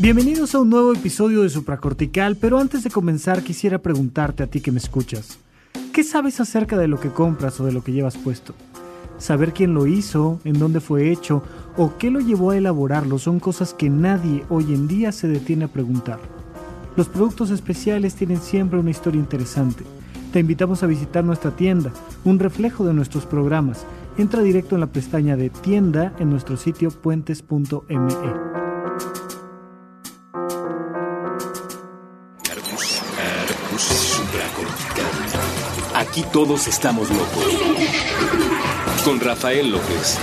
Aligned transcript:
Bienvenidos 0.00 0.54
a 0.54 0.60
un 0.60 0.70
nuevo 0.70 0.92
episodio 0.92 1.42
de 1.42 1.48
Supracortical, 1.48 2.36
pero 2.36 2.60
antes 2.60 2.84
de 2.84 2.90
comenzar 2.90 3.42
quisiera 3.42 3.78
preguntarte 3.78 4.44
a 4.44 4.46
ti 4.46 4.60
que 4.60 4.70
me 4.70 4.78
escuchas. 4.78 5.40
¿Qué 5.92 6.04
sabes 6.04 6.38
acerca 6.38 6.78
de 6.78 6.86
lo 6.86 7.00
que 7.00 7.10
compras 7.10 7.58
o 7.58 7.64
de 7.64 7.72
lo 7.72 7.82
que 7.82 7.90
llevas 7.90 8.16
puesto? 8.16 8.54
Saber 9.18 9.52
quién 9.52 9.74
lo 9.74 9.88
hizo, 9.88 10.38
en 10.44 10.56
dónde 10.60 10.78
fue 10.78 11.10
hecho 11.10 11.42
o 11.76 11.98
qué 11.98 12.12
lo 12.12 12.20
llevó 12.20 12.52
a 12.52 12.56
elaborarlo 12.56 13.18
son 13.18 13.40
cosas 13.40 13.74
que 13.74 13.90
nadie 13.90 14.44
hoy 14.50 14.72
en 14.72 14.86
día 14.86 15.10
se 15.10 15.26
detiene 15.26 15.64
a 15.64 15.72
preguntar. 15.72 16.20
Los 16.94 17.08
productos 17.08 17.50
especiales 17.50 18.14
tienen 18.14 18.40
siempre 18.40 18.78
una 18.78 18.90
historia 18.90 19.18
interesante. 19.18 19.82
Te 20.32 20.38
invitamos 20.38 20.84
a 20.84 20.86
visitar 20.86 21.24
nuestra 21.24 21.56
tienda, 21.56 21.92
un 22.24 22.38
reflejo 22.38 22.86
de 22.86 22.94
nuestros 22.94 23.26
programas. 23.26 23.84
Entra 24.16 24.42
directo 24.42 24.76
en 24.76 24.80
la 24.80 24.92
pestaña 24.92 25.36
de 25.36 25.50
tienda 25.50 26.14
en 26.20 26.30
nuestro 26.30 26.56
sitio 26.56 26.92
puentes.me. 26.92 28.57
Aquí 36.18 36.26
todos 36.32 36.66
estamos 36.66 37.08
locos. 37.10 37.44
Con 39.04 39.20
Rafael 39.20 39.70
López. 39.70 40.18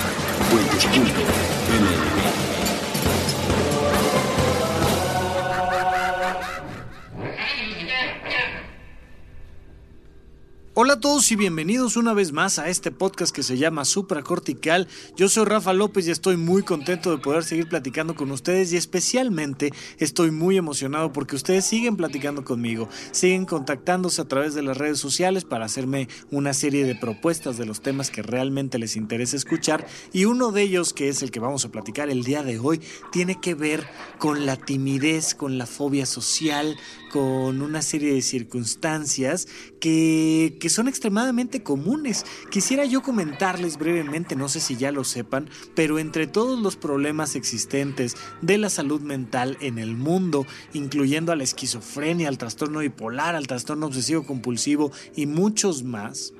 Hola 10.78 10.96
a 10.96 11.00
todos 11.00 11.32
y 11.32 11.38
bienvenidos 11.38 11.96
una 11.96 12.14
vez 12.14 12.34
más 12.34 12.60
a 12.60 12.68
este 12.68 12.92
podcast 12.92 13.34
que 13.34 13.44
se 13.44 13.58
llama 13.58 13.86
Supracortical. 13.86 14.90
Yo 15.16 15.30
soy 15.30 15.46
Rafa 15.46 15.72
López 15.72 16.06
y 16.06 16.12
estoy 16.12 16.36
muy 16.36 16.64
contento 16.64 17.12
de 17.12 17.18
poder 17.18 17.46
seguir 17.46 17.70
platicando 17.70 18.14
con 18.14 18.30
ustedes 18.30 18.74
y 18.74 18.76
especialmente 18.76 19.72
estoy 20.00 20.32
muy 20.32 20.58
emocionado 20.58 21.14
porque 21.14 21.38
ustedes 21.38 21.64
siguen 21.64 21.96
platicando 21.96 22.44
conmigo, 22.44 22.90
siguen 23.12 23.46
contactándose 23.46 24.22
a 24.22 24.28
través 24.28 24.54
de 24.54 24.64
las 24.64 24.78
redes 24.78 25.00
sociales 25.00 25.46
para 25.46 25.64
hacerme 25.64 26.10
una 26.30 26.54
serie 26.54 26.84
de 26.84 26.96
propuestas 26.96 27.58
de 27.58 27.66
los 27.66 27.82
temas 27.82 28.12
que 28.12 28.22
realmente 28.22 28.78
les 28.78 28.98
interesa 28.98 29.38
escuchar 29.38 29.88
y 30.12 30.26
uno 30.26 30.52
de 30.52 30.64
ellos 30.64 30.92
que 30.92 31.08
es 31.08 31.24
el 31.24 31.32
que 31.32 31.40
vamos 31.40 31.64
a 31.64 31.72
platicar 31.72 32.10
el 32.10 32.26
día 32.26 32.44
de 32.44 32.60
hoy 32.60 32.82
tiene 33.14 33.40
que 33.40 33.56
ver 33.56 33.88
con 34.20 34.46
la 34.46 34.58
timidez, 34.58 35.36
con 35.36 35.58
la 35.58 35.68
fobia 35.68 36.06
social, 36.06 36.76
con 37.16 37.62
una 37.62 37.82
serie 37.82 38.14
de 38.14 38.22
circunstancias 38.22 39.48
que, 39.80 40.58
que, 40.60 40.68
son 40.68 40.90
extremadamente 40.90 41.64
comunes. 41.64 42.26
Quisiera 42.52 42.84
yo 42.84 43.02
comentarles 43.02 43.78
brevemente, 43.78 44.36
no 44.36 44.50
sé 44.50 44.60
si 44.60 44.76
ya 44.76 44.92
lo 44.92 45.06
sepan, 45.06 45.50
pero 45.76 45.98
entre 45.98 46.28
todos 46.28 46.60
los 46.60 46.76
problemas 46.76 47.38
existentes 47.38 48.18
de 48.42 48.58
la 48.58 48.70
salud 48.70 49.00
mental 49.00 49.58
en 49.62 49.78
el 49.80 49.96
mundo, 49.96 50.46
incluyendo 50.74 51.32
a 51.32 51.38
la 51.38 51.46
esquizofrenia, 51.46 52.28
al 52.28 52.38
trastorno 52.38 52.80
bipolar, 52.80 53.34
al 53.34 53.48
trastorno 53.48 53.86
obsesivo 53.86 54.26
compulsivo 54.26 54.92
y 55.16 55.26
muchos 55.26 55.84
más, 55.84 56.34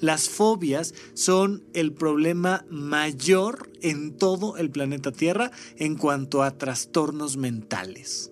las 0.00 0.30
fobias 0.30 0.94
son 1.12 1.62
el 1.74 1.92
problema 1.92 2.64
mayor 2.70 3.70
en 3.82 4.16
todo 4.16 4.56
el 4.56 4.70
planeta 4.70 5.12
Tierra 5.12 5.50
en 5.76 5.96
cuanto 5.96 6.42
a 6.42 6.56
trastornos 6.56 7.36
mentales 7.36 8.31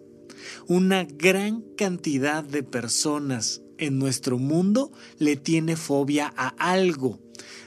una 0.66 1.04
gran 1.04 1.62
cantidad 1.76 2.44
de 2.44 2.62
personas 2.62 3.62
en 3.78 3.98
nuestro 3.98 4.38
mundo 4.38 4.92
le 5.18 5.36
tiene 5.36 5.76
fobia 5.76 6.32
a 6.36 6.48
algo. 6.58 7.18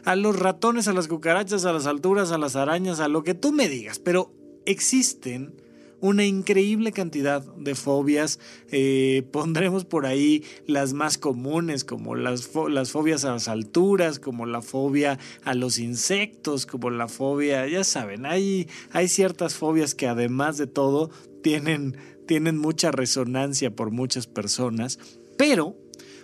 A 0.06 0.16
los 0.16 0.38
ratones, 0.38 0.88
a 0.88 0.94
las 0.94 1.08
cucarachas, 1.08 1.66
a 1.66 1.74
las 1.74 1.88
alturas, 1.88 2.32
a 2.32 2.38
las 2.38 2.56
arañas, 2.56 3.00
a 3.00 3.08
lo 3.08 3.24
que 3.24 3.34
tú 3.34 3.52
me 3.52 3.68
digas. 3.68 4.00
Pero 4.00 4.34
existen 4.66 5.56
una 6.04 6.26
increíble 6.26 6.92
cantidad 6.92 7.42
de 7.42 7.76
fobias. 7.76 8.38
Eh, 8.72 9.24
pondremos 9.32 9.86
por 9.86 10.06
ahí 10.06 10.44
las 10.68 10.92
más 10.92 11.18
comunes, 11.18 11.86
como 11.86 12.16
las, 12.16 12.52
las, 12.70 12.92
fobias 12.92 13.24
a 13.24 13.32
las 13.32 13.48
alturas, 13.48 14.20
como 14.20 14.46
la 14.46 14.62
fobia 14.62 15.18
a 15.46 15.56
los 15.56 15.80
insectos, 15.80 16.66
como 16.66 16.90
la 16.90 17.08
fobia, 17.08 17.66
ya 17.68 17.86
saben, 17.86 18.26
hay, 18.26 18.68
hay 18.92 19.08
ciertas 19.08 19.56
fobias 19.56 19.96
que 19.96 20.08
además 20.08 20.58
de 20.58 20.68
todo 20.68 21.10
tienen 21.42 21.96
tienen 22.34 22.58
mucha 22.58 22.90
resonancia 22.92 23.76
por 23.76 23.92
muchas 23.92 24.26
personas, 24.26 24.98
pero 25.38 25.78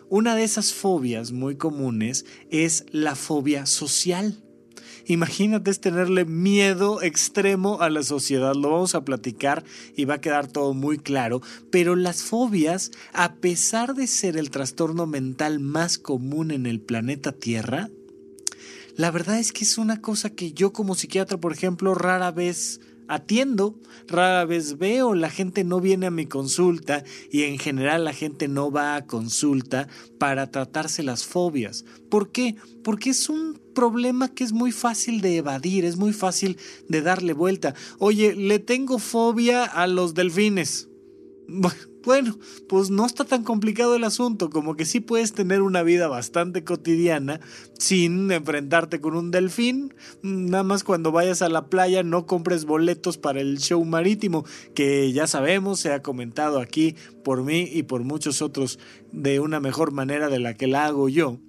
una 0.09 0.33
de 0.33 0.43
esas 0.43 0.73
fobias 0.73 1.31
muy 1.31 1.55
comunes 1.55 2.25
es 2.49 2.87
la 2.89 3.13
fobia 3.13 3.67
social. 3.67 4.41
Imagínate 5.05 5.71
tenerle 5.75 6.25
miedo 6.25 7.03
extremo 7.03 7.79
a 7.81 7.91
la 7.91 8.01
sociedad, 8.01 8.55
lo 8.55 8.71
vamos 8.71 8.95
a 8.95 9.05
platicar 9.05 9.63
y 9.95 10.05
va 10.05 10.15
a 10.15 10.19
quedar 10.19 10.47
todo 10.47 10.73
muy 10.73 10.97
claro, 10.97 11.43
pero 11.69 11.95
las 11.95 12.23
fobias, 12.23 12.89
a 13.13 13.35
pesar 13.35 13.93
de 13.93 14.07
ser 14.07 14.35
el 14.35 14.49
trastorno 14.49 15.05
mental 15.05 15.59
más 15.59 15.99
común 15.99 16.49
en 16.49 16.65
el 16.65 16.81
planeta 16.81 17.33
Tierra, 17.33 17.91
la 18.95 19.11
verdad 19.11 19.37
es 19.37 19.51
que 19.51 19.63
es 19.63 19.77
una 19.77 20.01
cosa 20.01 20.31
que 20.31 20.53
yo 20.53 20.73
como 20.73 20.95
psiquiatra, 20.95 21.37
por 21.37 21.53
ejemplo, 21.53 21.93
rara 21.93 22.31
vez 22.31 22.81
atiendo, 23.09 23.75
rara 24.07 24.45
vez 24.45 24.77
veo, 24.77 25.15
la 25.15 25.29
gente 25.29 25.63
no 25.63 25.81
viene 25.81 26.05
a 26.05 26.11
mi 26.11 26.27
consulta 26.27 27.03
y 27.31 27.43
en 27.43 27.57
general 27.57 28.05
la 28.05 28.13
gente 28.13 28.47
no 28.47 28.71
va 28.71 28.95
a 28.95 29.05
consulta 29.05 29.87
para 30.19 30.51
tratarse 30.51 31.03
las 31.03 31.25
fobias. 31.25 31.83
¿Por 32.09 32.31
qué? 32.31 32.55
Porque 32.83 33.09
es 33.09 33.27
un 33.27 33.59
problema 33.73 34.29
que 34.29 34.43
es 34.43 34.53
muy 34.53 34.71
fácil 34.71 35.21
de 35.21 35.37
evadir, 35.37 35.85
es 35.85 35.97
muy 35.97 36.13
fácil 36.13 36.57
de 36.87 37.01
darle 37.01 37.33
vuelta. 37.33 37.73
Oye, 37.97 38.35
le 38.35 38.59
tengo 38.59 38.99
fobia 38.99 39.65
a 39.65 39.87
los 39.87 40.13
delfines. 40.13 40.87
Bueno, 41.51 41.88
pues 42.01 42.89
no 42.89 43.05
está 43.05 43.25
tan 43.25 43.43
complicado 43.43 43.95
el 43.95 44.03
asunto, 44.03 44.49
como 44.49 44.75
que 44.75 44.85
sí 44.85 44.99
puedes 44.99 45.33
tener 45.33 45.61
una 45.61 45.83
vida 45.83 46.07
bastante 46.07 46.63
cotidiana 46.63 47.39
sin 47.77 48.31
enfrentarte 48.31 49.01
con 49.01 49.15
un 49.15 49.31
delfín. 49.31 49.93
Nada 50.21 50.63
más 50.63 50.83
cuando 50.83 51.11
vayas 51.11 51.41
a 51.41 51.49
la 51.49 51.67
playa 51.67 52.03
no 52.03 52.25
compres 52.25 52.65
boletos 52.65 53.17
para 53.17 53.41
el 53.41 53.59
show 53.59 53.83
marítimo, 53.83 54.45
que 54.73 55.11
ya 55.13 55.27
sabemos, 55.27 55.79
se 55.79 55.91
ha 55.91 56.01
comentado 56.01 56.59
aquí 56.59 56.95
por 57.23 57.43
mí 57.43 57.69
y 57.71 57.83
por 57.83 58.03
muchos 58.03 58.41
otros 58.41 58.79
de 59.11 59.39
una 59.39 59.59
mejor 59.59 59.91
manera 59.91 60.29
de 60.29 60.39
la 60.39 60.53
que 60.53 60.67
la 60.67 60.85
hago 60.85 61.09
yo 61.09 61.39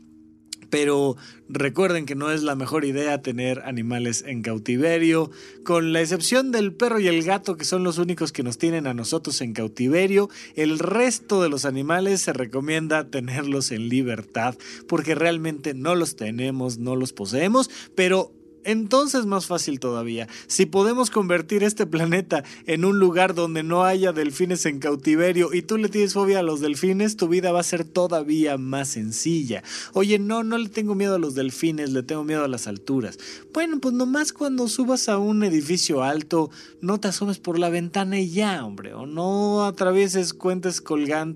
pero 0.70 1.16
recuerden 1.48 2.06
que 2.06 2.14
no 2.14 2.30
es 2.30 2.42
la 2.42 2.54
mejor 2.54 2.84
idea 2.84 3.22
tener 3.22 3.60
animales 3.64 4.24
en 4.26 4.42
cautiverio, 4.42 5.30
con 5.64 5.92
la 5.92 6.00
excepción 6.00 6.52
del 6.52 6.72
perro 6.72 7.00
y 7.00 7.08
el 7.08 7.22
gato 7.22 7.56
que 7.56 7.64
son 7.64 7.84
los 7.84 7.98
únicos 7.98 8.32
que 8.32 8.42
nos 8.42 8.56
tienen 8.56 8.86
a 8.86 8.94
nosotros 8.94 9.40
en 9.40 9.52
cautiverio, 9.52 10.30
el 10.54 10.78
resto 10.78 11.42
de 11.42 11.48
los 11.48 11.64
animales 11.64 12.22
se 12.22 12.32
recomienda 12.32 13.10
tenerlos 13.10 13.72
en 13.72 13.88
libertad 13.88 14.54
porque 14.88 15.14
realmente 15.14 15.74
no 15.74 15.94
los 15.94 16.16
tenemos, 16.16 16.78
no 16.78 16.96
los 16.96 17.12
poseemos, 17.12 17.70
pero 17.94 18.32
entonces 18.64 19.26
más 19.26 19.46
fácil 19.46 19.80
todavía. 19.80 20.28
Si 20.46 20.66
podemos 20.66 21.10
convertir 21.10 21.62
este 21.62 21.86
planeta 21.86 22.44
en 22.66 22.84
un 22.84 22.98
lugar 22.98 23.34
donde 23.34 23.62
no 23.62 23.84
haya 23.84 24.12
delfines 24.12 24.66
en 24.66 24.78
cautiverio 24.78 25.52
y 25.52 25.62
tú 25.62 25.76
le 25.76 25.88
tienes 25.88 26.14
fobia 26.14 26.40
a 26.40 26.42
los 26.42 26.60
delfines, 26.60 27.16
tu 27.16 27.28
vida 27.28 27.52
va 27.52 27.60
a 27.60 27.64
ser 27.64 27.84
todavía 27.84 28.58
más 28.58 28.88
sencilla. 28.88 29.62
Oye, 29.92 30.18
no, 30.18 30.42
no 30.42 30.58
le 30.58 30.68
tengo 30.68 30.94
miedo 30.94 31.14
a 31.14 31.18
los 31.18 31.34
delfines, 31.34 31.90
le 31.90 32.02
tengo 32.02 32.24
miedo 32.24 32.44
a 32.44 32.48
las 32.48 32.66
alturas. 32.66 33.18
Bueno, 33.52 33.80
pues 33.80 33.94
nomás 33.94 34.32
cuando 34.32 34.68
subas 34.68 35.08
a 35.08 35.18
un 35.18 35.42
edificio 35.42 36.02
alto, 36.02 36.50
no 36.80 37.00
te 37.00 37.08
asomes 37.08 37.38
por 37.38 37.58
la 37.58 37.68
ventana 37.68 38.18
y 38.18 38.30
ya, 38.30 38.64
hombre, 38.64 38.94
o 38.94 39.06
no 39.06 39.64
atravieses 39.64 40.34
puentes, 40.34 40.82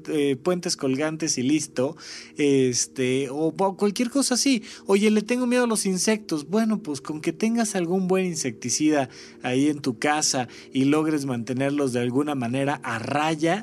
eh, 0.09 0.37
puentes 0.37 0.77
colgantes 0.77 1.39
y 1.39 1.43
listo, 1.43 1.97
este, 2.37 3.29
o, 3.31 3.53
cualquier 3.77 4.11
cosa 4.11 4.35
así. 4.35 4.63
Oye, 4.87 5.11
le 5.11 5.23
tengo 5.23 5.47
miedo 5.47 5.65
a 5.65 5.67
los 5.67 5.87
insectos. 5.87 6.49
Bueno, 6.49 6.79
pues 6.79 7.01
que 7.21 7.33
tengas 7.33 7.75
algún 7.75 8.09
buen 8.09 8.27
insecticida 8.27 9.09
ahí 9.43 9.69
en 9.69 9.81
tu 9.81 9.99
casa 9.99 10.49
y 10.73 10.85
logres 10.85 11.27
mantenerlos 11.27 11.93
de 11.93 12.01
alguna 12.01 12.35
manera 12.35 12.81
a 12.83 12.99
raya, 12.99 13.63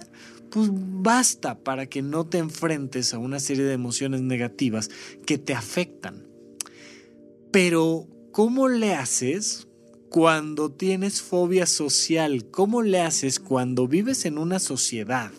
pues 0.49 0.69
basta 0.71 1.63
para 1.63 1.87
que 1.87 2.01
no 2.01 2.27
te 2.27 2.37
enfrentes 2.37 3.13
a 3.13 3.17
una 3.17 3.39
serie 3.39 3.63
de 3.63 3.73
emociones 3.73 4.21
negativas 4.21 4.89
que 5.25 5.37
te 5.37 5.53
afectan. 5.53 6.27
Pero, 7.51 8.07
¿cómo 8.31 8.69
le 8.69 8.93
haces 8.93 9.67
cuando 10.09 10.71
tienes 10.71 11.21
fobia 11.21 11.65
social? 11.65 12.49
¿Cómo 12.51 12.81
le 12.81 13.01
haces 13.01 13.39
cuando 13.39 13.87
vives 13.87 14.25
en 14.25 14.37
una 14.37 14.59
sociedad 14.59 15.31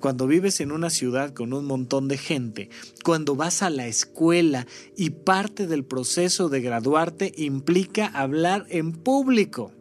cuando 0.00 0.26
vives 0.26 0.60
en 0.60 0.72
una 0.72 0.90
ciudad 0.90 1.32
con 1.32 1.52
un 1.52 1.66
montón 1.66 2.08
de 2.08 2.18
gente, 2.18 2.70
cuando 3.04 3.36
vas 3.36 3.62
a 3.62 3.70
la 3.70 3.86
escuela 3.86 4.66
y 4.96 5.10
parte 5.10 5.66
del 5.66 5.84
proceso 5.84 6.48
de 6.48 6.60
graduarte 6.60 7.32
implica 7.36 8.06
hablar 8.06 8.66
en 8.70 8.92
público. 8.92 9.72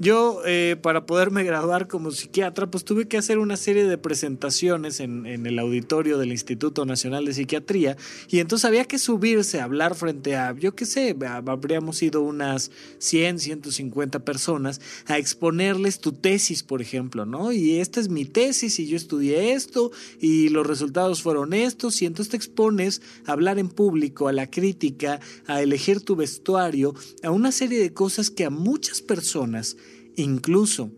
Yo, 0.00 0.42
eh, 0.46 0.76
para 0.80 1.06
poderme 1.06 1.42
graduar 1.42 1.88
como 1.88 2.12
psiquiatra, 2.12 2.70
pues 2.70 2.84
tuve 2.84 3.08
que 3.08 3.18
hacer 3.18 3.38
una 3.38 3.56
serie 3.56 3.84
de 3.84 3.98
presentaciones 3.98 5.00
en, 5.00 5.26
el 5.26 5.58
auditorio 5.58 6.18
del 6.18 6.30
Instituto 6.30 6.86
Nacional 6.86 7.24
de 7.24 7.34
Psiquiatría 7.34 7.96
y 8.28 8.38
entonces 8.38 8.64
había 8.64 8.84
que 8.84 8.98
subirse 8.98 9.58
a 9.58 9.64
hablar 9.64 9.96
frente 9.96 10.36
a, 10.36 10.54
yo 10.54 10.76
qué 10.76 10.86
sé, 10.86 11.16
habríamos 11.46 11.96
sido 11.96 12.22
unas 12.22 12.70
100, 12.98 13.40
150 13.40 14.20
personas 14.20 14.80
a 15.06 15.18
exponerles 15.18 15.98
tu 15.98 16.12
tesis, 16.12 16.62
por 16.62 16.80
ejemplo, 16.80 17.26
¿no? 17.26 17.50
Y 17.50 17.80
esta 17.80 17.98
es 17.98 18.08
mi 18.08 18.24
tesis 18.24 18.78
y 18.78 18.86
yo 18.86 18.96
estudié 18.96 19.52
esto 19.54 19.90
y 20.20 20.48
los 20.50 20.64
resultados 20.64 21.22
fueron 21.22 21.52
estos 21.52 22.00
y 22.02 22.06
entonces 22.06 22.30
te 22.30 22.36
expones 22.36 23.02
a 23.26 23.32
hablar 23.32 23.58
en 23.58 23.68
público, 23.68 24.28
a 24.28 24.32
la 24.32 24.48
crítica, 24.48 25.18
a 25.48 25.60
elegir 25.60 26.02
tu 26.02 26.14
vestuario, 26.14 26.94
a 27.24 27.32
una 27.32 27.50
serie 27.50 27.80
de 27.80 27.92
cosas 27.92 28.30
que 28.30 28.44
a 28.44 28.50
muchas 28.50 29.02
personas 29.02 29.76
incluso 30.18 30.90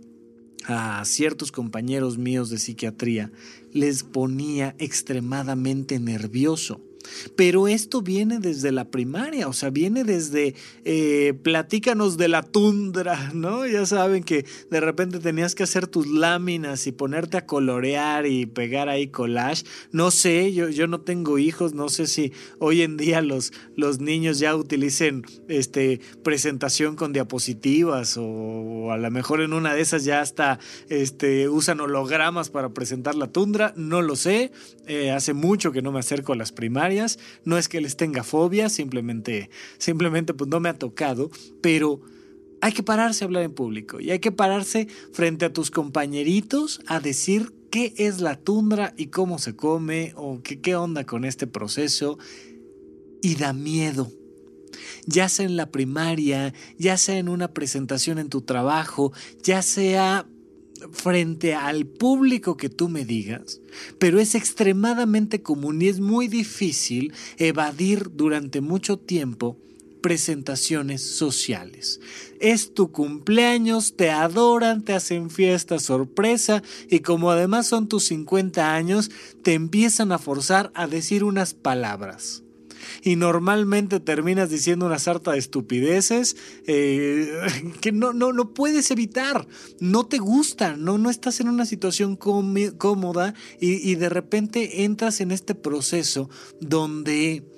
a 0.67 1.05
ciertos 1.05 1.53
compañeros 1.53 2.19
míos 2.19 2.51
de 2.51 2.59
psiquiatría 2.59 3.33
les 3.73 4.03
ponía 4.03 4.75
extremadamente 4.79 5.99
nervioso. 5.99 6.81
Pero 7.37 7.69
esto 7.69 8.03
viene 8.03 8.39
desde 8.39 8.73
la 8.73 8.91
primaria, 8.91 9.49
o 9.49 9.53
sea, 9.53 9.71
viene 9.71 10.05
desde 10.05 10.55
eh, 10.85 11.35
platícanos 11.43 12.17
de 12.17 12.29
la 12.29 12.43
tundra, 12.43 13.31
¿no? 13.35 13.67
Ya 13.67 13.87
saben 13.87 14.23
que 14.25 14.45
de 14.71 14.81
repente 14.81 15.19
tenías 15.19 15.55
que 15.55 15.63
hacer 15.63 15.87
tus 15.87 16.07
láminas 16.07 16.87
y 16.87 16.93
ponerte 16.93 17.37
a 17.37 17.47
colorear 17.47 18.27
y 18.27 18.47
pegar 18.47 18.89
ahí 18.89 19.09
collage. 19.09 19.65
No 19.93 20.11
sé, 20.11 20.53
yo, 20.53 20.69
yo 20.69 20.87
no 20.87 21.01
tengo 21.01 21.39
hijos, 21.39 21.75
no 21.75 21.89
sé 21.89 22.07
si 22.07 22.33
hoy 22.59 22.83
en 22.83 22.97
día 22.97 23.23
los, 23.23 23.53
los 23.77 24.01
niños 24.01 24.39
ya 24.39 24.55
utilicen 24.57 25.25
este, 25.49 26.01
presentación 26.23 26.97
con 26.97 27.13
diapositivas 27.13 28.17
o, 28.19 28.93
a 28.93 28.99
lo 28.99 29.11
mejor 29.11 29.41
en 29.41 29.53
una 29.53 29.75
de 29.75 29.81
esas 29.81 30.05
ya 30.05 30.21
hasta 30.21 30.59
este, 30.89 31.49
usan 31.49 31.81
hologramas 31.81 32.51
para 32.51 32.71
presentar 32.71 33.15
la 33.15 33.29
tundra, 33.29 33.73
no 33.77 34.03
lo 34.03 34.17
sé. 34.17 34.53
Eh, 34.87 35.11
hace 35.11 35.35
mucho 35.35 35.73
que 35.73 35.83
no 35.83 35.93
me 35.93 36.01
acerco 36.01 36.33
a 36.33 36.37
las 36.37 36.53
primarias 36.53 36.90
no 37.45 37.59
es 37.59 37.69
que 37.69 37.81
les 37.81 37.97
tenga 37.97 38.23
fobia, 38.23 38.69
simplemente, 38.69 39.51
simplemente 39.79 40.35
pues 40.35 40.49
no 40.49 40.61
me 40.61 40.69
ha 40.69 40.79
tocado, 40.79 41.31
pero 41.61 42.01
hay 42.61 42.73
que 42.73 42.83
pararse 42.83 43.25
a 43.25 43.27
hablar 43.27 43.43
en 43.45 43.53
público 43.53 44.01
y 44.01 44.11
hay 44.11 44.19
que 44.19 44.33
pararse 44.33 44.89
frente 45.13 45.47
a 45.47 45.53
tus 45.53 45.71
compañeritos 45.71 46.81
a 46.87 47.01
decir 47.01 47.53
qué 47.71 47.95
es 47.97 48.21
la 48.21 48.37
tundra 48.37 48.93
y 48.97 49.07
cómo 49.07 49.39
se 49.39 49.57
come 49.57 50.13
o 50.17 50.43
qué, 50.43 50.61
qué 50.61 50.77
onda 50.77 51.05
con 51.05 51.25
este 51.25 51.47
proceso 51.47 52.19
y 53.23 53.37
da 53.37 53.53
miedo. 53.53 54.11
Ya 55.07 55.29
sea 55.29 55.47
en 55.47 55.57
la 55.57 55.71
primaria, 55.71 56.55
ya 56.79 56.97
sea 56.97 57.19
en 57.19 57.29
una 57.29 57.53
presentación 57.53 58.19
en 58.19 58.29
tu 58.29 58.43
trabajo, 58.43 59.13
ya 59.43 59.63
sea 59.63 60.27
frente 60.93 61.55
al 61.55 61.87
público 61.87 62.57
que 62.57 62.69
tú 62.69 62.89
me 62.89 63.05
digas, 63.05 63.61
pero 63.99 64.21
es 64.21 64.35
extremadamente 64.35 65.43
común 65.43 65.83
y 65.83 65.89
es 65.89 66.01
muy 66.01 66.29
difícil 66.29 67.13
evadir 67.39 68.11
durante 68.15 68.61
mucho 68.61 68.99
tiempo 68.99 69.57
presentaciones 70.01 71.03
sociales. 71.03 72.01
Es 72.41 72.75
tu 72.75 72.91
cumpleaños, 72.91 73.97
te 73.97 74.11
adoran, 74.11 74.83
te 74.83 74.95
hacen 74.95 75.31
fiesta 75.31 75.79
sorpresa 75.79 76.63
y 76.89 77.01
como 77.01 77.31
además 77.31 77.67
son 77.67 77.89
tus 77.89 78.05
50 78.05 78.75
años, 78.75 79.11
te 79.43 79.55
empiezan 79.55 80.13
a 80.13 80.19
forzar 80.19 80.73
a 80.75 80.87
decir 80.87 81.23
unas 81.25 81.55
palabras 81.55 82.43
y 83.03 83.17
normalmente 83.17 84.01
terminas 84.01 84.51
diciendo 84.51 84.87
una 84.87 84.99
sarta 84.99 85.33
de 85.33 85.39
estupideces 85.39 86.37
eh, 86.67 87.31
que 87.81 87.93
no, 87.93 88.13
no, 88.13 88.33
no 88.33 88.55
puedes 88.55 88.91
evitar, 88.91 89.47
no 89.81 90.07
te 90.07 90.19
gusta, 90.19 90.77
no, 90.77 90.99
no 90.99 91.11
estás 91.11 91.41
en 91.41 91.49
una 91.49 91.67
situación 91.67 92.17
cómoda 92.17 93.35
y, 93.61 93.91
y 93.91 93.95
de 93.95 94.09
repente 94.09 94.85
entras 94.85 95.21
en 95.21 95.31
este 95.31 95.55
proceso 95.55 96.29
donde 96.61 97.50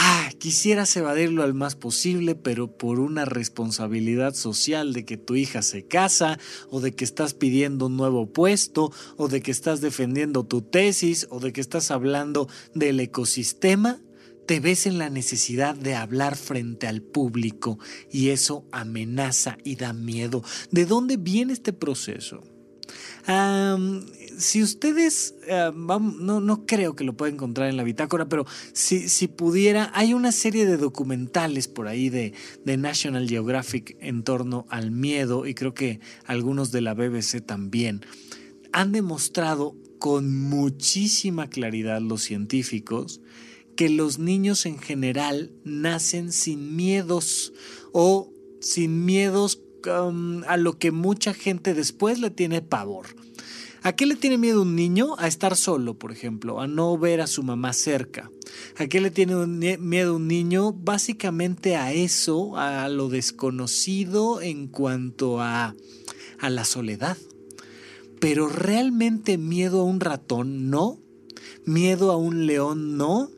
ah, 0.00 0.30
quisieras 0.38 0.96
evadirlo 0.96 1.42
al 1.42 1.52
más 1.52 1.76
posible, 1.76 2.34
pero 2.34 2.78
por 2.78 3.00
una 3.00 3.26
responsabilidad 3.26 4.34
social 4.34 4.94
de 4.94 5.04
que 5.04 5.18
tu 5.18 5.36
hija 5.36 5.60
se 5.60 5.86
casa, 5.86 6.38
o 6.70 6.80
de 6.80 6.92
que 6.92 7.04
estás 7.04 7.34
pidiendo 7.34 7.86
un 7.86 7.98
nuevo 7.98 8.32
puesto, 8.32 8.92
o 9.18 9.28
de 9.28 9.42
que 9.42 9.50
estás 9.50 9.82
defendiendo 9.82 10.44
tu 10.44 10.62
tesis, 10.62 11.26
o 11.30 11.38
de 11.38 11.52
que 11.52 11.60
estás 11.60 11.90
hablando 11.90 12.48
del 12.74 12.98
ecosistema, 12.98 14.00
te 14.46 14.58
ves 14.58 14.86
en 14.86 14.98
la 14.98 15.10
necesidad 15.10 15.74
de 15.76 15.94
hablar 15.94 16.34
frente 16.34 16.88
al 16.88 17.02
público 17.02 17.78
y 18.10 18.30
eso 18.30 18.64
amenaza 18.72 19.58
y 19.64 19.76
da 19.76 19.92
miedo. 19.92 20.42
¿De 20.70 20.86
dónde 20.86 21.18
viene 21.18 21.52
este 21.52 21.72
proceso? 21.72 22.42
Si 24.38 24.62
ustedes, 24.62 25.34
eh, 25.46 25.70
no, 25.74 26.40
no, 26.40 26.66
creo 26.66 26.94
que 26.94 27.04
lo 27.04 27.16
pueda 27.16 27.32
encontrar 27.32 27.68
en 27.68 27.76
la 27.76 27.84
bitácora, 27.84 28.28
pero 28.28 28.46
si, 28.72 29.08
si, 29.08 29.28
pudiera, 29.28 29.90
hay 29.94 30.14
una 30.14 30.32
serie 30.32 30.66
de 30.66 30.76
documentales 30.76 31.68
por 31.68 31.88
ahí 31.88 32.08
de, 32.08 32.32
de, 32.64 32.76
National 32.76 33.28
Geographic 33.28 33.96
en 34.00 34.22
torno 34.22 34.66
al 34.70 34.90
miedo 34.90 35.46
y 35.46 35.54
creo 35.54 35.74
que 35.74 36.00
algunos 36.24 36.72
de 36.72 36.80
la 36.80 36.94
BBC 36.94 37.44
también. 37.44 38.04
Han 38.72 38.92
demostrado 38.92 39.76
con 39.98 40.34
muchísima 40.48 41.50
claridad 41.50 42.00
los 42.00 42.22
científicos 42.22 43.20
que 43.76 43.88
los 43.88 44.18
niños 44.18 44.66
en 44.66 44.78
general 44.78 45.52
nacen 45.64 46.32
sin 46.32 46.76
miedos 46.76 47.52
o 47.92 48.32
sin 48.60 49.04
miedos 49.04 49.62
um, 49.86 50.42
a 50.46 50.56
lo 50.56 50.78
que 50.78 50.90
mucha 50.90 51.34
gente 51.34 51.74
después 51.74 52.20
le 52.20 52.30
tiene 52.30 52.62
pavor. 52.62 53.06
¿A 53.82 53.92
qué 53.92 54.04
le 54.04 54.16
tiene 54.16 54.36
miedo 54.36 54.60
un 54.62 54.76
niño? 54.76 55.14
A 55.18 55.26
estar 55.26 55.56
solo, 55.56 55.94
por 55.94 56.12
ejemplo, 56.12 56.60
a 56.60 56.66
no 56.66 56.98
ver 56.98 57.22
a 57.22 57.26
su 57.26 57.42
mamá 57.42 57.72
cerca. 57.72 58.30
¿A 58.76 58.86
qué 58.88 59.00
le 59.00 59.10
tiene 59.10 59.46
miedo 59.78 60.16
un 60.16 60.28
niño? 60.28 60.72
Básicamente 60.72 61.76
a 61.76 61.92
eso, 61.92 62.58
a 62.58 62.90
lo 62.90 63.08
desconocido 63.08 64.42
en 64.42 64.66
cuanto 64.66 65.40
a, 65.40 65.74
a 66.38 66.50
la 66.50 66.64
soledad. 66.66 67.16
Pero 68.20 68.48
realmente 68.48 69.38
miedo 69.38 69.80
a 69.80 69.84
un 69.84 70.00
ratón, 70.00 70.68
no. 70.68 70.98
Miedo 71.64 72.10
a 72.10 72.16
un 72.16 72.46
león, 72.46 72.98
no. 72.98 73.30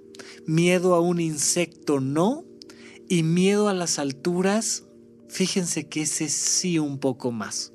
Miedo 0.44 0.96
a 0.96 1.00
un 1.00 1.20
insecto, 1.20 2.00
no. 2.00 2.44
Y 3.08 3.22
miedo 3.22 3.68
a 3.68 3.74
las 3.74 4.00
alturas, 4.00 4.86
fíjense 5.32 5.88
que 5.88 6.02
ese 6.02 6.28
sí 6.28 6.78
un 6.78 6.98
poco 6.98 7.32
más. 7.32 7.72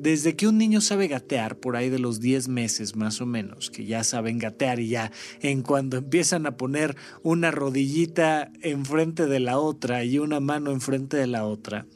Desde 0.00 0.36
que 0.36 0.46
un 0.46 0.56
niño 0.56 0.80
sabe 0.80 1.08
gatear, 1.08 1.58
por 1.58 1.74
ahí 1.74 1.90
de 1.90 1.98
los 1.98 2.20
10 2.20 2.46
meses 2.46 2.94
más 2.94 3.20
o 3.20 3.26
menos, 3.26 3.70
que 3.70 3.84
ya 3.84 4.04
saben 4.04 4.38
gatear 4.38 4.78
y 4.78 4.88
ya 4.88 5.10
en 5.40 5.62
cuando 5.62 5.96
empiezan 5.96 6.46
a 6.46 6.56
poner 6.56 6.96
una 7.24 7.50
rodillita 7.50 8.52
enfrente 8.62 9.26
de 9.26 9.40
la 9.40 9.58
otra 9.58 10.04
y 10.04 10.20
una 10.20 10.38
mano 10.38 10.70
enfrente 10.70 11.16
de 11.16 11.26
la 11.26 11.44
otra, 11.44 11.86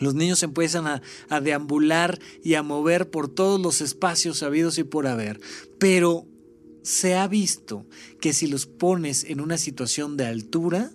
los 0.00 0.14
niños 0.14 0.42
empiezan 0.42 0.86
a, 0.86 1.02
a 1.28 1.40
deambular 1.42 2.18
y 2.42 2.54
a 2.54 2.62
mover 2.62 3.10
por 3.10 3.28
todos 3.28 3.60
los 3.60 3.82
espacios 3.82 4.42
habidos 4.42 4.78
y 4.78 4.84
por 4.84 5.06
haber, 5.06 5.40
pero 5.78 6.26
se 6.82 7.14
ha 7.14 7.28
visto 7.28 7.86
que 8.22 8.32
si 8.32 8.46
los 8.46 8.64
pones 8.64 9.24
en 9.24 9.40
una 9.40 9.58
situación 9.58 10.16
de 10.16 10.26
altura, 10.26 10.92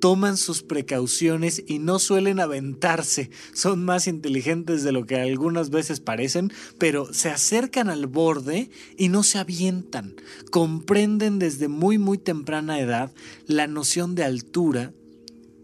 toman 0.00 0.36
sus 0.36 0.62
precauciones 0.62 1.62
y 1.66 1.78
no 1.78 1.98
suelen 1.98 2.40
aventarse. 2.40 3.30
Son 3.52 3.84
más 3.84 4.06
inteligentes 4.06 4.82
de 4.82 4.92
lo 4.92 5.06
que 5.06 5.16
algunas 5.16 5.70
veces 5.70 6.00
parecen, 6.00 6.52
pero 6.78 7.12
se 7.12 7.30
acercan 7.30 7.88
al 7.88 8.06
borde 8.06 8.70
y 8.96 9.08
no 9.08 9.22
se 9.22 9.38
avientan. 9.38 10.14
Comprenden 10.50 11.38
desde 11.38 11.68
muy 11.68 11.98
muy 11.98 12.18
temprana 12.18 12.80
edad 12.80 13.12
la 13.46 13.66
noción 13.66 14.14
de 14.14 14.24
altura 14.24 14.92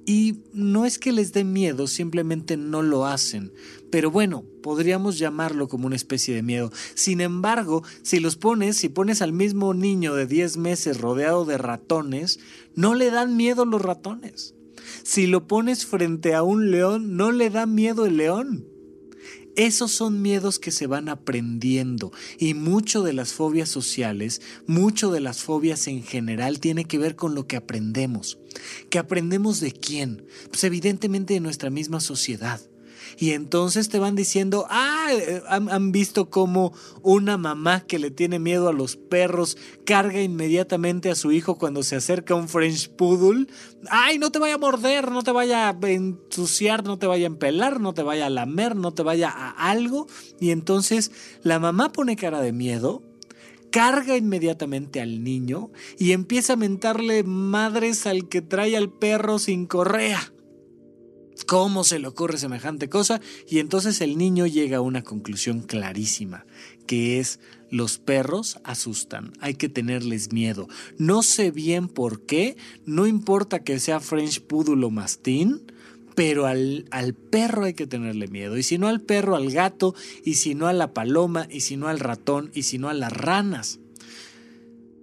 y 0.04 0.40
no 0.52 0.84
es 0.84 0.98
que 0.98 1.12
les 1.12 1.32
dé 1.32 1.44
miedo, 1.44 1.86
simplemente 1.86 2.56
no 2.56 2.82
lo 2.82 3.06
hacen. 3.06 3.52
Pero 3.90 4.10
bueno, 4.10 4.44
podríamos 4.62 5.18
llamarlo 5.18 5.68
como 5.68 5.86
una 5.86 5.96
especie 5.96 6.34
de 6.34 6.42
miedo. 6.42 6.72
Sin 6.94 7.20
embargo, 7.20 7.84
si 8.02 8.20
los 8.20 8.36
pones, 8.36 8.76
si 8.76 8.88
pones 8.88 9.22
al 9.22 9.32
mismo 9.32 9.74
niño 9.74 10.14
de 10.14 10.26
10 10.26 10.56
meses 10.56 11.00
rodeado 11.00 11.44
de 11.44 11.58
ratones, 11.58 12.40
no 12.74 12.94
le 12.94 13.10
dan 13.10 13.36
miedo 13.36 13.64
los 13.64 13.82
ratones. 13.82 14.54
Si 15.04 15.26
lo 15.26 15.46
pones 15.46 15.86
frente 15.86 16.34
a 16.34 16.42
un 16.42 16.70
león, 16.70 17.16
no 17.16 17.30
le 17.30 17.50
da 17.50 17.66
miedo 17.66 18.06
el 18.06 18.16
león. 18.16 18.66
Esos 19.54 19.92
son 19.92 20.22
miedos 20.22 20.58
que 20.58 20.70
se 20.70 20.86
van 20.86 21.10
aprendiendo 21.10 22.10
y 22.38 22.54
mucho 22.54 23.02
de 23.02 23.12
las 23.12 23.34
fobias 23.34 23.68
sociales, 23.68 24.40
mucho 24.66 25.10
de 25.10 25.20
las 25.20 25.42
fobias 25.42 25.88
en 25.88 26.02
general 26.02 26.58
tiene 26.58 26.86
que 26.86 26.96
ver 26.96 27.16
con 27.16 27.34
lo 27.34 27.46
que 27.46 27.56
aprendemos. 27.56 28.38
¿Que 28.90 28.98
aprendemos 28.98 29.60
de 29.60 29.72
quién? 29.72 30.26
Pues 30.48 30.64
evidentemente 30.64 31.34
de 31.34 31.40
nuestra 31.40 31.70
misma 31.70 32.00
sociedad. 32.00 32.60
Y 33.18 33.32
entonces 33.32 33.88
te 33.88 33.98
van 33.98 34.14
diciendo, 34.14 34.66
ah, 34.70 35.08
eh, 35.12 35.42
han, 35.48 35.92
visto 35.92 36.30
cómo 36.30 36.72
una 37.02 37.36
mamá 37.36 37.80
que 37.80 37.98
le 37.98 38.10
tiene 38.10 38.38
miedo 38.38 38.68
a 38.68 38.72
los 38.72 38.96
perros 38.96 39.56
carga 39.84 40.22
inmediatamente 40.22 41.10
a 41.10 41.14
su 41.14 41.32
hijo 41.32 41.56
cuando 41.56 41.82
se 41.82 41.96
acerca 41.96 42.34
un 42.34 42.48
French 42.48 42.90
Poodle. 42.90 43.46
Ay, 43.90 44.18
no 44.18 44.30
te 44.30 44.38
vaya 44.38 44.54
a 44.54 44.58
morder, 44.58 45.10
no 45.10 45.22
te 45.22 45.32
vaya 45.32 45.68
a 45.68 45.76
ensuciar, 45.88 46.84
no 46.84 46.98
te 46.98 47.06
vaya 47.06 47.26
a 47.26 47.26
empelar, 47.26 47.80
no 47.80 47.92
te 47.92 48.02
vaya 48.02 48.26
a 48.26 48.30
lamer, 48.30 48.76
no 48.76 48.92
te 48.92 49.02
vaya 49.02 49.28
a 49.28 49.50
algo. 49.70 50.06
Y 50.40 50.50
entonces 50.50 51.12
la 51.42 51.58
mamá 51.58 51.92
pone 51.92 52.16
cara 52.16 52.40
de 52.40 52.52
miedo 52.52 53.02
carga 53.72 54.16
inmediatamente 54.16 55.00
al 55.00 55.24
niño 55.24 55.72
y 55.98 56.12
empieza 56.12 56.52
a 56.52 56.56
mentarle 56.56 57.24
madres 57.24 58.06
al 58.06 58.28
que 58.28 58.42
trae 58.42 58.76
al 58.76 58.92
perro 58.92 59.40
sin 59.40 59.66
correa. 59.66 60.32
¿Cómo 61.46 61.82
se 61.82 61.98
le 61.98 62.06
ocurre 62.06 62.38
semejante 62.38 62.88
cosa? 62.88 63.20
Y 63.48 63.58
entonces 63.58 64.00
el 64.00 64.16
niño 64.16 64.46
llega 64.46 64.76
a 64.76 64.82
una 64.82 65.02
conclusión 65.02 65.62
clarísima, 65.62 66.46
que 66.86 67.18
es 67.18 67.40
los 67.70 67.98
perros 67.98 68.58
asustan, 68.64 69.32
hay 69.40 69.54
que 69.54 69.70
tenerles 69.70 70.30
miedo. 70.32 70.68
No 70.98 71.22
sé 71.22 71.50
bien 71.50 71.88
por 71.88 72.26
qué, 72.26 72.58
no 72.84 73.06
importa 73.06 73.64
que 73.64 73.80
sea 73.80 73.98
French 73.98 74.42
Poodle 74.42 74.84
o 74.84 74.90
Mastín, 74.90 75.71
pero 76.14 76.46
al, 76.46 76.86
al, 76.90 77.14
perro 77.14 77.64
hay 77.64 77.74
que 77.74 77.86
tenerle 77.86 78.28
miedo. 78.28 78.56
Y 78.56 78.62
si 78.62 78.78
no 78.78 78.88
al 78.88 79.00
perro, 79.00 79.36
al 79.36 79.50
gato, 79.50 79.94
y 80.24 80.34
si 80.34 80.54
no 80.54 80.66
a 80.66 80.72
la 80.72 80.92
paloma, 80.92 81.46
y 81.50 81.60
si 81.60 81.76
no 81.76 81.88
al 81.88 82.00
ratón, 82.00 82.50
y 82.54 82.62
si 82.64 82.78
no 82.78 82.88
a 82.88 82.94
las 82.94 83.12
ranas. 83.12 83.80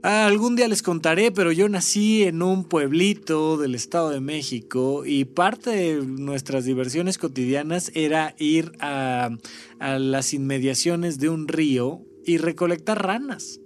Ah, 0.01 0.27
algún 0.27 0.55
día 0.55 0.69
les 0.69 0.81
contaré, 0.81 1.29
pero 1.29 1.51
yo 1.51 1.67
nací 1.67 2.23
en 2.23 2.41
un 2.41 2.63
pueblito 2.63 3.57
del 3.57 3.75
Estado 3.75 4.11
de 4.11 4.21
México 4.21 5.03
y 5.05 5.25
parte 5.25 5.71
de 5.71 6.05
nuestras 6.05 6.63
diversiones 6.63 7.17
cotidianas 7.17 7.91
era 7.95 8.33
ir 8.37 8.71
a, 8.79 9.29
a 9.79 9.99
las 9.99 10.33
inmediaciones 10.33 11.19
de 11.19 11.27
un 11.27 11.49
río 11.49 12.01
y 12.25 12.37
recolectar 12.37 13.05
ranas. 13.05 13.59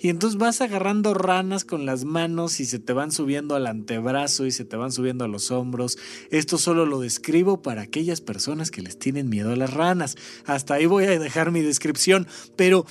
Y 0.00 0.08
entonces 0.08 0.38
vas 0.38 0.60
agarrando 0.60 1.14
ranas 1.14 1.64
con 1.64 1.86
las 1.86 2.04
manos 2.04 2.60
y 2.60 2.64
se 2.64 2.78
te 2.78 2.92
van 2.92 3.12
subiendo 3.12 3.54
al 3.54 3.66
antebrazo 3.66 4.46
y 4.46 4.50
se 4.50 4.64
te 4.64 4.76
van 4.76 4.92
subiendo 4.92 5.24
a 5.24 5.28
los 5.28 5.50
hombros. 5.50 5.98
Esto 6.30 6.58
solo 6.58 6.86
lo 6.86 7.00
describo 7.00 7.62
para 7.62 7.82
aquellas 7.82 8.20
personas 8.20 8.70
que 8.70 8.82
les 8.82 8.98
tienen 8.98 9.28
miedo 9.28 9.52
a 9.52 9.56
las 9.56 9.72
ranas. 9.72 10.16
Hasta 10.44 10.74
ahí 10.74 10.86
voy 10.86 11.04
a 11.04 11.18
dejar 11.18 11.50
mi 11.50 11.60
descripción. 11.60 12.26
Pero 12.56 12.86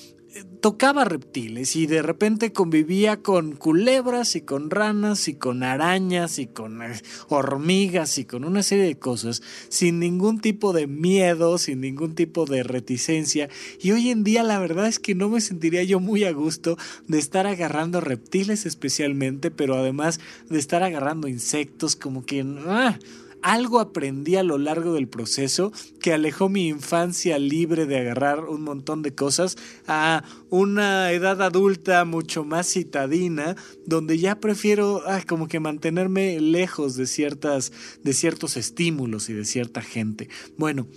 tocaba 0.61 1.05
reptiles 1.05 1.75
y 1.75 1.87
de 1.87 2.01
repente 2.01 2.51
convivía 2.51 3.21
con 3.21 3.55
culebras 3.55 4.35
y 4.35 4.41
con 4.41 4.69
ranas 4.69 5.27
y 5.27 5.33
con 5.33 5.63
arañas 5.63 6.39
y 6.39 6.47
con 6.47 6.81
eh, 6.81 7.01
hormigas 7.29 8.17
y 8.17 8.25
con 8.25 8.43
una 8.43 8.63
serie 8.63 8.85
de 8.85 8.97
cosas 8.97 9.41
sin 9.69 9.99
ningún 9.99 10.39
tipo 10.39 10.73
de 10.73 10.87
miedo, 10.87 11.57
sin 11.57 11.81
ningún 11.81 12.15
tipo 12.15 12.45
de 12.45 12.63
reticencia. 12.63 13.49
Y 13.81 13.91
hoy 13.91 14.09
en 14.09 14.23
día 14.23 14.43
la 14.43 14.59
verdad 14.59 14.87
es 14.87 14.99
que 14.99 15.15
no 15.15 15.29
me 15.29 15.41
sentiría 15.41 15.83
yo 15.83 15.99
muy 15.99 16.23
a 16.23 16.31
gusto 16.31 16.77
de 17.07 17.19
estar 17.19 17.47
agarrando 17.47 18.01
reptiles 18.01 18.65
especialmente, 18.65 19.51
pero 19.51 19.75
además 19.75 20.19
de 20.49 20.59
estar 20.59 20.83
agarrando 20.83 21.27
insectos 21.27 21.95
como 21.95 22.25
que... 22.25 22.45
¡ah! 22.67 22.97
Algo 23.41 23.79
aprendí 23.79 24.35
a 24.35 24.43
lo 24.43 24.57
largo 24.57 24.93
del 24.93 25.07
proceso 25.07 25.71
que 25.99 26.13
alejó 26.13 26.49
mi 26.49 26.67
infancia 26.67 27.39
libre 27.39 27.85
de 27.85 27.97
agarrar 27.97 28.45
un 28.45 28.61
montón 28.61 29.01
de 29.01 29.15
cosas 29.15 29.57
a 29.87 30.23
una 30.49 31.11
edad 31.11 31.41
adulta 31.41 32.03
mucho 32.05 32.43
más 32.43 32.67
citadina, 32.67 33.55
donde 33.85 34.17
ya 34.17 34.39
prefiero 34.39 35.01
ah, 35.05 35.21
como 35.27 35.47
que 35.47 35.59
mantenerme 35.59 36.39
lejos 36.39 36.95
de 36.95 37.07
ciertas 37.07 37.71
de 38.03 38.13
ciertos 38.13 38.57
estímulos 38.57 39.29
y 39.29 39.33
de 39.33 39.45
cierta 39.45 39.81
gente. 39.81 40.29
Bueno, 40.57 40.87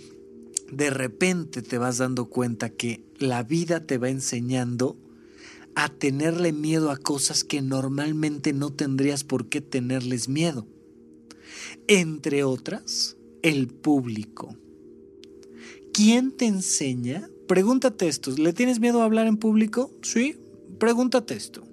de 0.71 0.89
repente 0.89 1.61
te 1.61 1.77
vas 1.77 1.97
dando 1.97 2.25
cuenta 2.25 2.69
que 2.69 3.03
la 3.17 3.43
vida 3.43 3.85
te 3.85 3.97
va 3.97 4.09
enseñando 4.09 4.97
a 5.75 5.89
tenerle 5.89 6.51
miedo 6.51 6.91
a 6.91 6.97
cosas 6.97 7.43
que 7.43 7.61
normalmente 7.61 8.53
no 8.53 8.71
tendrías 8.71 9.23
por 9.23 9.49
qué 9.49 9.61
tenerles 9.61 10.29
miedo 10.29 10.67
entre 11.87 12.43
otras, 12.43 13.17
el 13.41 13.67
público. 13.67 14.55
¿Quién 15.93 16.31
te 16.31 16.45
enseña? 16.45 17.29
Pregúntate 17.47 18.07
esto, 18.07 18.31
¿le 18.31 18.53
tienes 18.53 18.79
miedo 18.79 19.01
a 19.01 19.05
hablar 19.05 19.27
en 19.27 19.37
público? 19.37 19.91
Sí, 20.01 20.37
pregúntate 20.79 21.35
esto. 21.35 21.63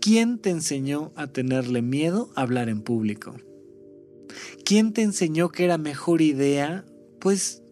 ¿Quién 0.00 0.38
te 0.38 0.50
enseñó 0.50 1.12
a 1.16 1.28
tenerle 1.28 1.80
miedo 1.80 2.30
a 2.34 2.42
hablar 2.42 2.68
en 2.68 2.82
público? 2.82 3.36
¿Quién 4.64 4.92
te 4.92 5.02
enseñó 5.02 5.48
que 5.48 5.64
era 5.64 5.78
mejor 5.78 6.20
idea? 6.20 6.84
Pues 7.20 7.62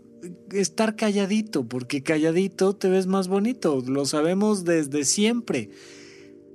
estar 0.53 0.97
calladito, 0.97 1.69
porque 1.69 2.03
calladito 2.03 2.75
te 2.75 2.89
ves 2.89 3.07
más 3.07 3.29
bonito, 3.29 3.83
lo 3.87 4.07
sabemos 4.07 4.65
desde 4.65 5.05
siempre. 5.05 5.71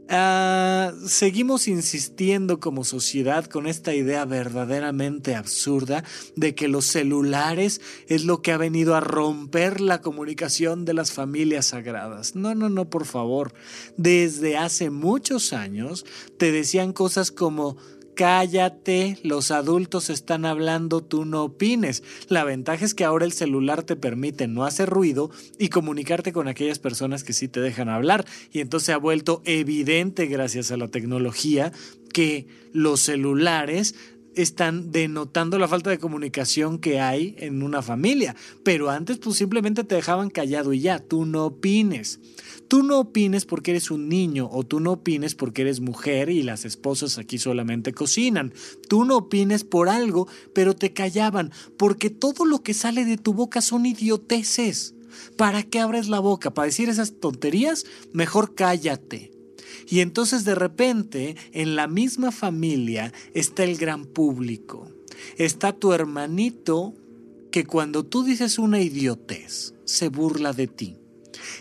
Ah, 0.09 0.93
seguimos 1.05 1.67
insistiendo 1.67 2.61
como 2.61 2.85
sociedad 2.85 3.45
con 3.45 3.67
esta 3.67 3.93
idea 3.93 4.23
verdaderamente 4.23 5.35
absurda 5.35 6.05
de 6.37 6.55
que 6.55 6.69
los 6.69 6.85
celulares 6.85 7.81
es 8.07 8.23
lo 8.23 8.41
que 8.41 8.53
ha 8.53 8.57
venido 8.57 8.95
a 8.95 9.01
romper 9.01 9.81
la 9.81 10.01
comunicación 10.01 10.85
de 10.85 10.93
las 10.93 11.11
familias 11.11 11.67
sagradas. 11.67 12.35
No, 12.35 12.55
no, 12.55 12.69
no, 12.69 12.89
por 12.89 13.05
favor. 13.05 13.53
Desde 13.97 14.55
hace 14.55 14.89
muchos 14.89 15.51
años 15.51 16.05
te 16.37 16.53
decían 16.53 16.93
cosas 16.93 17.31
como 17.31 17.75
cállate, 18.17 19.19
los 19.21 19.51
adultos 19.51 20.09
están 20.09 20.45
hablando, 20.45 21.03
tú 21.03 21.23
no 21.23 21.43
opines. 21.43 22.03
La 22.29 22.43
ventaja 22.43 22.83
es 22.83 22.95
que 22.95 23.05
ahora 23.05 23.25
el 23.25 23.31
celular 23.31 23.83
te 23.83 23.95
permite 23.95 24.47
no 24.47 24.65
hacer 24.65 24.89
ruido 24.89 25.29
y 25.59 25.69
comunicarte 25.69 26.33
con 26.33 26.47
aquellas 26.47 26.79
personas 26.79 27.23
que 27.23 27.33
sí 27.33 27.47
te 27.47 27.61
dejan 27.61 27.89
hablar. 27.89 28.25
Y 28.51 28.59
entonces 28.61 28.89
ha 28.89 28.97
vuelto 28.97 29.43
evidente 29.45 30.25
gracias 30.25 30.71
a 30.71 30.77
la 30.77 30.87
tecnología 30.87 31.71
que 32.11 32.47
los 32.73 33.01
celulares 33.01 33.93
están 34.41 34.91
denotando 34.91 35.59
la 35.59 35.67
falta 35.67 35.89
de 35.89 35.99
comunicación 35.99 36.79
que 36.79 36.99
hay 36.99 37.35
en 37.39 37.63
una 37.63 37.81
familia. 37.81 38.35
Pero 38.63 38.89
antes 38.89 39.17
pues 39.17 39.37
simplemente 39.37 39.83
te 39.83 39.95
dejaban 39.95 40.29
callado 40.29 40.73
y 40.73 40.81
ya, 40.81 40.99
tú 40.99 41.25
no 41.25 41.45
opines. 41.45 42.19
Tú 42.67 42.83
no 42.83 42.99
opines 42.99 43.45
porque 43.45 43.71
eres 43.71 43.91
un 43.91 44.09
niño 44.09 44.49
o 44.51 44.63
tú 44.63 44.79
no 44.79 44.93
opines 44.93 45.35
porque 45.35 45.61
eres 45.61 45.79
mujer 45.79 46.29
y 46.29 46.43
las 46.43 46.65
esposas 46.65 47.17
aquí 47.17 47.37
solamente 47.37 47.93
cocinan. 47.93 48.53
Tú 48.89 49.05
no 49.05 49.17
opines 49.17 49.63
por 49.63 49.87
algo, 49.87 50.27
pero 50.53 50.75
te 50.75 50.93
callaban 50.93 51.51
porque 51.77 52.09
todo 52.09 52.45
lo 52.45 52.63
que 52.63 52.73
sale 52.73 53.05
de 53.05 53.17
tu 53.17 53.33
boca 53.33 53.61
son 53.61 53.85
idioteces. 53.85 54.95
¿Para 55.37 55.63
qué 55.63 55.79
abres 55.79 56.09
la 56.09 56.19
boca? 56.19 56.53
¿Para 56.53 56.67
decir 56.67 56.89
esas 56.89 57.19
tonterías? 57.19 57.85
Mejor 58.13 58.53
cállate. 58.53 59.36
Y 59.87 60.01
entonces 60.01 60.43
de 60.43 60.55
repente 60.55 61.35
en 61.53 61.75
la 61.75 61.87
misma 61.87 62.31
familia 62.31 63.13
está 63.33 63.63
el 63.63 63.77
gran 63.77 64.05
público. 64.05 64.91
Está 65.37 65.73
tu 65.73 65.93
hermanito 65.93 66.93
que 67.51 67.65
cuando 67.65 68.05
tú 68.05 68.23
dices 68.23 68.59
una 68.59 68.81
idiotez 68.81 69.73
se 69.85 70.09
burla 70.09 70.53
de 70.53 70.67
ti. 70.67 70.97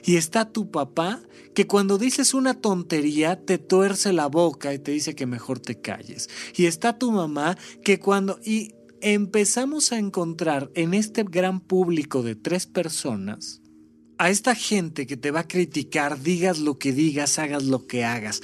Y 0.05 0.17
está 0.17 0.51
tu 0.53 0.71
papá 0.71 1.23
que 1.55 1.67
cuando 1.67 1.97
dices 1.97 2.35
una 2.35 2.55
tontería 2.55 3.41
te 3.45 3.59
tuerce 3.59 4.13
la 4.13 4.27
boca 4.27 4.75
y 4.75 4.79
te 4.79 4.91
dice 4.91 5.15
que 5.15 5.27
mejor 5.27 5.59
te 5.59 5.81
calles. 5.81 6.29
Y 6.57 6.67
está 6.67 6.99
tu 6.99 7.13
mamá 7.13 7.57
que 7.83 7.99
cuando... 7.99 8.39
Y 8.45 8.75
empezamos 9.01 9.93
a 9.93 9.99
encontrar 9.99 10.71
en 10.75 10.95
este 10.95 11.23
gran 11.23 11.61
público 11.61 12.23
de 12.23 12.35
tres 12.35 12.67
personas 12.67 13.63
a 14.19 14.31
esta 14.31 14.55
gente 14.55 15.07
que 15.07 15.17
te 15.17 15.31
va 15.31 15.41
a 15.41 15.49
criticar, 15.49 16.23
digas 16.23 16.59
lo 16.59 16.79
que 16.79 16.93
digas, 16.93 17.39
hagas 17.39 17.65
lo 17.65 17.87
que 17.87 18.05
hagas. 18.05 18.43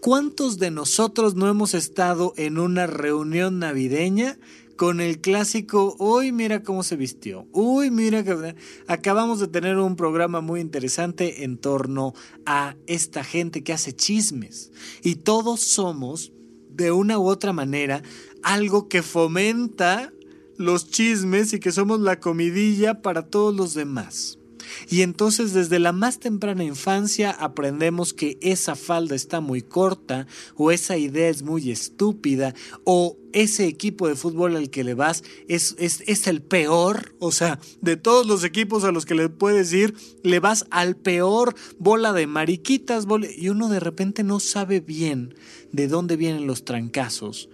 ¿Cuántos 0.00 0.58
de 0.58 0.70
nosotros 0.70 1.34
no 1.34 1.48
hemos 1.48 1.74
estado 1.74 2.32
en 2.36 2.58
una 2.58 2.86
reunión 2.86 3.58
navideña 3.58 4.38
con 4.80 5.02
el 5.02 5.20
clásico, 5.20 5.94
uy, 5.98 6.32
mira 6.32 6.62
cómo 6.62 6.82
se 6.82 6.96
vistió, 6.96 7.46
uy, 7.52 7.90
mira 7.90 8.24
que... 8.24 8.54
Acabamos 8.86 9.38
de 9.38 9.46
tener 9.46 9.76
un 9.76 9.94
programa 9.94 10.40
muy 10.40 10.60
interesante 10.60 11.44
en 11.44 11.58
torno 11.58 12.14
a 12.46 12.76
esta 12.86 13.22
gente 13.22 13.62
que 13.62 13.74
hace 13.74 13.94
chismes. 13.94 14.72
Y 15.02 15.16
todos 15.16 15.60
somos, 15.60 16.32
de 16.70 16.92
una 16.92 17.18
u 17.18 17.28
otra 17.28 17.52
manera, 17.52 18.02
algo 18.42 18.88
que 18.88 19.02
fomenta 19.02 20.14
los 20.56 20.90
chismes 20.90 21.52
y 21.52 21.60
que 21.60 21.72
somos 21.72 22.00
la 22.00 22.18
comidilla 22.18 23.02
para 23.02 23.26
todos 23.26 23.54
los 23.54 23.74
demás. 23.74 24.39
Y 24.88 25.02
entonces 25.02 25.52
desde 25.52 25.78
la 25.78 25.92
más 25.92 26.18
temprana 26.18 26.64
infancia 26.64 27.30
aprendemos 27.30 28.12
que 28.12 28.38
esa 28.40 28.74
falda 28.74 29.14
está 29.14 29.40
muy 29.40 29.62
corta 29.62 30.26
o 30.56 30.70
esa 30.70 30.96
idea 30.96 31.28
es 31.28 31.42
muy 31.42 31.70
estúpida 31.70 32.54
o 32.84 33.16
ese 33.32 33.66
equipo 33.66 34.08
de 34.08 34.16
fútbol 34.16 34.56
al 34.56 34.70
que 34.70 34.84
le 34.84 34.94
vas 34.94 35.22
es, 35.48 35.76
es, 35.78 36.26
el 36.26 36.42
peor, 36.42 37.14
o 37.18 37.32
sea, 37.32 37.60
de 37.80 37.96
todos 37.96 38.26
los 38.26 38.44
equipos 38.44 38.84
a 38.84 38.92
los 38.92 39.06
que 39.06 39.14
le 39.14 39.28
puedes 39.28 39.72
ir, 39.72 39.94
le 40.22 40.40
vas 40.40 40.66
al 40.70 40.96
peor. 40.96 41.54
Bola 41.78 42.12
de 42.12 42.26
mariquitas, 42.26 43.06
y 43.36 43.48
uno 43.48 43.68
de 43.68 43.80
repente 43.80 44.24
no 44.24 44.40
sabe 44.40 44.80
bien 44.80 45.34
de 45.72 45.88
dónde 45.88 46.16
vienen 46.16 46.46
los 46.46 46.64
trancazos 46.64 47.48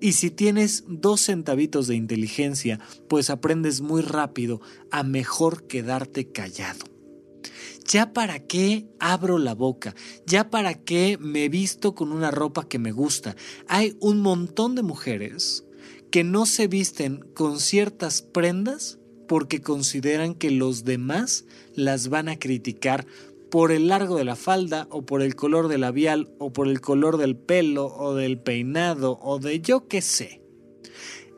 Y 0.00 0.12
si 0.12 0.30
tienes 0.30 0.84
dos 0.88 1.20
centavitos 1.20 1.86
de 1.86 1.96
inteligencia, 1.96 2.80
pues 3.08 3.28
aprendes 3.28 3.80
muy 3.80 4.00
rápido 4.00 4.60
a 4.90 5.02
mejor 5.02 5.66
quedarte 5.66 6.32
callado. 6.32 6.86
¿Ya 7.86 8.12
para 8.12 8.38
qué 8.38 8.86
abro 8.98 9.38
la 9.38 9.54
boca? 9.54 9.94
¿Ya 10.24 10.48
para 10.48 10.74
qué 10.74 11.18
me 11.20 11.48
visto 11.48 11.94
con 11.94 12.12
una 12.12 12.30
ropa 12.30 12.68
que 12.68 12.78
me 12.78 12.92
gusta? 12.92 13.36
Hay 13.66 13.96
un 14.00 14.20
montón 14.20 14.74
de 14.74 14.82
mujeres 14.82 15.64
que 16.10 16.24
no 16.24 16.46
se 16.46 16.66
visten 16.66 17.24
con 17.34 17.60
ciertas 17.60 18.22
prendas 18.22 18.98
porque 19.28 19.60
consideran 19.60 20.34
que 20.34 20.50
los 20.50 20.84
demás 20.84 21.44
las 21.74 22.08
van 22.08 22.28
a 22.28 22.38
criticar 22.38 23.06
por 23.50 23.72
el 23.72 23.88
largo 23.88 24.16
de 24.16 24.24
la 24.24 24.36
falda 24.36 24.86
o 24.90 25.02
por 25.02 25.22
el 25.22 25.34
color 25.34 25.68
del 25.68 25.82
labial 25.82 26.34
o 26.38 26.52
por 26.52 26.68
el 26.68 26.80
color 26.80 27.16
del 27.16 27.36
pelo 27.36 27.86
o 27.86 28.14
del 28.14 28.40
peinado 28.40 29.18
o 29.22 29.38
de 29.38 29.60
yo 29.60 29.88
qué 29.88 30.00
sé. 30.00 30.42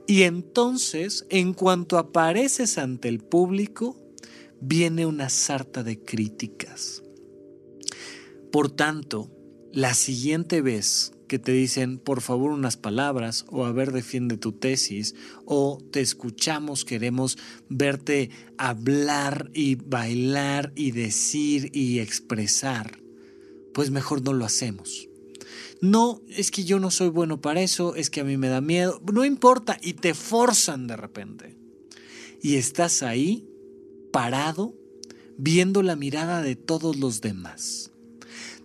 Y 0.06 0.22
entonces, 0.22 1.26
en 1.30 1.54
cuanto 1.54 1.96
apareces 1.96 2.76
ante 2.76 3.08
el 3.08 3.20
público, 3.20 3.96
viene 4.60 5.06
una 5.06 5.28
sarta 5.28 5.82
de 5.82 6.02
críticas. 6.02 7.02
Por 8.50 8.70
tanto, 8.70 9.30
la 9.72 9.94
siguiente 9.94 10.60
vez 10.60 11.12
que 11.32 11.38
te 11.38 11.52
dicen 11.52 11.96
por 11.96 12.20
favor 12.20 12.50
unas 12.50 12.76
palabras 12.76 13.46
o 13.48 13.64
a 13.64 13.72
ver 13.72 13.90
defiende 13.90 14.36
tu 14.36 14.52
tesis 14.52 15.14
o 15.46 15.82
te 15.90 16.02
escuchamos, 16.02 16.84
queremos 16.84 17.38
verte 17.70 18.28
hablar 18.58 19.50
y 19.54 19.76
bailar 19.76 20.74
y 20.76 20.90
decir 20.90 21.70
y 21.74 22.00
expresar, 22.00 22.98
pues 23.72 23.90
mejor 23.90 24.20
no 24.20 24.34
lo 24.34 24.44
hacemos. 24.44 25.08
No, 25.80 26.20
es 26.28 26.50
que 26.50 26.64
yo 26.64 26.78
no 26.78 26.90
soy 26.90 27.08
bueno 27.08 27.40
para 27.40 27.62
eso, 27.62 27.94
es 27.94 28.10
que 28.10 28.20
a 28.20 28.24
mí 28.24 28.36
me 28.36 28.48
da 28.48 28.60
miedo, 28.60 29.00
no 29.10 29.24
importa 29.24 29.78
y 29.80 29.94
te 29.94 30.12
forzan 30.12 30.86
de 30.86 30.98
repente. 30.98 31.56
Y 32.42 32.56
estás 32.56 33.02
ahí 33.02 33.48
parado 34.12 34.74
viendo 35.38 35.82
la 35.82 35.96
mirada 35.96 36.42
de 36.42 36.56
todos 36.56 36.98
los 36.98 37.22
demás. 37.22 37.90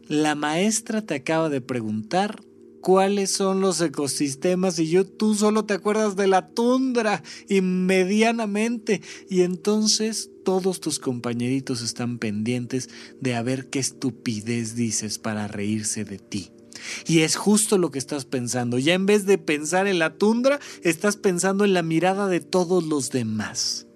La 0.09 0.35
maestra 0.35 1.01
te 1.01 1.15
acaba 1.15 1.47
de 1.47 1.61
preguntar 1.61 2.41
cuáles 2.81 3.31
son 3.31 3.61
los 3.61 3.81
ecosistemas 3.81 4.79
y 4.79 4.89
yo 4.89 5.05
tú 5.05 5.35
solo 5.35 5.65
te 5.65 5.73
acuerdas 5.73 6.15
de 6.15 6.27
la 6.27 6.49
tundra 6.49 7.23
y 7.47 7.61
medianamente 7.61 9.01
y 9.29 9.41
entonces 9.41 10.29
todos 10.43 10.79
tus 10.79 10.99
compañeritos 10.99 11.81
están 11.81 12.19
pendientes 12.19 12.89
de 13.19 13.35
a 13.35 13.41
ver 13.41 13.69
qué 13.69 13.79
estupidez 13.79 14.75
dices 14.75 15.17
para 15.19 15.47
reírse 15.47 16.05
de 16.05 16.19
ti. 16.19 16.51
Y 17.05 17.19
es 17.19 17.35
justo 17.35 17.77
lo 17.77 17.91
que 17.91 17.99
estás 17.99 18.25
pensando. 18.25 18.77
Ya 18.77 18.93
en 18.93 19.05
vez 19.05 19.25
de 19.25 19.37
pensar 19.37 19.87
en 19.87 19.99
la 19.99 20.15
tundra, 20.15 20.59
estás 20.83 21.17
pensando 21.17 21.65
en 21.65 21.73
la 21.73 21.81
mirada 21.81 22.27
de 22.27 22.39
todos 22.39 22.85
los 22.85 23.09
demás. 23.09 23.86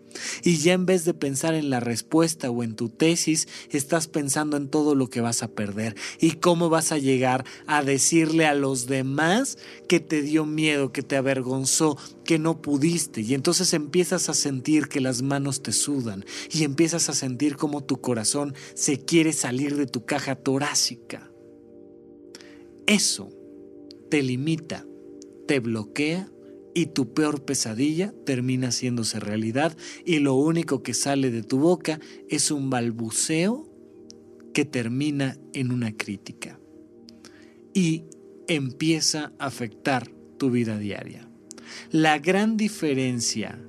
Y 0.44 0.58
ya 0.58 0.74
en 0.74 0.86
vez 0.86 1.06
de 1.06 1.14
pensar 1.14 1.54
en 1.54 1.70
la 1.70 1.80
respuesta 1.80 2.50
o 2.50 2.64
en 2.64 2.76
tu 2.76 2.90
tesis, 2.90 3.48
estás 3.70 4.08
pensando 4.08 4.58
en 4.58 4.70
todo 4.70 4.96
lo 4.96 5.10
que 5.10 5.22
vas 5.22 5.44
a 5.44 5.50
perder 5.50 5.96
y 6.20 6.32
cómo 6.32 6.70
vas 6.70 6.92
a 6.92 6.98
llegar 6.98 7.46
a 7.68 7.84
decirle 7.84 8.46
a 8.46 8.54
los 8.54 8.88
demás 8.88 9.58
que 9.88 10.00
te 10.00 10.22
dio 10.22 10.46
miedo, 10.46 10.92
que 10.92 11.04
te 11.04 11.16
avergonzó, 11.16 11.98
que 12.24 12.40
no 12.40 12.62
pudiste. 12.62 13.22
Y 13.22 13.34
entonces 13.34 13.74
empiezas 13.74 14.30
a 14.30 14.34
sentir 14.34 14.88
que 14.88 15.02
las 15.02 15.22
manos 15.22 15.64
te 15.64 15.72
sudan 15.72 16.26
y 16.52 16.64
empiezas 16.64 17.10
a 17.10 17.14
sentir 17.14 17.56
como 17.56 17.84
tu 17.84 18.02
corazón 18.02 18.54
se 18.74 19.04
quiere 19.04 19.34
salir 19.34 19.76
de 19.76 19.86
tu 19.86 20.06
caja 20.06 20.36
torácica. 20.36 21.30
Eso 22.88 23.30
te 24.10 24.22
limita, 24.22 24.86
te 25.48 25.60
bloquea 25.60 26.30
y 26.74 26.88
tu 26.88 27.14
peor 27.14 27.44
pesadilla 27.44 28.14
termina 28.26 28.70
haciéndose 28.70 29.20
realidad 29.20 29.76
y 30.06 30.20
lo 30.20 30.36
único 30.36 30.84
que 30.84 30.94
sale 30.94 31.32
de 31.32 31.44
tu 31.44 31.60
boca 31.60 32.00
es 32.30 32.52
un 32.52 32.70
balbuceo 32.70 33.70
que 34.54 34.66
termina 34.66 35.38
en 35.54 35.72
una 35.72 35.96
crítica 35.96 36.60
y 37.74 38.04
empieza 38.48 39.34
a 39.40 39.46
afectar 39.46 40.12
tu 40.38 40.52
vida 40.52 40.78
diaria. 40.78 41.28
La 41.92 42.20
gran 42.20 42.58
diferencia 42.58 43.60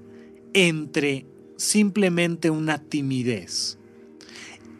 entre 0.54 1.26
simplemente 1.56 2.50
una 2.50 2.78
timidez 2.78 3.78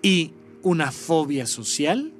y 0.03 0.33
una 0.63 0.91
fobia 0.91 1.47
social 1.47 2.13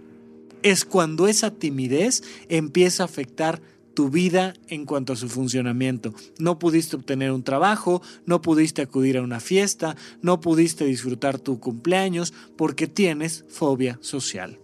es 0.63 0.85
cuando 0.85 1.27
esa 1.27 1.51
timidez 1.51 2.23
empieza 2.49 3.03
a 3.03 3.07
afectar 3.07 3.61
tu 3.95 4.11
vida 4.11 4.55
en 4.69 4.85
cuanto 4.85 5.13
a 5.13 5.17
su 5.17 5.29
funcionamiento. 5.29 6.15
No 6.39 6.59
pudiste 6.59 6.97
obtener 6.97 7.33
un 7.33 7.43
trabajo, 7.43 8.03
no 8.27 8.43
pudiste 8.43 8.83
acudir 8.83 9.19
a 9.19 9.23
una 9.23 9.41
fiesta, 9.41 9.97
no 10.21 10.41
pudiste 10.41 10.85
disfrutar 10.85 11.39
tu 11.39 11.61
cumpleaños 11.61 12.33
porque 12.57 12.87
tienes 12.87 13.45
fobia 13.49 13.99
social. 14.01 14.59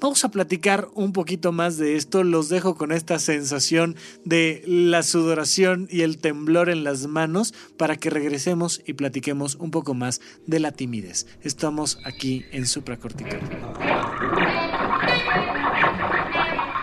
Vamos 0.00 0.24
a 0.24 0.30
platicar 0.30 0.88
un 0.94 1.12
poquito 1.12 1.52
más 1.52 1.76
de 1.76 1.96
esto. 1.96 2.24
Los 2.24 2.48
dejo 2.48 2.74
con 2.76 2.92
esta 2.92 3.18
sensación 3.18 3.96
de 4.24 4.62
la 4.66 5.02
sudoración 5.02 5.88
y 5.90 6.02
el 6.02 6.18
temblor 6.18 6.70
en 6.70 6.84
las 6.84 7.06
manos 7.06 7.54
para 7.76 7.96
que 7.96 8.10
regresemos 8.10 8.82
y 8.86 8.94
platiquemos 8.94 9.56
un 9.56 9.70
poco 9.70 9.94
más 9.94 10.20
de 10.46 10.60
la 10.60 10.72
timidez. 10.72 11.26
Estamos 11.42 11.98
aquí 12.04 12.44
en 12.52 12.66
supracortical. 12.66 13.40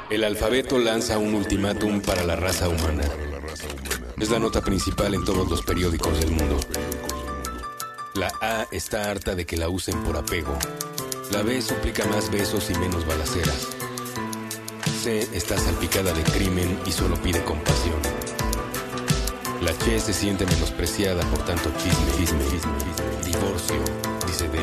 El 0.09 0.23
alfabeto 0.23 0.79
lanza 0.79 1.19
un 1.19 1.35
ultimátum 1.35 2.01
para 2.01 2.23
la 2.23 2.35
raza 2.35 2.67
humana. 2.67 3.03
Es 4.17 4.31
la 4.31 4.39
nota 4.39 4.59
principal 4.59 5.13
en 5.13 5.23
todos 5.23 5.47
los 5.47 5.61
periódicos 5.61 6.19
del 6.19 6.31
mundo. 6.31 6.59
La 8.15 8.31
A 8.41 8.65
está 8.71 9.11
harta 9.11 9.35
de 9.35 9.45
que 9.45 9.55
la 9.55 9.69
usen 9.69 10.03
por 10.03 10.17
apego. 10.17 10.57
La 11.31 11.43
B 11.43 11.61
suplica 11.61 12.05
más 12.05 12.31
besos 12.31 12.71
y 12.71 12.73
menos 12.79 13.05
balaceras. 13.05 13.67
C 15.03 15.19
está 15.31 15.59
salpicada 15.59 16.11
de 16.11 16.23
crimen 16.23 16.79
y 16.87 16.91
solo 16.91 17.15
pide 17.21 17.43
compasión. 17.43 18.01
La 19.61 19.77
Che 19.77 19.99
se 19.99 20.13
siente 20.13 20.43
menospreciada 20.47 21.21
por 21.29 21.45
tanto 21.45 21.71
chisme, 21.77 22.11
chisme, 22.17 22.43
chisme, 22.49 23.31
divorcio, 23.31 23.75
dice 24.25 24.49
D. 24.49 24.57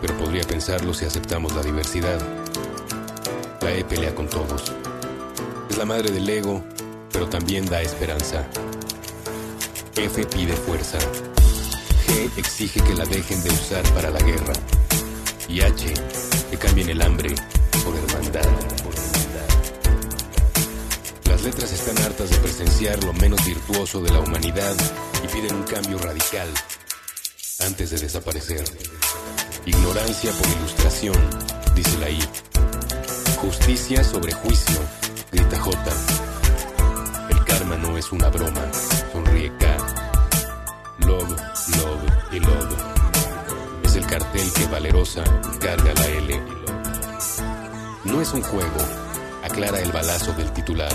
Pero 0.00 0.16
podría 0.16 0.44
pensarlo 0.44 0.94
si 0.94 1.04
aceptamos 1.04 1.54
la 1.54 1.62
diversidad. 1.62 2.41
La 3.62 3.70
E 3.72 3.84
pelea 3.84 4.12
con 4.12 4.28
todos. 4.28 4.72
Es 5.70 5.76
la 5.76 5.84
madre 5.84 6.10
del 6.10 6.28
ego, 6.28 6.64
pero 7.12 7.28
también 7.28 7.64
da 7.66 7.80
esperanza. 7.80 8.44
F 9.94 10.26
pide 10.26 10.52
fuerza. 10.54 10.98
G 10.98 12.30
exige 12.38 12.82
que 12.82 12.94
la 12.94 13.04
dejen 13.04 13.40
de 13.44 13.50
usar 13.50 13.84
para 13.94 14.10
la 14.10 14.18
guerra. 14.18 14.52
Y 15.48 15.60
H 15.60 15.94
que 16.50 16.56
cambien 16.58 16.90
el 16.90 17.02
hambre 17.02 17.36
por 17.84 17.94
hermandad. 17.96 18.48
Las 21.26 21.42
letras 21.42 21.72
están 21.72 21.98
hartas 22.04 22.30
de 22.30 22.36
presenciar 22.38 23.04
lo 23.04 23.12
menos 23.12 23.44
virtuoso 23.46 24.02
de 24.02 24.10
la 24.10 24.18
humanidad 24.18 24.74
y 25.22 25.28
piden 25.28 25.54
un 25.54 25.62
cambio 25.62 25.98
radical 25.98 26.48
antes 27.64 27.90
de 27.90 27.98
desaparecer. 27.98 28.64
Ignorancia 29.66 30.32
por 30.32 30.48
ilustración, 30.48 31.16
dice 31.76 31.98
la 31.98 32.10
I. 32.10 32.51
Justicia 33.42 34.04
sobre 34.04 34.32
juicio, 34.32 34.78
grita 35.32 35.58
J. 35.58 35.76
El 37.28 37.44
karma 37.44 37.76
no 37.76 37.98
es 37.98 38.12
una 38.12 38.28
broma, 38.28 38.62
sonríe 39.12 39.52
K. 39.58 39.76
Love, 41.00 41.28
love 41.76 42.12
y 42.30 42.38
love. 42.38 42.76
Es 43.82 43.96
el 43.96 44.06
cartel 44.06 44.52
que 44.52 44.66
valerosa 44.66 45.24
carga 45.58 45.92
la 45.92 46.06
L. 46.06 46.40
No 48.04 48.20
es 48.20 48.32
un 48.32 48.42
juego, 48.42 48.78
aclara 49.42 49.80
el 49.80 49.90
balazo 49.90 50.32
del 50.34 50.52
titular. 50.52 50.94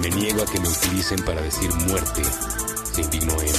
Me 0.00 0.10
niego 0.10 0.42
a 0.42 0.46
que 0.46 0.58
me 0.58 0.68
utilicen 0.68 1.24
para 1.24 1.40
decir 1.40 1.72
muerte, 1.86 2.22
se 2.94 3.00
indignó 3.00 3.34
M. 3.34 3.52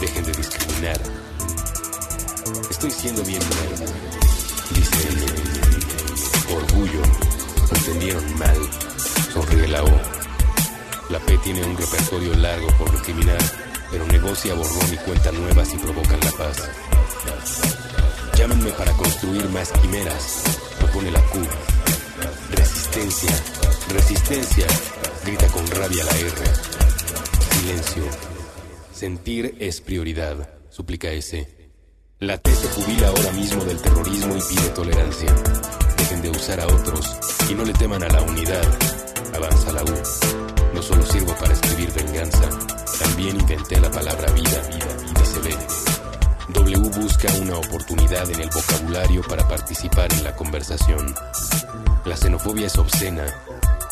Dejen 0.00 0.24
de 0.24 0.32
discriminar. 0.32 1.00
Estoy 2.70 2.90
siendo 2.90 3.22
bien 3.24 3.40
nerd, 3.40 4.23
dice 4.70 5.08
M. 5.08 6.56
Orgullo, 6.56 7.02
entendieron 7.70 8.38
mal, 8.38 8.56
sonríe 9.32 9.68
la 9.68 9.82
O. 9.82 10.00
La 11.10 11.18
P 11.20 11.36
tiene 11.38 11.64
un 11.64 11.76
repertorio 11.76 12.34
largo 12.34 12.68
por 12.78 12.92
recriminar, 12.92 13.38
pero 13.90 14.06
negocia 14.06 14.54
borrón 14.54 14.92
y 14.92 14.96
cuenta 14.98 15.32
nuevas 15.32 15.72
y 15.74 15.76
provocan 15.78 16.20
la 16.20 16.30
paz. 16.32 16.70
Llámenme 18.36 18.70
para 18.70 18.92
construir 18.92 19.48
más 19.50 19.70
quimeras, 19.72 20.42
propone 20.78 21.10
la 21.10 21.20
Q. 21.20 21.38
Resistencia, 22.50 23.30
resistencia, 23.90 24.66
grita 25.24 25.46
con 25.48 25.66
rabia 25.68 26.04
la 26.04 26.18
R. 26.18 26.32
Silencio. 27.50 28.04
Sentir 28.92 29.56
es 29.60 29.80
prioridad, 29.80 30.48
suplica 30.70 31.10
S. 31.10 31.63
La 32.24 32.38
T 32.38 32.50
se 32.54 32.66
jubila 32.68 33.08
ahora 33.08 33.32
mismo 33.32 33.62
del 33.66 33.78
terrorismo 33.82 34.34
y 34.34 34.40
pide 34.40 34.68
tolerancia. 34.70 35.30
Dejen 35.98 36.22
de 36.22 36.30
usar 36.30 36.58
a 36.58 36.66
otros 36.68 37.18
y 37.50 37.54
no 37.54 37.64
le 37.66 37.74
teman 37.74 38.02
a 38.02 38.08
la 38.08 38.22
unidad. 38.22 38.64
avanza 39.34 39.72
la 39.74 39.82
U. 39.82 39.94
No 40.72 40.80
solo 40.80 41.04
sirvo 41.04 41.34
para 41.38 41.52
escribir 41.52 41.92
venganza, 41.92 42.48
también 42.98 43.38
inventé 43.38 43.78
la 43.78 43.90
palabra 43.90 44.32
vida, 44.32 44.58
vida, 44.70 44.86
vida 45.02 45.24
se 45.26 45.40
ve. 45.40 45.54
W 46.48 46.88
busca 46.98 47.30
una 47.42 47.58
oportunidad 47.58 48.30
en 48.30 48.40
el 48.40 48.48
vocabulario 48.48 49.20
para 49.28 49.46
participar 49.46 50.10
en 50.14 50.24
la 50.24 50.34
conversación. 50.34 51.14
La 52.06 52.16
xenofobia 52.16 52.68
es 52.68 52.78
obscena, 52.78 53.26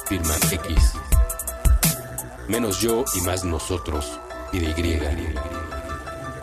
firma 0.06 0.34
X. 0.50 0.92
Menos 2.48 2.80
yo 2.80 3.04
y 3.14 3.20
más 3.26 3.44
nosotros, 3.44 4.18
pide 4.50 4.70
Y. 4.70 5.71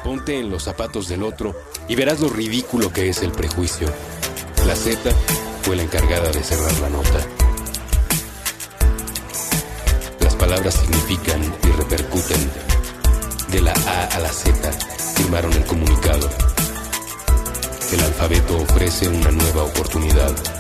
Ponte 0.10 0.40
en 0.40 0.50
los 0.50 0.64
zapatos 0.64 1.08
del 1.08 1.22
otro 1.22 1.56
y 1.88 1.94
verás 1.94 2.20
lo 2.20 2.30
ridículo 2.30 2.92
que 2.92 3.10
es 3.10 3.22
el 3.22 3.32
prejuicio. 3.32 3.88
La 4.66 4.76
Z 4.76 4.98
fue 5.62 5.76
la 5.76 5.84
encargada 5.84 6.32
de 6.32 6.44
cerrar 6.44 6.74
la 6.80 6.90
nota. 6.90 7.20
Las 10.20 10.34
palabras 10.34 10.74
significan 10.74 11.44
y 11.64 11.68
repercuten. 11.74 12.50
De 13.52 13.62
la 13.62 13.72
A 13.72 14.06
a 14.06 14.20
la 14.20 14.30
Z 14.30 14.72
firmaron 15.16 15.54
el 15.54 15.66
comunicado. 15.66 16.28
El 17.92 18.00
alfabeto 18.00 18.58
ofrece 18.58 19.08
una 19.10 19.30
nueva 19.30 19.62
oportunidad. 19.62 20.59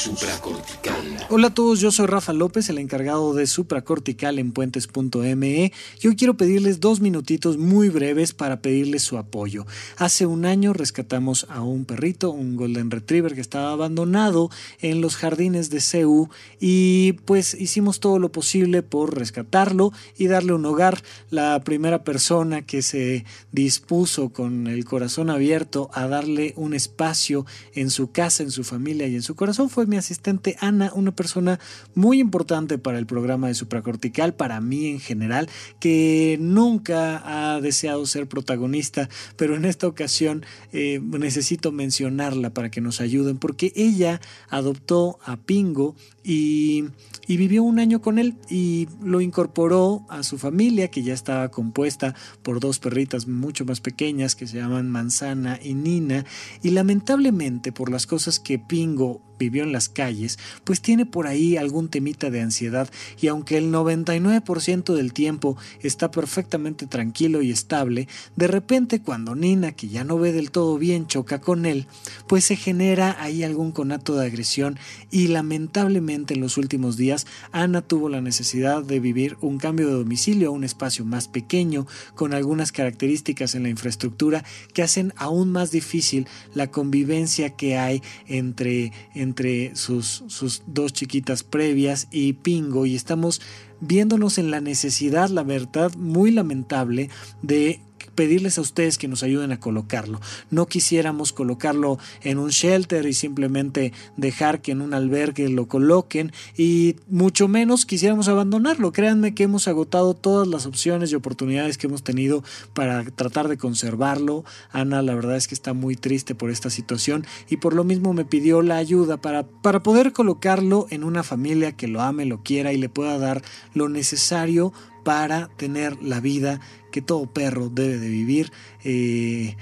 Supracortical. 0.00 1.26
Hola 1.28 1.48
a 1.48 1.54
todos, 1.54 1.78
yo 1.78 1.90
soy 1.90 2.06
Rafa 2.06 2.32
López, 2.32 2.70
el 2.70 2.78
encargado 2.78 3.34
de 3.34 3.46
Supracortical 3.46 4.38
en 4.38 4.52
puentes.me. 4.52 5.72
Yo 6.00 6.16
quiero 6.16 6.38
pedirles 6.38 6.80
dos 6.80 7.02
minutitos 7.02 7.58
muy 7.58 7.90
breves 7.90 8.32
para 8.32 8.62
pedirles 8.62 9.02
su 9.02 9.18
apoyo. 9.18 9.66
Hace 9.98 10.24
un 10.24 10.46
año 10.46 10.72
rescatamos 10.72 11.46
a 11.50 11.60
un 11.60 11.84
perrito, 11.84 12.30
un 12.30 12.56
Golden 12.56 12.90
Retriever 12.90 13.34
que 13.34 13.42
estaba 13.42 13.72
abandonado 13.72 14.48
en 14.80 15.02
los 15.02 15.16
jardines 15.16 15.68
de 15.68 15.82
CEU 15.82 16.30
y 16.58 17.12
pues 17.26 17.52
hicimos 17.52 18.00
todo 18.00 18.18
lo 18.18 18.32
posible 18.32 18.82
por 18.82 19.18
rescatarlo 19.18 19.92
y 20.16 20.28
darle 20.28 20.54
un 20.54 20.64
hogar. 20.64 21.02
La 21.28 21.62
primera 21.62 22.04
persona 22.04 22.62
que 22.62 22.80
se 22.80 23.26
dispuso 23.52 24.30
con 24.30 24.66
el 24.66 24.86
corazón 24.86 25.28
abierto 25.28 25.90
a 25.92 26.08
darle 26.08 26.54
un 26.56 26.72
espacio 26.72 27.44
en 27.74 27.90
su 27.90 28.12
casa, 28.12 28.42
en 28.42 28.50
su 28.50 28.64
familia 28.64 29.06
y 29.06 29.14
en 29.14 29.22
su 29.22 29.34
corazón 29.34 29.68
fue 29.68 29.89
mi 29.90 29.98
asistente 29.98 30.56
Ana, 30.60 30.92
una 30.94 31.14
persona 31.14 31.60
muy 31.94 32.20
importante 32.20 32.78
para 32.78 32.98
el 32.98 33.04
programa 33.04 33.48
de 33.48 33.54
supracortical, 33.54 34.34
para 34.34 34.60
mí 34.60 34.86
en 34.86 35.00
general, 35.00 35.50
que 35.80 36.38
nunca 36.40 37.22
ha 37.24 37.60
deseado 37.60 38.06
ser 38.06 38.26
protagonista, 38.28 39.10
pero 39.36 39.56
en 39.56 39.64
esta 39.66 39.86
ocasión 39.86 40.46
eh, 40.72 41.00
necesito 41.02 41.72
mencionarla 41.72 42.50
para 42.54 42.70
que 42.70 42.80
nos 42.80 43.00
ayuden, 43.00 43.36
porque 43.36 43.72
ella 43.76 44.20
adoptó 44.48 45.18
a 45.24 45.36
Pingo 45.36 45.96
y, 46.22 46.84
y, 47.26 47.36
vivió 47.36 47.62
un 47.62 47.78
año 47.78 48.00
con 48.00 48.18
él 48.18 48.36
y 48.48 48.88
lo 49.02 49.20
incorporó 49.20 50.04
a 50.10 50.22
su 50.22 50.38
familia 50.38 50.88
que 50.88 51.02
ya 51.02 51.14
estaba 51.14 51.50
compuesta 51.50 52.14
por 52.42 52.60
dos 52.60 52.78
perritas 52.78 53.26
mucho 53.26 53.64
más 53.64 53.80
pequeñas 53.80 54.36
que 54.36 54.46
se 54.46 54.58
llaman 54.58 54.90
Manzana 54.90 55.58
y 55.62 55.74
Nina 55.74 56.26
y 56.62 56.70
lamentablemente 56.70 57.72
por 57.72 57.90
las 57.90 58.06
cosas 58.06 58.38
que 58.38 58.58
Pingo 58.58 59.29
vivió 59.40 59.64
en 59.64 59.72
las 59.72 59.88
calles, 59.88 60.38
pues 60.64 60.82
tiene 60.82 61.06
por 61.06 61.26
ahí 61.26 61.56
algún 61.56 61.88
temita 61.88 62.30
de 62.30 62.42
ansiedad 62.42 62.90
y 63.20 63.26
aunque 63.28 63.56
el 63.56 63.72
99% 63.72 64.94
del 64.94 65.12
tiempo 65.12 65.56
está 65.80 66.10
perfectamente 66.10 66.86
tranquilo 66.86 67.40
y 67.42 67.50
estable, 67.50 68.06
de 68.36 68.46
repente 68.46 69.00
cuando 69.00 69.34
Nina, 69.34 69.72
que 69.72 69.88
ya 69.88 70.04
no 70.04 70.18
ve 70.18 70.32
del 70.32 70.50
todo 70.50 70.78
bien, 70.78 71.06
choca 71.06 71.40
con 71.40 71.64
él, 71.64 71.86
pues 72.28 72.44
se 72.44 72.56
genera 72.56 73.16
ahí 73.18 73.42
algún 73.42 73.72
conato 73.72 74.14
de 74.14 74.26
agresión 74.26 74.78
y 75.10 75.28
lamentablemente 75.28 76.34
en 76.34 76.40
los 76.40 76.58
últimos 76.58 76.98
días 76.98 77.26
Ana 77.50 77.80
tuvo 77.80 78.10
la 78.10 78.20
necesidad 78.20 78.84
de 78.84 79.00
vivir 79.00 79.38
un 79.40 79.58
cambio 79.58 79.86
de 79.86 79.94
domicilio 79.94 80.48
a 80.48 80.52
un 80.52 80.64
espacio 80.64 81.04
más 81.06 81.28
pequeño 81.28 81.86
con 82.14 82.34
algunas 82.34 82.72
características 82.72 83.54
en 83.54 83.62
la 83.62 83.70
infraestructura 83.70 84.44
que 84.74 84.82
hacen 84.82 85.14
aún 85.16 85.50
más 85.50 85.70
difícil 85.70 86.26
la 86.52 86.70
convivencia 86.70 87.50
que 87.56 87.78
hay 87.78 88.02
entre, 88.26 88.92
entre 89.14 89.29
sus, 89.74 90.24
sus 90.28 90.62
dos 90.66 90.92
chiquitas 90.92 91.42
previas 91.42 92.08
y 92.10 92.34
Pingo 92.34 92.86
y 92.86 92.94
estamos 92.94 93.40
viéndonos 93.80 94.38
en 94.38 94.50
la 94.50 94.60
necesidad, 94.60 95.28
la 95.30 95.42
verdad, 95.42 95.94
muy 95.96 96.30
lamentable 96.30 97.10
de 97.42 97.80
pedirles 98.14 98.58
a 98.58 98.60
ustedes 98.60 98.98
que 98.98 99.08
nos 99.08 99.22
ayuden 99.22 99.52
a 99.52 99.60
colocarlo. 99.60 100.20
No 100.50 100.66
quisiéramos 100.66 101.32
colocarlo 101.32 101.98
en 102.22 102.38
un 102.38 102.50
shelter 102.50 103.06
y 103.06 103.12
simplemente 103.12 103.92
dejar 104.16 104.60
que 104.62 104.72
en 104.72 104.82
un 104.82 104.94
albergue 104.94 105.48
lo 105.48 105.68
coloquen 105.68 106.32
y 106.56 106.96
mucho 107.08 107.48
menos 107.48 107.86
quisiéramos 107.86 108.28
abandonarlo. 108.28 108.92
Créanme 108.92 109.34
que 109.34 109.44
hemos 109.44 109.68
agotado 109.68 110.14
todas 110.14 110.48
las 110.48 110.66
opciones 110.66 111.12
y 111.12 111.14
oportunidades 111.14 111.78
que 111.78 111.86
hemos 111.86 112.02
tenido 112.02 112.42
para 112.74 113.04
tratar 113.04 113.48
de 113.48 113.58
conservarlo. 113.58 114.44
Ana, 114.70 115.02
la 115.02 115.14
verdad 115.14 115.36
es 115.36 115.48
que 115.48 115.54
está 115.54 115.72
muy 115.72 115.96
triste 115.96 116.34
por 116.34 116.50
esta 116.50 116.70
situación 116.70 117.26
y 117.48 117.56
por 117.56 117.74
lo 117.74 117.84
mismo 117.84 118.12
me 118.12 118.24
pidió 118.24 118.62
la 118.62 118.76
ayuda 118.76 119.16
para, 119.16 119.44
para 119.46 119.82
poder 119.82 120.12
colocarlo 120.12 120.86
en 120.90 121.04
una 121.04 121.22
familia 121.22 121.72
que 121.72 121.88
lo 121.88 122.02
ame, 122.02 122.24
lo 122.24 122.42
quiera 122.42 122.72
y 122.72 122.78
le 122.78 122.88
pueda 122.88 123.18
dar 123.18 123.42
lo 123.74 123.88
necesario 123.88 124.72
para 125.04 125.48
tener 125.56 126.02
la 126.02 126.20
vida 126.20 126.60
que 126.90 127.02
todo 127.02 127.26
perro 127.26 127.68
debe 127.68 127.98
de 127.98 128.08
vivir. 128.08 128.52
Eh, 128.84 129.56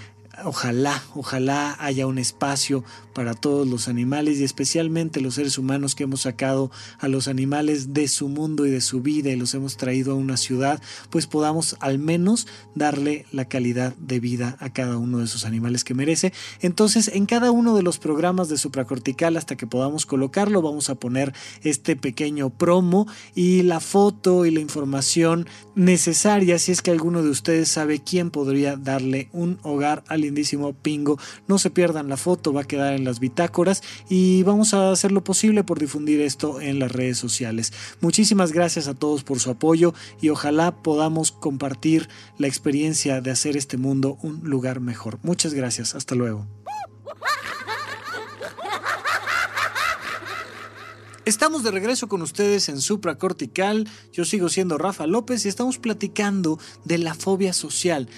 ojalá, 0.45 1.03
ojalá 1.15 1.77
haya 1.81 2.07
un 2.07 2.19
espacio 2.19 2.85
para 3.13 3.35
todos 3.35 3.67
los 3.67 3.89
animales 3.89 4.39
y 4.39 4.45
especialmente 4.45 5.21
los 5.21 5.35
seres 5.35 5.59
humanos 5.59 5.95
que 5.95 6.05
hemos 6.05 6.23
sacado 6.23 6.71
a 6.99 7.09
los 7.09 7.27
animales 7.27 7.93
de 7.93 8.07
su 8.07 8.29
mundo 8.29 8.67
y 8.67 8.71
de 8.71 8.81
su 8.81 9.01
vida 9.01 9.31
y 9.31 9.37
los 9.37 9.55
hemos 9.55 9.77
traído 9.77 10.13
a 10.13 10.15
una 10.15 10.37
ciudad, 10.37 10.81
pues 11.11 11.27
podamos 11.27 11.77
al 11.81 11.99
menos 11.99 12.47
darle 12.75 13.27
la 13.33 13.47
calidad 13.47 13.95
de 13.97 14.21
vida 14.21 14.57
a 14.61 14.73
cada 14.73 14.99
uno 14.99 15.19
de 15.19 15.25
esos 15.25 15.45
animales 15.45 15.83
que 15.83 15.95
merece. 15.95 16.33
Entonces, 16.61 17.09
en 17.09 17.27
cada 17.27 17.51
uno 17.51 17.75
de 17.75 17.83
los 17.83 17.99
programas 17.99 18.49
de 18.49 18.59
supracortical, 18.59 19.37
hasta 19.37 19.57
que 19.57 19.67
podamos 19.67 20.07
colocarlo, 20.07 20.63
vamos 20.63 20.89
a 20.91 20.95
poner 20.95 21.35
este 21.63 21.97
pequeño 21.97 22.51
promo 22.51 23.07
y 23.35 23.63
la 23.63 23.81
foto 23.81 24.47
y 24.47 24.51
la 24.51 24.61
información 24.61 25.47
necesaria 25.75 26.59
si 26.59 26.73
es 26.73 26.83
que 26.83 26.91
alguno 26.91 27.23
de 27.23 27.31
ustedes 27.31 27.69
sabe 27.69 28.03
quién 28.03 28.31
podría 28.31 28.77
darle 28.77 29.29
un 29.33 29.59
hogar 29.63 30.05
al 30.09 30.25
lindísimo 30.29 30.75
Pingo. 30.75 31.19
No 31.47 31.59
se 31.59 31.71
pierdan 31.71 32.09
la 32.09 32.17
foto, 32.17 32.53
va 32.53 32.63
a 32.63 32.65
quedar 32.65 32.95
en 32.95 33.05
las 33.05 33.19
bitácoras 33.19 33.83
y 34.09 34.43
vamos 34.43 34.75
a 34.75 34.93
hacer 34.93 35.11
lo 35.11 35.25
posible 35.25 35.65
por 35.65 35.79
difundir 35.81 36.21
esto 36.21 36.61
en 36.61 36.79
las 36.79 36.93
redes 36.93 37.19
sociales. 37.19 37.73
Muchísimas 38.01 38.53
gracias 38.53 38.89
a 38.89 38.95
todos 38.95 39.25
por 39.25 39.41
su 39.41 39.51
apoyo 39.51 39.95
y 40.21 40.29
ojalá 40.29 40.83
podamos 40.83 41.33
compartir 41.33 42.09
la 42.37 42.47
experiencia 42.47 43.21
de 43.21 43.31
hacer 43.31 43.57
este 43.57 43.77
mundo 43.77 44.19
un 44.23 44.41
lugar 44.45 44.81
mejor. 44.81 45.19
Muchas 45.23 45.55
gracias, 45.55 45.95
hasta 45.95 46.15
luego. 46.15 46.47
Estamos 51.29 51.63
de 51.63 51.71
regreso 51.71 52.09
con 52.09 52.23
ustedes 52.23 52.71
en 52.71 52.81
Supra 52.81 53.19
Cortical. 53.19 53.87
Yo 54.15 54.25
sigo 54.25 54.49
siendo 54.49 54.79
Rafa 54.79 55.07
López 55.07 55.45
y 55.45 55.49
estamos 55.51 55.77
platicando 55.77 56.59
de 56.85 56.97
la 56.97 57.13
fobia 57.13 57.53
social 57.53 58.09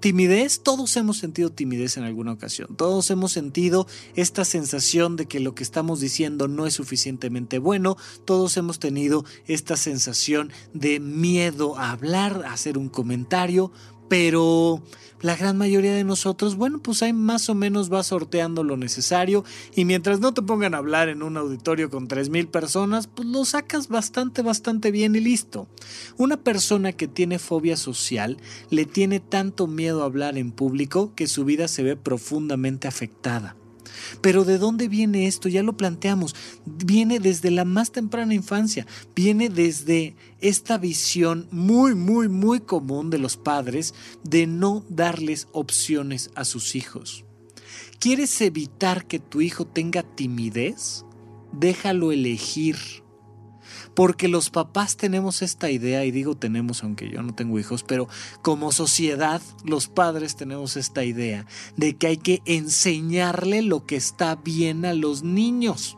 timidez, 0.00 0.60
todos 0.62 0.96
hemos 0.96 1.18
sentido 1.18 1.50
timidez 1.50 1.96
en 1.96 2.04
alguna 2.04 2.32
ocasión, 2.32 2.76
todos 2.76 3.10
hemos 3.10 3.32
sentido 3.32 3.86
esta 4.16 4.44
sensación 4.44 5.16
de 5.16 5.26
que 5.26 5.40
lo 5.40 5.54
que 5.54 5.62
estamos 5.62 6.00
diciendo 6.00 6.48
no 6.48 6.66
es 6.66 6.74
suficientemente 6.74 7.58
bueno, 7.58 7.96
todos 8.24 8.56
hemos 8.56 8.78
tenido 8.78 9.24
esta 9.46 9.76
sensación 9.76 10.50
de 10.72 11.00
miedo 11.00 11.78
a 11.78 11.92
hablar, 11.92 12.44
a 12.46 12.52
hacer 12.52 12.78
un 12.78 12.88
comentario, 12.88 13.72
pero 14.08 14.82
la 15.24 15.36
gran 15.36 15.56
mayoría 15.56 15.94
de 15.94 16.04
nosotros, 16.04 16.56
bueno, 16.56 16.80
pues 16.82 17.02
ahí 17.02 17.14
más 17.14 17.48
o 17.48 17.54
menos 17.54 17.90
va 17.90 18.02
sorteando 18.02 18.62
lo 18.62 18.76
necesario 18.76 19.42
y 19.74 19.86
mientras 19.86 20.20
no 20.20 20.34
te 20.34 20.42
pongan 20.42 20.74
a 20.74 20.78
hablar 20.78 21.08
en 21.08 21.22
un 21.22 21.38
auditorio 21.38 21.88
con 21.88 22.08
3.000 22.08 22.48
personas, 22.50 23.06
pues 23.06 23.26
lo 23.28 23.46
sacas 23.46 23.88
bastante, 23.88 24.42
bastante 24.42 24.90
bien 24.90 25.16
y 25.16 25.20
listo. 25.20 25.66
Una 26.18 26.36
persona 26.36 26.92
que 26.92 27.08
tiene 27.08 27.38
fobia 27.38 27.78
social 27.78 28.36
le 28.68 28.84
tiene 28.84 29.18
tanto 29.18 29.66
miedo 29.66 30.02
a 30.02 30.06
hablar 30.06 30.36
en 30.36 30.52
público 30.52 31.14
que 31.14 31.26
su 31.26 31.46
vida 31.46 31.68
se 31.68 31.82
ve 31.82 31.96
profundamente 31.96 32.86
afectada. 32.86 33.56
Pero 34.20 34.44
¿de 34.44 34.58
dónde 34.58 34.88
viene 34.88 35.26
esto? 35.26 35.48
Ya 35.48 35.62
lo 35.62 35.76
planteamos. 35.76 36.34
Viene 36.64 37.20
desde 37.20 37.50
la 37.50 37.64
más 37.64 37.92
temprana 37.92 38.34
infancia, 38.34 38.86
viene 39.14 39.48
desde 39.48 40.16
esta 40.40 40.78
visión 40.78 41.46
muy, 41.50 41.94
muy, 41.94 42.28
muy 42.28 42.60
común 42.60 43.10
de 43.10 43.18
los 43.18 43.36
padres 43.36 43.94
de 44.22 44.46
no 44.46 44.84
darles 44.88 45.48
opciones 45.52 46.30
a 46.34 46.44
sus 46.44 46.74
hijos. 46.74 47.24
¿Quieres 47.98 48.40
evitar 48.40 49.06
que 49.06 49.18
tu 49.18 49.40
hijo 49.40 49.66
tenga 49.66 50.02
timidez? 50.02 51.04
Déjalo 51.52 52.12
elegir. 52.12 53.03
Porque 53.94 54.28
los 54.28 54.50
papás 54.50 54.96
tenemos 54.96 55.42
esta 55.42 55.70
idea, 55.70 56.04
y 56.04 56.10
digo 56.10 56.36
tenemos 56.36 56.82
aunque 56.82 57.08
yo 57.08 57.22
no 57.22 57.34
tengo 57.34 57.58
hijos, 57.58 57.84
pero 57.84 58.08
como 58.42 58.72
sociedad 58.72 59.40
los 59.64 59.88
padres 59.88 60.36
tenemos 60.36 60.76
esta 60.76 61.04
idea 61.04 61.46
de 61.76 61.96
que 61.96 62.08
hay 62.08 62.16
que 62.16 62.42
enseñarle 62.44 63.62
lo 63.62 63.86
que 63.86 63.96
está 63.96 64.36
bien 64.36 64.84
a 64.84 64.94
los 64.94 65.22
niños. 65.22 65.96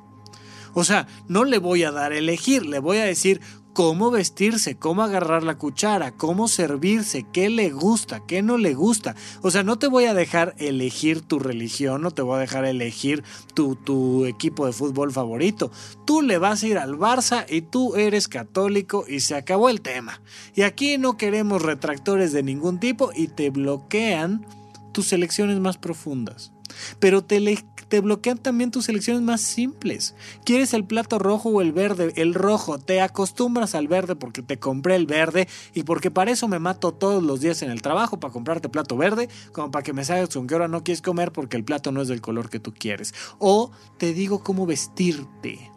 O 0.78 0.84
sea, 0.84 1.06
no 1.26 1.44
le 1.44 1.56
voy 1.56 1.84
a 1.84 1.90
dar 1.90 2.12
a 2.12 2.18
elegir, 2.18 2.66
le 2.66 2.80
voy 2.80 2.98
a 2.98 3.04
decir 3.04 3.40
cómo 3.76 4.10
vestirse, 4.10 4.78
cómo 4.78 5.02
agarrar 5.02 5.42
la 5.42 5.58
cuchara, 5.58 6.12
cómo 6.12 6.48
servirse, 6.48 7.26
qué 7.30 7.50
le 7.50 7.68
gusta, 7.68 8.22
qué 8.26 8.40
no 8.40 8.56
le 8.56 8.72
gusta. 8.72 9.14
O 9.42 9.50
sea, 9.50 9.64
no 9.64 9.78
te 9.78 9.86
voy 9.86 10.06
a 10.06 10.14
dejar 10.14 10.54
elegir 10.56 11.20
tu 11.20 11.38
religión, 11.38 12.00
no 12.00 12.10
te 12.10 12.22
voy 12.22 12.36
a 12.36 12.40
dejar 12.40 12.64
elegir 12.64 13.22
tu, 13.52 13.76
tu 13.76 14.24
equipo 14.24 14.64
de 14.64 14.72
fútbol 14.72 15.12
favorito. 15.12 15.70
Tú 16.06 16.22
le 16.22 16.38
vas 16.38 16.62
a 16.62 16.66
ir 16.68 16.78
al 16.78 16.94
Barça 16.94 17.44
y 17.50 17.60
tú 17.60 17.96
eres 17.96 18.28
católico 18.28 19.04
y 19.06 19.20
se 19.20 19.34
acabó 19.34 19.68
el 19.68 19.82
tema. 19.82 20.22
Y 20.54 20.62
aquí 20.62 20.96
no 20.96 21.18
queremos 21.18 21.60
retractores 21.60 22.32
de 22.32 22.42
ningún 22.42 22.80
tipo 22.80 23.10
y 23.14 23.28
te 23.28 23.50
bloquean 23.50 24.46
tus 24.92 25.12
elecciones 25.12 25.60
más 25.60 25.76
profundas. 25.76 26.50
Pero 26.98 27.22
te, 27.24 27.40
te 27.88 28.00
bloquean 28.00 28.38
también 28.38 28.70
tus 28.70 28.88
elecciones 28.88 29.22
más 29.22 29.40
simples. 29.40 30.14
¿Quieres 30.44 30.74
el 30.74 30.84
plato 30.84 31.18
rojo 31.18 31.50
o 31.50 31.60
el 31.60 31.72
verde? 31.72 32.12
El 32.16 32.34
rojo. 32.34 32.78
Te 32.78 33.00
acostumbras 33.00 33.74
al 33.74 33.88
verde 33.88 34.16
porque 34.16 34.42
te 34.42 34.58
compré 34.58 34.96
el 34.96 35.06
verde 35.06 35.48
y 35.74 35.84
porque 35.84 36.10
para 36.10 36.30
eso 36.30 36.48
me 36.48 36.58
mato 36.58 36.92
todos 36.92 37.22
los 37.22 37.40
días 37.40 37.62
en 37.62 37.70
el 37.70 37.82
trabajo 37.82 38.18
para 38.18 38.32
comprarte 38.32 38.68
plato 38.68 38.96
verde, 38.96 39.28
como 39.52 39.70
para 39.70 39.82
que 39.82 39.92
me 39.92 40.04
salgas 40.04 40.30
con 40.30 40.46
que 40.46 40.54
ahora 40.54 40.68
no 40.68 40.82
quieres 40.84 41.02
comer 41.02 41.32
porque 41.32 41.56
el 41.56 41.64
plato 41.64 41.92
no 41.92 42.02
es 42.02 42.08
del 42.08 42.20
color 42.20 42.50
que 42.50 42.60
tú 42.60 42.72
quieres. 42.72 43.14
O 43.38 43.70
te 43.98 44.12
digo 44.12 44.42
cómo 44.42 44.66
vestirte 44.66 45.70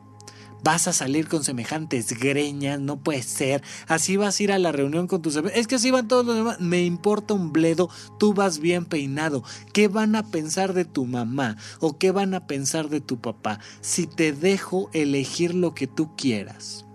vas 0.63 0.87
a 0.87 0.93
salir 0.93 1.27
con 1.27 1.43
semejantes 1.43 2.17
greñas, 2.19 2.79
no 2.79 2.97
puede 2.97 3.23
ser, 3.23 3.63
así 3.87 4.17
vas 4.17 4.39
a 4.39 4.43
ir 4.43 4.51
a 4.51 4.59
la 4.59 4.71
reunión 4.71 5.07
con 5.07 5.21
tus 5.21 5.35
es 5.35 5.67
que 5.67 5.75
así 5.75 5.91
van 5.91 6.07
todos 6.07 6.25
los 6.25 6.35
demás, 6.35 6.59
me 6.59 6.83
importa 6.83 7.33
un 7.33 7.51
bledo, 7.51 7.89
tú 8.17 8.33
vas 8.33 8.59
bien 8.59 8.85
peinado, 8.85 9.43
¿qué 9.73 9.87
van 9.87 10.15
a 10.15 10.23
pensar 10.23 10.73
de 10.73 10.85
tu 10.85 11.05
mamá 11.05 11.57
o 11.79 11.97
qué 11.97 12.11
van 12.11 12.33
a 12.33 12.47
pensar 12.47 12.89
de 12.89 13.01
tu 13.01 13.19
papá 13.19 13.59
si 13.81 14.07
te 14.07 14.33
dejo 14.33 14.89
elegir 14.93 15.53
lo 15.55 15.73
que 15.73 15.87
tú 15.87 16.15
quieras? 16.15 16.85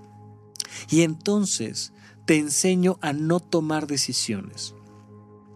Y 0.91 1.03
entonces 1.03 1.93
te 2.27 2.37
enseño 2.37 2.99
a 3.01 3.13
no 3.13 3.41
tomar 3.41 3.87
decisiones. 3.87 4.75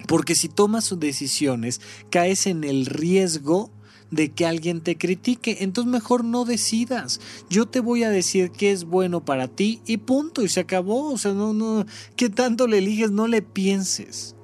Porque 0.07 0.35
si 0.35 0.49
tomas 0.49 0.99
decisiones, 0.99 1.81
caes 2.11 2.47
en 2.47 2.64
el 2.64 2.87
riesgo 2.87 3.71
de 4.11 4.31
que 4.31 4.47
alguien 4.47 4.81
te 4.81 4.97
critique, 4.97 5.59
entonces 5.61 5.92
mejor 5.92 6.25
no 6.25 6.44
decidas. 6.44 7.21
Yo 7.51 7.66
te 7.66 7.81
voy 7.81 8.05
a 8.05 8.11
decir 8.11 8.51
qué 8.51 8.71
es 8.71 8.85
bueno 8.85 9.25
para 9.25 9.49
ti 9.49 9.81
y 9.87 9.99
punto, 9.99 10.42
y 10.42 10.49
se 10.49 10.61
acabó. 10.61 11.12
O 11.12 11.18
sea, 11.18 11.33
no, 11.33 11.53
no, 11.53 11.85
¿qué 12.16 12.29
tanto 12.29 12.66
le 12.66 12.79
eliges? 12.79 13.11
No 13.11 13.27
le 13.27 13.42
pienses. 13.42 14.35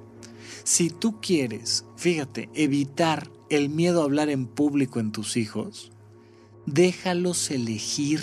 Si 0.63 0.89
tú 0.89 1.19
quieres, 1.21 1.85
fíjate, 1.95 2.49
evitar 2.53 3.29
el 3.49 3.69
miedo 3.69 4.01
a 4.01 4.05
hablar 4.05 4.29
en 4.29 4.47
público 4.47 4.99
en 4.99 5.11
tus 5.11 5.37
hijos, 5.37 5.91
déjalos 6.65 7.51
elegir. 7.51 8.21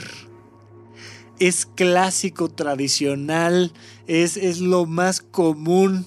Es 1.38 1.66
clásico, 1.66 2.48
tradicional, 2.48 3.72
es, 4.06 4.36
es 4.36 4.60
lo 4.60 4.86
más 4.86 5.20
común 5.20 6.06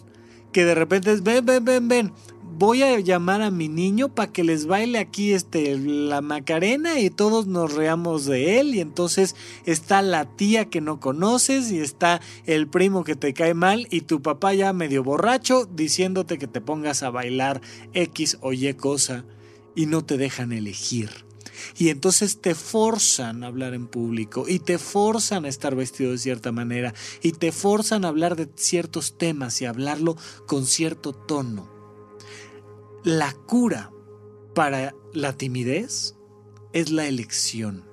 que 0.56 0.64
de 0.64 0.76
repente 0.76 1.12
es, 1.12 1.22
ven, 1.22 1.46
ven, 1.46 1.66
ven, 1.66 1.88
ven, 1.90 2.14
voy 2.58 2.84
a 2.84 3.00
llamar 3.00 3.42
a 3.42 3.52
mi 3.52 3.68
niño 3.68 4.14
para 4.14 4.32
que 4.32 4.44
les 4.44 4.66
baile 4.66 5.00
aquí 5.00 5.34
este, 5.34 5.78
la 5.78 6.22
Macarena 6.22 7.00
y 7.00 7.10
todos 7.10 7.48
nos 7.48 7.74
reamos 7.74 8.26
de 8.26 8.60
él. 8.60 8.76
Y 8.76 8.80
entonces 8.80 9.36
está 9.66 10.02
la 10.02 10.26
tía 10.26 10.66
que 10.66 10.82
no 10.82 11.00
conoces 11.00 11.72
y 11.72 11.80
está 11.80 12.22
el 12.46 12.68
primo 12.68 13.04
que 13.04 13.16
te 13.16 13.34
cae 13.34 13.54
mal 13.54 13.88
y 13.92 14.02
tu 14.02 14.22
papá 14.22 14.54
ya 14.54 14.74
medio 14.74 15.04
borracho 15.04 15.66
diciéndote 15.66 16.38
que 16.38 16.48
te 16.48 16.62
pongas 16.62 17.04
a 17.04 17.10
bailar 17.10 17.62
X 17.94 18.38
o 18.42 18.54
Y 18.54 18.74
cosa 18.76 19.26
y 19.76 19.86
no 19.88 20.06
te 20.06 20.18
dejan 20.18 20.54
elegir. 20.54 21.26
Y 21.78 21.90
entonces 21.90 22.42
te 22.42 22.56
forzan 22.56 23.44
a 23.44 23.48
hablar 23.48 23.74
en 23.74 23.88
público 23.88 24.46
y 24.48 24.60
te 24.60 24.78
forzan 24.78 25.46
a 25.46 25.50
estar 25.50 25.76
vestido 25.76 26.12
de 26.12 26.18
cierta 26.18 26.52
manera 26.52 26.94
y 27.22 27.34
te 27.34 27.52
forzan 27.52 28.06
a 28.06 28.10
hablar 28.10 28.36
de 28.36 28.48
ciertos 28.56 29.18
temas 29.18 29.62
y 29.62 29.66
hablarlo 29.66 30.16
con 30.48 30.66
cierto 30.66 31.14
tono. 31.14 31.75
La 33.06 33.34
cura 33.34 33.92
para 34.56 34.96
la 35.14 35.34
timidez 35.34 36.16
es 36.74 36.90
la 36.90 37.06
elección, 37.06 37.86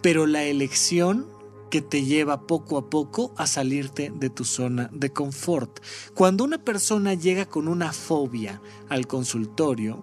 pero 0.00 0.26
la 0.26 0.44
elección 0.44 1.28
que 1.70 1.82
te 1.82 2.06
lleva 2.06 2.46
poco 2.46 2.78
a 2.78 2.88
poco 2.88 3.34
a 3.36 3.46
salirte 3.46 4.10
de 4.10 4.30
tu 4.30 4.46
zona 4.46 4.88
de 4.90 5.12
confort. 5.12 5.80
Cuando 6.14 6.44
una 6.44 6.64
persona 6.64 7.12
llega 7.12 7.44
con 7.44 7.68
una 7.68 7.92
fobia 7.92 8.62
al 8.88 9.06
consultorio, 9.06 10.02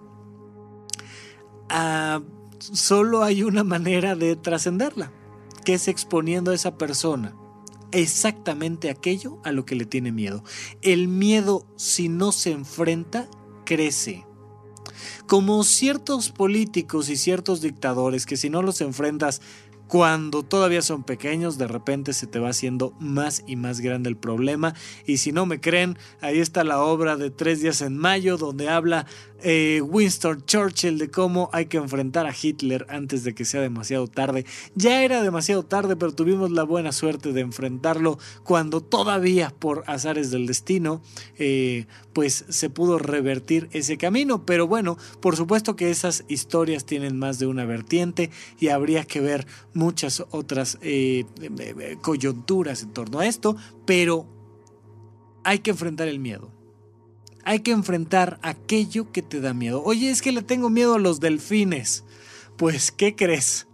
ah, 1.68 2.22
solo 2.60 3.24
hay 3.24 3.42
una 3.42 3.64
manera 3.64 4.14
de 4.14 4.36
trascenderla, 4.36 5.10
que 5.64 5.74
es 5.74 5.88
exponiendo 5.88 6.52
a 6.52 6.54
esa 6.54 6.78
persona 6.78 7.34
exactamente 7.90 8.90
aquello 8.90 9.40
a 9.42 9.50
lo 9.50 9.64
que 9.64 9.74
le 9.74 9.86
tiene 9.86 10.12
miedo. 10.12 10.44
El 10.82 11.08
miedo, 11.08 11.66
si 11.74 12.08
no 12.08 12.30
se 12.30 12.52
enfrenta, 12.52 13.28
crece. 13.70 14.26
Como 15.28 15.62
ciertos 15.62 16.30
políticos 16.30 17.08
y 17.08 17.16
ciertos 17.16 17.60
dictadores 17.60 18.26
que 18.26 18.36
si 18.36 18.50
no 18.50 18.62
los 18.62 18.80
enfrentas 18.80 19.40
cuando 19.86 20.42
todavía 20.42 20.82
son 20.82 21.04
pequeños, 21.04 21.56
de 21.56 21.68
repente 21.68 22.12
se 22.12 22.26
te 22.26 22.40
va 22.40 22.50
haciendo 22.50 22.94
más 22.98 23.44
y 23.46 23.54
más 23.54 23.80
grande 23.80 24.08
el 24.08 24.16
problema. 24.16 24.74
Y 25.06 25.18
si 25.18 25.30
no 25.30 25.46
me 25.46 25.60
creen, 25.60 25.98
ahí 26.20 26.40
está 26.40 26.64
la 26.64 26.80
obra 26.80 27.16
de 27.16 27.30
Tres 27.30 27.60
días 27.60 27.80
en 27.80 27.96
mayo, 27.96 28.36
donde 28.38 28.68
habla 28.68 29.06
eh, 29.42 29.80
Winston 29.82 30.44
Churchill 30.44 30.98
de 30.98 31.10
cómo 31.10 31.50
hay 31.52 31.66
que 31.66 31.76
enfrentar 31.76 32.26
a 32.26 32.34
Hitler 32.40 32.86
antes 32.88 33.24
de 33.24 33.34
que 33.34 33.44
sea 33.44 33.60
demasiado 33.60 34.06
tarde. 34.06 34.44
Ya 34.74 35.02
era 35.02 35.22
demasiado 35.22 35.64
tarde, 35.64 35.96
pero 35.96 36.12
tuvimos 36.12 36.50
la 36.50 36.62
buena 36.62 36.92
suerte 36.92 37.32
de 37.32 37.40
enfrentarlo 37.40 38.18
cuando 38.44 38.80
todavía 38.80 39.52
por 39.58 39.84
azares 39.86 40.30
del 40.30 40.46
destino, 40.46 41.02
eh, 41.38 41.86
pues 42.12 42.44
se 42.48 42.70
pudo 42.70 42.98
revertir 42.98 43.68
ese 43.72 43.96
camino. 43.96 44.44
Pero 44.44 44.66
bueno, 44.66 44.96
por 45.20 45.36
supuesto 45.36 45.76
que 45.76 45.90
esas 45.90 46.24
historias 46.28 46.84
tienen 46.84 47.18
más 47.18 47.38
de 47.38 47.46
una 47.46 47.64
vertiente 47.64 48.30
y 48.58 48.68
habría 48.68 49.04
que 49.04 49.20
ver 49.20 49.46
muchas 49.74 50.24
otras 50.30 50.78
eh, 50.82 51.24
coyunturas 52.02 52.82
en 52.82 52.92
torno 52.92 53.20
a 53.20 53.26
esto, 53.26 53.56
pero 53.86 54.26
hay 55.44 55.60
que 55.60 55.70
enfrentar 55.70 56.08
el 56.08 56.18
miedo 56.18 56.59
hay 57.44 57.60
que 57.60 57.70
enfrentar 57.70 58.38
aquello 58.42 59.10
que 59.12 59.22
te 59.22 59.40
da 59.40 59.54
miedo. 59.54 59.82
Oye, 59.84 60.10
es 60.10 60.22
que 60.22 60.32
le 60.32 60.42
tengo 60.42 60.70
miedo 60.70 60.94
a 60.94 60.98
los 60.98 61.20
delfines. 61.20 62.04
Pues, 62.56 62.92
¿qué 62.92 63.14
crees? 63.14 63.66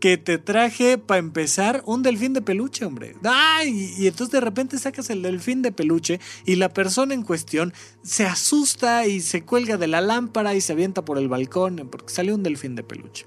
Que 0.00 0.18
te 0.18 0.38
traje 0.38 0.98
para 0.98 1.18
empezar 1.18 1.82
un 1.86 2.02
delfín 2.02 2.34
de 2.34 2.42
peluche, 2.42 2.84
hombre. 2.84 3.16
¡Ay! 3.24 3.94
Y 3.96 4.06
entonces 4.06 4.32
de 4.32 4.40
repente 4.40 4.78
sacas 4.78 5.08
el 5.08 5.22
delfín 5.22 5.62
de 5.62 5.72
peluche 5.72 6.20
y 6.44 6.56
la 6.56 6.68
persona 6.68 7.14
en 7.14 7.22
cuestión 7.22 7.72
se 8.02 8.26
asusta 8.26 9.06
y 9.06 9.20
se 9.20 9.44
cuelga 9.44 9.78
de 9.78 9.86
la 9.86 10.00
lámpara 10.00 10.54
y 10.54 10.60
se 10.60 10.72
avienta 10.72 11.04
por 11.04 11.16
el 11.16 11.28
balcón 11.28 11.88
porque 11.90 12.12
salió 12.12 12.34
un 12.34 12.42
delfín 12.42 12.74
de 12.74 12.82
peluche. 12.82 13.26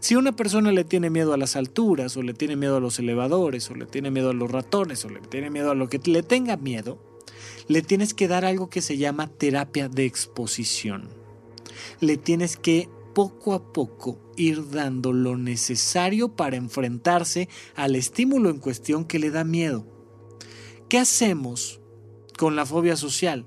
Si 0.00 0.16
una 0.16 0.32
persona 0.36 0.70
le 0.72 0.84
tiene 0.84 1.08
miedo 1.08 1.32
a 1.32 1.38
las 1.38 1.56
alturas, 1.56 2.16
o 2.16 2.22
le 2.22 2.34
tiene 2.34 2.56
miedo 2.56 2.76
a 2.76 2.80
los 2.80 2.98
elevadores, 2.98 3.70
o 3.70 3.74
le 3.74 3.86
tiene 3.86 4.10
miedo 4.10 4.30
a 4.30 4.34
los 4.34 4.50
ratones, 4.50 5.04
o 5.04 5.08
le 5.08 5.20
tiene 5.20 5.50
miedo 5.50 5.70
a 5.70 5.74
lo 5.74 5.88
que 5.88 5.98
le 6.04 6.22
tenga 6.22 6.56
miedo, 6.56 7.07
le 7.68 7.82
tienes 7.82 8.14
que 8.14 8.28
dar 8.28 8.44
algo 8.44 8.70
que 8.70 8.82
se 8.82 8.96
llama 8.96 9.28
terapia 9.28 9.88
de 9.88 10.06
exposición. 10.06 11.08
Le 12.00 12.16
tienes 12.16 12.56
que 12.56 12.88
poco 13.14 13.52
a 13.52 13.72
poco 13.72 14.18
ir 14.36 14.70
dando 14.70 15.12
lo 15.12 15.36
necesario 15.36 16.28
para 16.36 16.56
enfrentarse 16.56 17.48
al 17.74 17.94
estímulo 17.94 18.50
en 18.50 18.58
cuestión 18.58 19.04
que 19.04 19.18
le 19.18 19.30
da 19.30 19.44
miedo. 19.44 19.86
¿Qué 20.88 20.98
hacemos 20.98 21.80
con 22.38 22.56
la 22.56 22.64
fobia 22.64 22.96
social? 22.96 23.44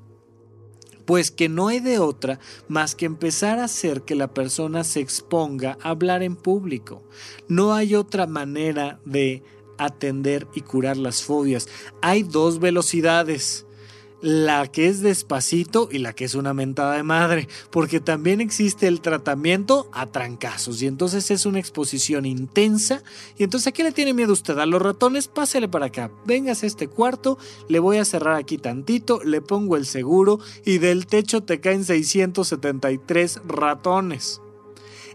Pues 1.05 1.31
que 1.31 1.49
no 1.49 1.69
hay 1.69 1.79
de 1.79 1.97
otra 1.97 2.39
más 2.67 2.95
que 2.95 3.05
empezar 3.05 3.59
a 3.59 3.63
hacer 3.63 4.03
que 4.03 4.13
la 4.13 4.33
persona 4.33 4.83
se 4.83 4.99
exponga 4.99 5.77
a 5.81 5.89
hablar 5.89 6.21
en 6.21 6.35
público. 6.35 7.03
No 7.47 7.73
hay 7.73 7.95
otra 7.95 8.27
manera 8.27 8.99
de 9.05 9.43
atender 9.77 10.47
y 10.53 10.61
curar 10.61 10.97
las 10.97 11.23
fobias. 11.23 11.67
Hay 12.01 12.23
dos 12.23 12.59
velocidades 12.59 13.65
la 14.21 14.67
que 14.67 14.87
es 14.87 15.01
despacito 15.01 15.89
y 15.91 15.97
la 15.97 16.13
que 16.13 16.25
es 16.25 16.35
una 16.35 16.53
mentada 16.53 16.95
de 16.95 17.03
madre, 17.03 17.47
porque 17.69 17.99
también 17.99 18.41
existe 18.41 18.87
el 18.87 19.01
tratamiento 19.01 19.89
a 19.91 20.05
trancazos 20.05 20.81
y 20.81 20.87
entonces 20.87 21.31
es 21.31 21.45
una 21.45 21.59
exposición 21.59 22.25
intensa 22.25 23.03
y 23.37 23.43
entonces 23.43 23.67
¿a 23.67 23.71
qué 23.71 23.83
le 23.83 23.91
tiene 23.91 24.13
miedo 24.13 24.33
usted? 24.33 24.57
A 24.59 24.65
los 24.65 24.81
ratones, 24.81 25.27
pásele 25.27 25.67
para 25.67 25.87
acá, 25.87 26.11
vengas 26.25 26.63
a 26.63 26.67
este 26.67 26.87
cuarto, 26.87 27.37
le 27.67 27.79
voy 27.79 27.97
a 27.97 28.05
cerrar 28.05 28.35
aquí 28.35 28.57
tantito, 28.57 29.23
le 29.23 29.41
pongo 29.41 29.75
el 29.75 29.85
seguro 29.85 30.39
y 30.65 30.77
del 30.77 31.07
techo 31.07 31.41
te 31.41 31.59
caen 31.59 31.83
673 31.83 33.41
ratones. 33.47 34.41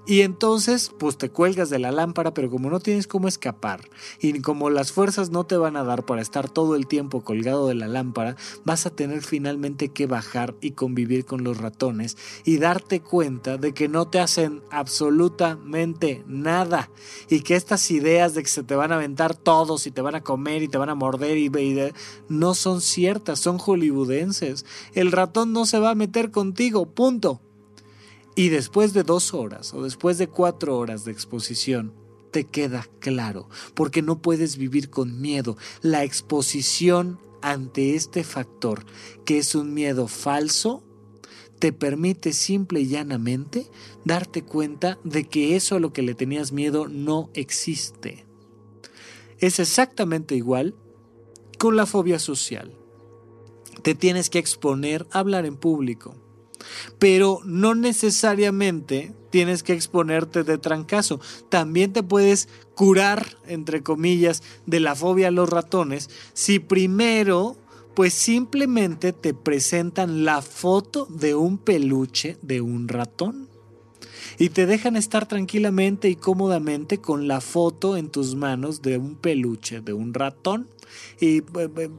Y 0.07 0.21
entonces, 0.21 0.93
pues 0.97 1.19
te 1.19 1.31
cuelgas 1.31 1.69
de 1.69 1.81
la 1.81 1.91
lámpara, 1.91 2.33
pero 2.33 2.49
como 2.49 2.71
no 2.71 2.79
tienes 2.79 3.09
cómo 3.09 3.27
escapar 3.27 3.81
y 4.21 4.41
como 4.41 4.71
las 4.71 4.93
fuerzas 4.93 5.31
no 5.31 5.45
te 5.45 5.57
van 5.57 5.77
a 5.77 5.83
dar 5.83 6.05
para 6.05 6.23
estar 6.23 6.49
todo 6.49 6.77
el 6.77 6.87
tiempo 6.87 7.25
colgado 7.25 7.67
de 7.67 7.75
la 7.75 7.89
lámpara, 7.89 8.37
vas 8.65 8.87
a 8.87 8.91
tener 8.91 9.23
finalmente 9.23 9.89
que 9.89 10.07
bajar 10.07 10.55
y 10.61 10.73
convivir 10.73 11.25
con 11.25 11.43
los 11.43 11.59
ratones 11.59 12.17
y 12.45 12.59
darte 12.59 13.01
cuenta 13.01 13.57
de 13.59 13.75
que 13.75 13.89
no 13.89 14.07
te 14.07 14.21
hacen 14.21 14.63
absolutamente 14.71 16.23
nada 16.29 16.89
y 17.29 17.41
que 17.41 17.57
estas 17.57 17.91
ideas 17.91 18.35
de 18.35 18.45
que 18.45 18.49
se 18.49 18.63
te 18.63 18.77
van 18.77 18.93
a 18.93 18.97
aventar 18.97 19.35
todos 19.35 19.89
y 19.89 19.91
te 19.91 20.03
van 20.03 20.15
a 20.15 20.23
comer 20.23 20.63
y 20.63 20.69
te 20.69 20.79
van 20.79 20.89
a 20.89 20.95
morder 20.95 21.37
y, 21.37 21.47
y 21.47 21.93
no 22.29 22.55
son 22.55 22.81
ciertas, 22.81 23.41
son 23.41 23.59
hollywoodenses. 23.59 24.65
El 24.95 25.11
ratón 25.11 25.53
no 25.53 25.67
se 25.67 25.81
va 25.81 25.91
a 25.91 25.95
meter 25.97 26.31
contigo, 26.31 26.87
punto. 26.87 27.41
Y 28.39 28.51
después 28.51 28.93
de 28.93 29.03
dos 29.03 29.33
horas 29.33 29.73
o 29.73 29.83
después 29.83 30.19
de 30.19 30.29
cuatro 30.29 30.77
horas 30.77 31.07
de 31.07 31.11
exposición, 31.11 31.95
te 32.31 32.45
queda 32.45 32.87
claro, 33.01 33.49
porque 33.73 34.03
no 34.03 34.21
puedes 34.21 34.59
vivir 34.59 34.91
con 34.91 35.23
miedo. 35.23 35.57
La 35.81 36.05
exposición 36.05 37.19
ante 37.41 37.95
este 37.95 38.25
factor, 38.25 38.85
que 39.25 39.39
es 39.39 39.55
un 39.55 39.73
miedo 39.73 40.07
falso, 40.07 40.85
te 41.59 41.73
permite 41.73 42.35
simple 42.35 42.81
y 42.81 42.89
llanamente 42.89 43.71
darte 44.05 44.43
cuenta 44.43 44.99
de 45.03 45.25
que 45.25 45.57
eso 45.57 45.77
a 45.77 45.81
lo 45.81 45.95
que 45.95 46.03
le 46.03 46.15
tenías 46.15 46.53
miedo 46.53 46.89
no 46.89 47.31
existe. 47.33 48.27
Es 49.39 49.61
exactamente 49.61 50.35
igual 50.35 50.75
con 51.59 51.75
la 51.75 51.87
fobia 51.87 52.19
social. 52.19 52.77
Te 53.81 53.95
tienes 53.95 54.29
que 54.29 54.39
exponer 54.39 55.07
a 55.11 55.21
hablar 55.21 55.47
en 55.47 55.57
público 55.57 56.26
pero 56.99 57.41
no 57.45 57.75
necesariamente 57.75 59.13
tienes 59.31 59.63
que 59.63 59.73
exponerte 59.73 60.45
de 60.45 60.59
trancazo. 60.59 61.21
También 61.49 61.93
te 61.93 62.03
puedes 62.03 62.49
curar, 62.75 63.39
entre 63.47 63.83
comillas, 63.83 64.43
de 64.67 64.81
la 64.81 64.95
fobia 64.95 65.29
a 65.29 65.33
los 65.33 65.49
ratones 65.49 66.11
si 66.33 66.59
primero 66.59 67.57
pues 67.95 68.13
simplemente 68.13 69.15
te 69.15 69.33
presentan 69.33 70.27
la 70.27 70.43
foto 70.43 71.07
de 71.07 71.35
un 71.35 71.57
peluche 71.57 72.37
de 72.43 72.61
un 72.61 72.89
ratón 72.89 73.49
y 74.39 74.51
te 74.51 74.67
dejan 74.67 74.97
estar 74.97 75.27
tranquilamente 75.27 76.11
y 76.11 76.17
cómodamente 76.17 76.99
con 76.99 77.27
la 77.27 77.41
foto 77.41 77.97
en 77.97 78.11
tus 78.11 78.35
manos 78.35 78.83
de 78.83 78.99
un 78.99 79.17
peluche 79.17 79.81
de 79.81 79.95
un 79.95 80.13
ratón 80.13 80.69
y 81.21 81.43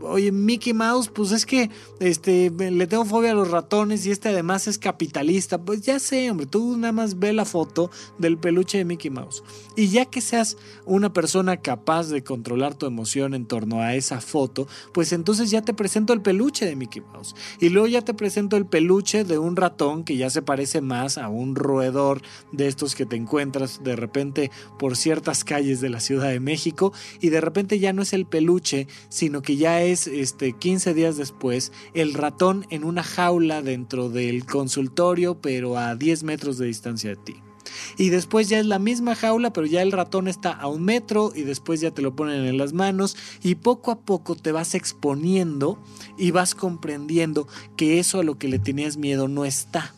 oye, 0.02 0.32
Mickey 0.32 0.74
Mouse, 0.74 1.10
pues 1.10 1.32
es 1.32 1.46
que 1.46 1.70
este, 2.00 2.52
le 2.52 2.88
tengo 2.88 3.06
fobia 3.06 3.32
a 3.32 3.36
los 3.36 3.50
ratones 3.50 4.06
y 4.06 4.12
este 4.12 4.30
además 4.30 4.68
es 4.68 4.78
capitalista. 4.78 5.58
Pues 5.58 5.82
ya 5.82 6.00
sé, 6.00 6.30
hombre, 6.30 6.46
tú 6.46 6.78
nada 6.78 6.94
más 6.94 7.20
ve 7.20 7.34
la 7.34 7.46
foto 7.46 7.90
del 8.18 8.38
peluche 8.38 8.78
de 8.78 8.86
Mickey 8.86 9.10
Mouse. 9.10 9.44
Y 9.76 9.90
ya 9.90 10.06
que 10.06 10.22
seas 10.22 10.58
una 10.86 11.14
persona 11.14 11.58
capaz 11.58 12.10
de 12.10 12.24
controlar 12.24 12.76
tu 12.76 12.86
emoción 12.86 13.34
en 13.34 13.46
torno 13.46 13.82
a 13.82 13.96
esa 13.96 14.22
foto, 14.22 14.68
pues 14.94 15.12
entonces 15.14 15.50
ya 15.50 15.62
te 15.62 15.74
presento 15.74 16.14
el 16.14 16.22
peluche 16.22 16.66
de 16.66 16.76
Mickey 16.76 17.02
Mouse. 17.02 17.36
Y 17.60 17.70
luego 17.70 17.88
ya 17.88 18.02
te 18.02 18.14
presento 18.14 18.58
el 18.58 18.66
peluche 18.66 19.24
de 19.24 19.38
un 19.38 19.56
ratón 19.56 20.04
que 20.04 20.18
ya 20.18 20.30
se 20.30 20.42
parece 20.42 20.82
más 20.82 21.18
a 21.18 21.30
un 21.30 21.56
roedor 21.56 22.22
de 22.52 22.68
estos 22.68 22.96
que 22.96 23.06
te 23.06 23.16
encuentras 23.16 23.84
de 23.84 23.96
repente 23.96 24.52
por 24.78 24.96
ciertas 24.96 25.44
calles 25.44 25.82
de 25.82 25.90
la 25.90 26.00
Ciudad 26.00 26.30
de 26.30 26.40
México. 26.40 26.94
Y 27.20 27.30
de 27.30 27.42
repente 27.42 27.80
ya 27.80 27.94
no 27.94 28.02
es 28.02 28.14
el 28.14 28.26
peluche 28.26 28.77
sino 29.10 29.42
que 29.42 29.56
ya 29.56 29.82
es 29.82 30.06
este, 30.06 30.54
15 30.54 30.94
días 30.94 31.18
después 31.18 31.72
el 31.94 32.14
ratón 32.14 32.66
en 32.70 32.84
una 32.84 33.04
jaula 33.04 33.62
dentro 33.62 34.10
del 34.10 34.46
consultorio, 34.46 35.42
pero 35.42 35.78
a 35.78 35.96
10 35.96 36.24
metros 36.24 36.58
de 36.58 36.68
distancia 36.68 37.10
de 37.10 37.16
ti. 37.16 37.36
Y 37.98 38.10
después 38.10 38.50
ya 38.50 38.60
es 38.60 38.66
la 38.66 38.80
misma 38.80 39.16
jaula, 39.16 39.54
pero 39.54 39.68
ya 39.68 39.82
el 39.82 39.92
ratón 39.92 40.28
está 40.28 40.52
a 40.52 40.68
un 40.68 40.84
metro 40.84 41.32
y 41.36 41.44
después 41.44 41.82
ya 41.82 41.92
te 41.92 42.02
lo 42.02 42.16
ponen 42.16 42.46
en 42.46 42.58
las 42.58 42.74
manos 42.74 43.16
y 43.42 43.56
poco 43.56 43.92
a 43.92 44.00
poco 44.02 44.36
te 44.36 44.52
vas 44.52 44.76
exponiendo 44.76 45.82
y 46.18 46.32
vas 46.32 46.56
comprendiendo 46.56 47.48
que 47.76 48.00
eso 48.00 48.20
a 48.20 48.24
lo 48.24 48.38
que 48.38 48.48
le 48.48 48.60
tenías 48.60 48.98
miedo 48.98 49.28
no 49.28 49.46
está. 49.46 49.94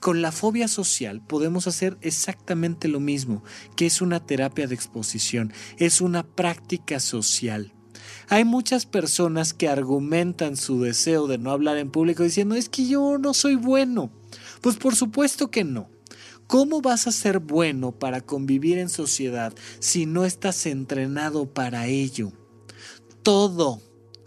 Con 0.00 0.22
la 0.22 0.32
fobia 0.32 0.66
social 0.66 1.20
podemos 1.20 1.66
hacer 1.66 1.98
exactamente 2.00 2.88
lo 2.88 3.00
mismo, 3.00 3.44
que 3.76 3.84
es 3.84 4.00
una 4.00 4.24
terapia 4.24 4.66
de 4.66 4.74
exposición, 4.74 5.52
es 5.76 6.00
una 6.00 6.22
práctica 6.22 7.00
social. 7.00 7.74
Hay 8.32 8.44
muchas 8.44 8.86
personas 8.86 9.52
que 9.52 9.68
argumentan 9.68 10.56
su 10.56 10.80
deseo 10.80 11.26
de 11.26 11.36
no 11.36 11.50
hablar 11.50 11.78
en 11.78 11.90
público 11.90 12.22
diciendo 12.22 12.54
es 12.54 12.68
que 12.68 12.86
yo 12.86 13.18
no 13.18 13.34
soy 13.34 13.56
bueno. 13.56 14.12
Pues 14.60 14.76
por 14.76 14.94
supuesto 14.94 15.50
que 15.50 15.64
no. 15.64 15.90
¿Cómo 16.46 16.80
vas 16.80 17.08
a 17.08 17.12
ser 17.12 17.40
bueno 17.40 17.90
para 17.90 18.20
convivir 18.20 18.78
en 18.78 18.88
sociedad 18.88 19.52
si 19.80 20.06
no 20.06 20.24
estás 20.24 20.64
entrenado 20.66 21.52
para 21.52 21.88
ello? 21.88 22.30
Todo, 23.24 23.82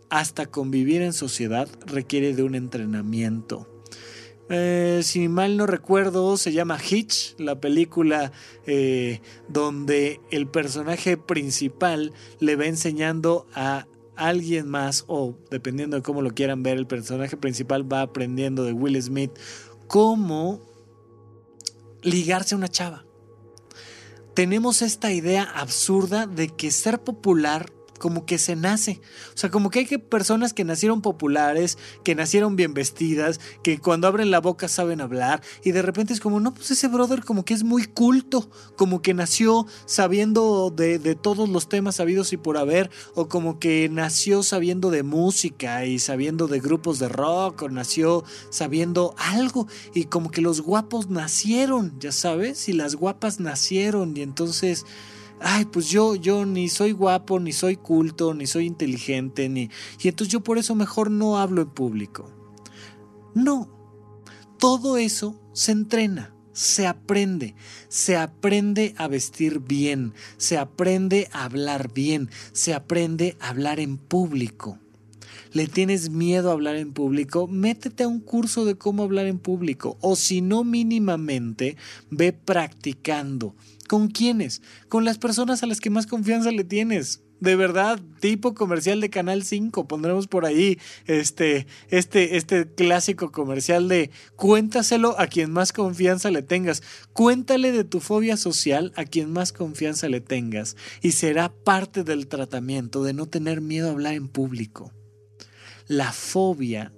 hasta 0.10 0.48
convivir 0.48 1.02
en 1.02 1.13
sociedad, 1.13 1.70
requiere 1.86 2.34
de 2.34 2.44
un 2.44 2.56
entrenamiento. 2.56 3.70
Eh, 4.50 5.00
si 5.04 5.30
mal 5.30 5.56
no 5.56 5.66
recuerdo, 5.66 6.36
se 6.36 6.52
llama 6.52 6.78
Hitch, 6.78 7.36
la 7.39 7.62
película 7.62 8.34
eh, 8.66 9.22
donde 9.48 10.20
el 10.30 10.48
personaje 10.48 11.16
principal 11.16 12.12
le 12.39 12.58
va 12.58 12.66
enseñando 12.66 13.48
a 13.54 13.88
alguien 14.15 14.67
más 14.67 15.06
o 15.08 15.36
dependiendo 15.49 15.95
de 15.95 16.04
cómo 16.04 16.21
lo 16.21 16.32
quieran 16.32 16.63
ver, 16.63 16.78
el 16.78 16.88
personaje 16.88 17.38
principal 17.38 17.91
va 17.91 18.02
aprendiendo 18.02 18.63
de 18.63 18.73
Will 18.73 19.02
Smith 19.02 19.32
cómo 19.88 20.62
ligarse 22.02 22.56
a 22.56 22.58
una 22.58 22.67
chava. 22.67 23.06
Tenemos 24.34 24.82
esta 24.82 25.12
idea 25.12 25.43
absurda 25.43 26.26
de 26.26 26.49
que 26.49 26.71
ser 26.71 27.02
popular 27.02 27.71
como 28.04 28.26
que 28.26 28.38
se 28.38 28.58
nace. 28.58 29.00
O 29.34 29.38
sea, 29.38 29.50
como 29.50 29.70
que 29.70 29.80
hay 29.80 29.86
personas 29.86 30.52
que 30.54 30.66
nacieron 30.66 31.02
populares, 31.02 31.78
que 32.04 32.16
nacieron 32.16 32.58
bien 32.58 32.74
vestidas, 32.74 33.39
que 33.63 33.78
cuando 33.78 34.08
abren 34.08 34.30
la 34.30 34.42
boca 34.42 34.68
saben 34.68 35.00
hablar 35.00 35.42
y 35.63 35.72
de 35.72 35.82
repente 35.82 36.12
es 36.12 36.20
como, 36.20 36.42
no, 36.42 36.54
pues 36.54 36.70
ese 36.70 36.89
brother 36.89 37.24
como 37.24 37.46
que 37.46 37.54
es 37.54 37.63
muy 37.63 37.86
culto, 37.86 38.50
como 38.76 39.02
que 39.02 39.13
nació 39.13 39.68
sabiendo 39.86 40.70
de, 40.70 41.00
de 41.00 41.16
todos 41.16 41.48
los 41.48 41.70
temas 41.70 41.96
sabidos 41.96 42.34
y 42.34 42.38
por 42.38 42.58
haber, 42.58 42.92
o 43.16 43.30
como 43.30 43.58
que 43.58 43.88
nació 43.89 44.44
sabiendo 44.44 44.92
de 44.92 45.04
música 45.04 45.86
y 45.86 45.98
sabiendo 45.98 46.50
de 46.50 46.60
grupos 46.60 47.00
de 47.00 47.08
rock, 47.08 47.62
o 47.62 47.70
nació 47.70 48.26
sabiendo 48.50 49.16
algo 49.18 49.66
y 49.94 50.08
como 50.08 50.30
que 50.30 50.42
los 50.42 50.60
guapos 50.60 51.10
nacieron, 51.10 51.94
ya 52.02 52.12
sabes, 52.12 52.68
y 52.68 52.74
las 52.74 52.96
guapas 52.96 53.39
nacieron 53.39 54.18
y 54.18 54.24
entonces 54.24 54.86
ay, 55.43 55.65
pues 55.65 55.89
yo, 55.89 56.15
yo 56.15 56.45
ni 56.45 56.69
soy 56.69 56.93
guapo, 56.93 57.39
ni 57.39 57.51
soy 57.51 57.75
culto, 57.75 58.34
ni 58.34 58.47
soy 58.47 58.65
inteligente, 58.65 59.49
ni... 59.49 59.69
Y 60.01 60.08
entonces 60.08 60.32
yo 60.32 60.41
por 60.41 60.58
eso 60.58 60.73
mejor 60.73 61.12
no 61.12 61.38
hablo 61.38 61.62
en 61.62 61.69
público. 61.69 62.32
No, 63.36 63.69
todo 64.58 64.97
eso 64.97 65.39
se 65.53 65.73
entrena, 65.73 66.34
se 66.53 66.88
aprende, 66.88 67.56
se 67.89 68.15
aprende 68.15 68.95
a 68.97 69.08
vestir 69.08 69.60
bien, 69.60 70.13
se 70.38 70.58
aprende 70.58 71.27
a 71.34 71.43
hablar 71.43 71.91
bien, 71.93 72.29
se 72.53 72.73
aprende 72.73 73.36
a 73.41 73.49
hablar 73.49 73.79
en 73.79 73.97
público. 73.97 74.79
¿Le 75.51 75.67
tienes 75.67 76.10
miedo 76.10 76.49
a 76.49 76.53
hablar 76.53 76.77
en 76.77 76.93
público? 76.93 77.47
Métete 77.47 78.03
a 78.03 78.08
un 78.08 78.21
curso 78.21 78.65
de 78.65 78.75
cómo 78.75 79.03
hablar 79.03 79.27
en 79.27 79.38
público 79.38 79.97
o 80.01 80.15
si 80.15 80.41
no 80.41 80.63
mínimamente, 80.63 81.77
ve 82.10 82.34
practicando 82.34 83.56
¿Con 83.88 84.08
quiénes? 84.08 84.62
Con 84.89 85.06
las 85.06 85.17
personas 85.17 85.63
a 85.63 85.67
las 85.67 85.80
que 85.80 85.89
más 85.89 86.08
confianza 86.08 86.52
le 86.52 86.63
tienes. 86.63 87.22
De 87.39 87.58
verdad, 87.58 88.00
tipo 88.22 88.54
comercial 88.54 89.02
de 89.02 89.10
Canal 89.10 89.43
5, 89.43 89.86
pondremos 89.86 90.28
por 90.28 90.46
ahí 90.46 90.80
este, 91.08 91.67
este, 91.89 92.38
este 92.38 92.74
clásico 92.74 93.34
comercial 93.34 93.89
de 93.89 94.12
cuéntaselo 94.38 95.19
a 95.19 95.28
quien 95.28 95.52
más 95.52 95.74
confianza 95.74 96.32
le 96.32 96.41
tengas. 96.41 96.82
Cuéntale 97.12 97.74
de 97.74 97.84
tu 97.84 98.00
fobia 98.00 98.38
social 98.38 98.93
a 98.96 99.04
quien 99.04 99.34
más 99.34 99.52
confianza 99.52 100.08
le 100.08 100.22
tengas 100.22 100.78
y 101.02 101.12
será 101.12 101.54
parte 101.54 102.06
del 102.06 102.28
tratamiento 102.28 103.04
de 103.04 103.12
no 103.12 103.26
tener 103.26 103.60
miedo 103.60 103.89
a 103.89 103.91
hablar 103.91 104.13
en 104.13 104.30
público. 104.30 104.93
La 105.88 106.13
fobia 106.13 106.93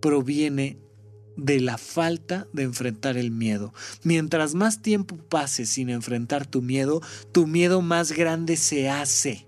proviene 0.00 0.78
de 1.36 1.60
la 1.60 1.78
falta 1.78 2.46
de 2.52 2.62
enfrentar 2.62 3.16
el 3.16 3.30
miedo. 3.30 3.72
Mientras 4.02 4.54
más 4.54 4.82
tiempo 4.82 5.16
pases 5.16 5.70
sin 5.70 5.90
enfrentar 5.90 6.46
tu 6.46 6.62
miedo, 6.62 7.00
tu 7.32 7.46
miedo 7.46 7.82
más 7.82 8.12
grande 8.12 8.56
se 8.56 8.88
hace. 8.88 9.46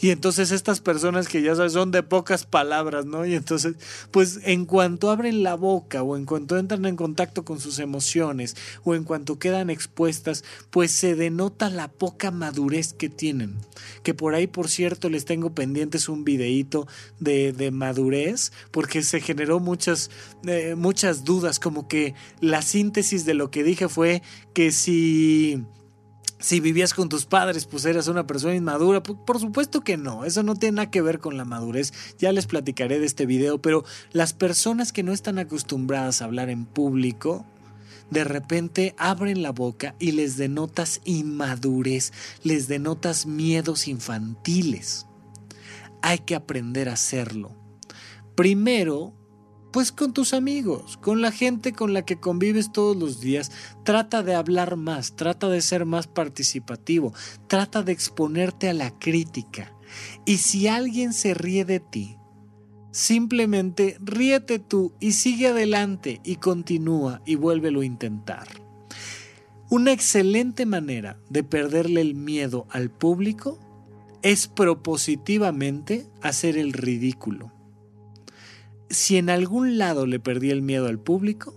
Y 0.00 0.10
entonces 0.10 0.52
estas 0.52 0.80
personas 0.80 1.26
que 1.28 1.42
ya 1.42 1.54
sabes 1.56 1.72
son 1.72 1.90
de 1.90 2.02
pocas 2.02 2.46
palabras, 2.46 3.04
¿no? 3.04 3.26
Y 3.26 3.34
entonces, 3.34 3.74
pues 4.10 4.40
en 4.44 4.64
cuanto 4.64 5.10
abren 5.10 5.42
la 5.42 5.54
boca 5.54 6.02
o 6.02 6.16
en 6.16 6.24
cuanto 6.24 6.56
entran 6.56 6.84
en 6.86 6.96
contacto 6.96 7.44
con 7.44 7.58
sus 7.58 7.78
emociones 7.80 8.56
o 8.84 8.94
en 8.94 9.04
cuanto 9.04 9.38
quedan 9.38 9.70
expuestas, 9.70 10.44
pues 10.70 10.92
se 10.92 11.16
denota 11.16 11.68
la 11.68 11.88
poca 11.88 12.30
madurez 12.30 12.92
que 12.92 13.08
tienen. 13.08 13.56
Que 14.02 14.14
por 14.14 14.34
ahí, 14.34 14.46
por 14.46 14.68
cierto, 14.68 15.08
les 15.08 15.24
tengo 15.24 15.54
pendientes 15.54 16.08
un 16.08 16.24
videíto 16.24 16.86
de, 17.18 17.52
de 17.52 17.70
madurez, 17.70 18.52
porque 18.70 19.02
se 19.02 19.20
generó 19.20 19.58
muchas, 19.58 20.10
eh, 20.46 20.74
muchas 20.76 21.24
dudas, 21.24 21.58
como 21.58 21.88
que 21.88 22.14
la 22.40 22.62
síntesis 22.62 23.24
de 23.24 23.34
lo 23.34 23.50
que 23.50 23.64
dije 23.64 23.88
fue 23.88 24.22
que 24.54 24.70
si 24.70 25.64
si 26.38 26.60
vivías 26.60 26.94
con 26.94 27.08
tus 27.08 27.26
padres, 27.26 27.66
pues 27.66 27.84
eras 27.84 28.08
una 28.08 28.26
persona 28.26 28.54
inmadura. 28.54 29.02
Por, 29.02 29.40
supuesto 29.40 29.80
que 29.82 29.96
no, 29.96 30.24
eso 30.24 30.42
no 30.42 30.54
tiene 30.54 30.76
nada 30.76 30.90
que 30.90 31.02
ver 31.02 31.18
con 31.18 31.36
la 31.36 31.44
madurez. 31.44 31.92
Ya 32.18 32.32
les 32.32 32.46
platicaré 32.46 33.00
de 33.00 33.06
este 33.06 33.26
video, 33.26 33.60
pero 33.60 33.84
las 34.12 34.32
personas 34.32 34.92
que 34.92 35.02
no 35.02 35.12
están 35.12 35.38
acostumbradas 35.38 36.22
a 36.22 36.26
hablar 36.26 36.48
en 36.48 36.64
público, 36.64 37.44
de 38.10 38.24
repente 38.24 38.94
abren 38.98 39.42
la 39.42 39.50
boca 39.50 39.94
y 39.98 40.12
les 40.12 40.36
denotas 40.36 41.00
inmadurez, 41.04 42.12
les 42.44 42.68
denotas 42.68 43.26
miedos 43.26 43.88
infantiles. 43.88 45.06
Hay 46.02 46.20
que 46.20 46.36
aprender 46.36 46.88
a 46.88 46.92
hacerlo. 46.92 47.50
Primero, 48.36 49.12
pues 49.78 49.92
con 49.92 50.12
tus 50.12 50.34
amigos, 50.34 50.96
con 50.96 51.22
la 51.22 51.30
gente 51.30 51.72
con 51.72 51.94
la 51.94 52.04
que 52.04 52.18
convives 52.18 52.72
todos 52.72 52.96
los 52.96 53.20
días, 53.20 53.52
trata 53.84 54.24
de 54.24 54.34
hablar 54.34 54.74
más, 54.74 55.14
trata 55.14 55.48
de 55.48 55.60
ser 55.60 55.84
más 55.84 56.08
participativo, 56.08 57.14
trata 57.46 57.84
de 57.84 57.92
exponerte 57.92 58.68
a 58.68 58.72
la 58.72 58.90
crítica. 58.98 59.72
Y 60.24 60.38
si 60.38 60.66
alguien 60.66 61.12
se 61.12 61.32
ríe 61.32 61.64
de 61.64 61.78
ti, 61.78 62.16
simplemente 62.90 63.98
ríete 64.00 64.58
tú 64.58 64.94
y 64.98 65.12
sigue 65.12 65.46
adelante 65.46 66.20
y 66.24 66.34
continúa 66.34 67.22
y 67.24 67.36
vuélvelo 67.36 67.82
a 67.82 67.86
intentar. 67.86 68.48
Una 69.70 69.92
excelente 69.92 70.66
manera 70.66 71.20
de 71.30 71.44
perderle 71.44 72.00
el 72.00 72.16
miedo 72.16 72.66
al 72.70 72.90
público 72.90 73.60
es 74.22 74.48
propositivamente 74.48 76.08
hacer 76.20 76.58
el 76.58 76.72
ridículo 76.72 77.52
si 78.90 79.16
en 79.16 79.30
algún 79.30 79.78
lado 79.78 80.06
le 80.06 80.20
perdí 80.20 80.50
el 80.50 80.62
miedo 80.62 80.86
al 80.86 80.98
público, 80.98 81.54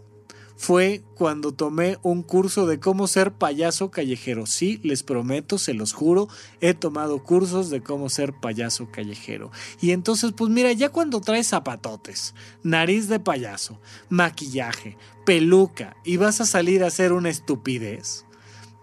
fue 0.61 1.01
cuando 1.15 1.53
tomé 1.53 1.97
un 2.03 2.21
curso 2.21 2.67
de 2.67 2.79
cómo 2.79 3.07
ser 3.07 3.31
payaso 3.31 3.89
callejero. 3.89 4.45
Sí, 4.45 4.79
les 4.83 5.01
prometo, 5.01 5.57
se 5.57 5.73
los 5.73 5.91
juro, 5.91 6.27
he 6.59 6.75
tomado 6.75 7.23
cursos 7.23 7.71
de 7.71 7.81
cómo 7.81 8.09
ser 8.09 8.33
payaso 8.33 8.91
callejero. 8.91 9.49
Y 9.81 9.89
entonces, 9.89 10.33
pues 10.33 10.51
mira, 10.51 10.71
ya 10.71 10.89
cuando 10.89 11.19
traes 11.19 11.47
zapatotes, 11.47 12.35
nariz 12.61 13.07
de 13.07 13.19
payaso, 13.19 13.79
maquillaje, 14.09 14.97
peluca 15.25 15.97
y 16.05 16.17
vas 16.17 16.41
a 16.41 16.45
salir 16.45 16.83
a 16.83 16.87
hacer 16.87 17.11
una 17.11 17.29
estupidez, 17.31 18.25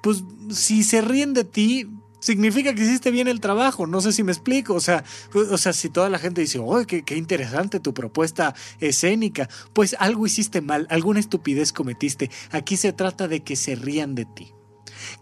pues 0.03 0.25
si 0.51 0.83
se 0.83 1.01
ríen 1.01 1.33
de 1.33 1.45
ti, 1.45 1.89
significa 2.21 2.75
que 2.75 2.83
hiciste 2.83 3.11
bien 3.11 3.29
el 3.29 3.41
trabajo. 3.41 3.87
No 3.87 4.01
sé 4.01 4.13
si 4.13 4.23
me 4.23 4.33
explico. 4.33 4.75
O 4.75 4.81
sea, 4.81 5.05
o 5.35 5.59
sea 5.59 5.73
si 5.73 5.89
toda 5.89 6.09
la 6.09 6.19
gente 6.19 6.41
dice, 6.41 6.59
oh, 6.59 6.85
qué, 6.87 7.05
interesante 7.17 7.81
tu 7.81 7.95
propuesta 7.95 8.55
escénica, 8.81 9.49
pues 9.73 9.97
algo 9.99 10.27
hiciste 10.27 10.61
mal, 10.61 10.87
alguna 10.91 11.21
estupidez 11.21 11.73
cometiste. 11.73 12.31
Aquí 12.51 12.77
se 12.77 12.93
trata 12.93 13.29
de 13.29 13.41
que 13.41 13.57
se 13.57 13.75
rían 13.75 14.15
de 14.15 14.25
ti. 14.25 14.53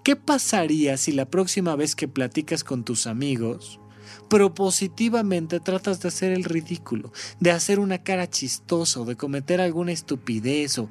¿Qué 0.02 0.16
pasaría 0.16 0.96
si 0.96 1.12
la 1.12 1.26
próxima 1.26 1.76
vez 1.76 1.94
que 1.94 2.08
platicas 2.08 2.64
con 2.64 2.84
tus 2.84 3.06
amigos, 3.06 3.78
propositivamente 4.28 5.60
tratas 5.60 6.00
de 6.00 6.08
hacer 6.08 6.32
el 6.32 6.44
ridículo, 6.44 7.12
de 7.40 7.50
hacer 7.50 7.78
una 7.78 8.02
cara 8.02 8.28
chistosa 8.28 9.00
de 9.00 9.16
cometer 9.16 9.60
alguna 9.60 9.92
estupidez 9.92 10.78
o... 10.78 10.88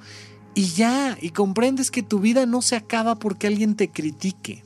Y 0.57 0.67
ya, 0.67 1.17
y 1.19 1.31
comprendes 1.31 1.91
que 1.91 2.01
tu 2.01 2.19
vida 2.19 2.45
no 2.45 2.61
se 2.61 2.77
acaba 2.77 3.15
porque 3.15 3.47
alguien 3.47 3.75
te 3.75 3.91
critique. 3.91 4.63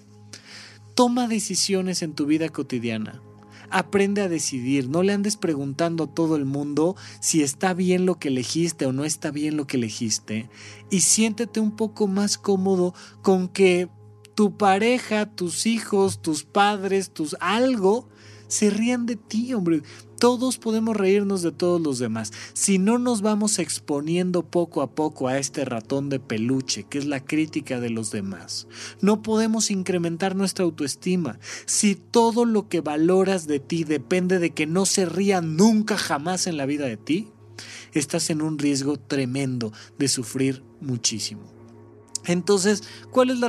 Toma 0.99 1.29
decisiones 1.29 2.01
en 2.01 2.13
tu 2.13 2.25
vida 2.25 2.49
cotidiana. 2.49 3.23
Aprende 3.69 4.21
a 4.21 4.27
decidir, 4.27 4.89
no 4.89 5.01
le 5.01 5.13
andes 5.13 5.37
preguntando 5.37 6.03
a 6.03 6.13
todo 6.13 6.35
el 6.35 6.43
mundo 6.43 6.97
si 7.21 7.41
está 7.41 7.73
bien 7.73 8.05
lo 8.05 8.19
que 8.19 8.27
elegiste 8.27 8.85
o 8.85 8.91
no 8.91 9.05
está 9.05 9.31
bien 9.31 9.55
lo 9.55 9.65
que 9.65 9.77
elegiste. 9.77 10.49
Y 10.89 10.99
siéntete 10.99 11.61
un 11.61 11.77
poco 11.77 12.07
más 12.07 12.37
cómodo 12.37 12.93
con 13.21 13.47
que 13.47 13.87
tu 14.35 14.57
pareja, 14.57 15.33
tus 15.33 15.67
hijos, 15.67 16.21
tus 16.21 16.43
padres, 16.43 17.13
tus 17.13 17.37
algo 17.39 18.09
se 18.49 18.69
rían 18.69 19.05
de 19.05 19.15
ti, 19.15 19.53
hombre. 19.53 19.83
Todos 20.20 20.57
podemos 20.57 20.97
reírnos 20.97 21.41
de 21.43 21.53
todos 21.53 21.80
los 21.80 21.97
demás. 21.97 22.34
Si 22.51 22.78
no 22.78 22.99
nos 22.99 23.22
vamos 23.22 23.57
exponiendo 23.57 24.43
poco 24.43 24.82
a 24.82 24.91
poco 24.91 25.30
a 25.30 25.38
este 25.38 25.63
ratón 25.63 26.09
de 26.09 26.20
peluche, 26.20 26.84
que 26.84 26.97
es 26.97 27.05
la 27.05 27.24
crítica 27.24 27.80
de 27.80 27.89
los 27.89 28.11
demás, 28.11 28.67
no 28.99 29.24
podemos 29.24 29.72
incrementar 29.72 30.36
nuestra 30.36 30.65
autoestima. 30.65 31.39
Si 31.65 31.95
todo 31.95 32.43
lo 32.43 32.67
que 32.67 32.82
valoras 32.82 33.47
de 33.47 33.61
ti 33.61 33.86
depende 33.86 34.39
de 34.39 34.49
que 34.49 34.67
no 34.67 34.86
se 34.86 35.05
ría 35.05 35.39
nunca 35.39 35.97
jamás 35.97 36.47
en 36.47 36.57
la 36.57 36.65
vida 36.65 36.86
de 36.86 36.97
ti, 36.97 37.30
estás 37.93 38.30
en 38.30 38.41
un 38.41 38.59
riesgo 38.59 38.97
tremendo 38.99 39.72
de 39.97 40.09
sufrir 40.09 40.63
muchísimo. 40.82 41.43
Entonces, 42.26 42.84
¿cuál 43.09 43.30
es 43.30 43.39
la, 43.39 43.47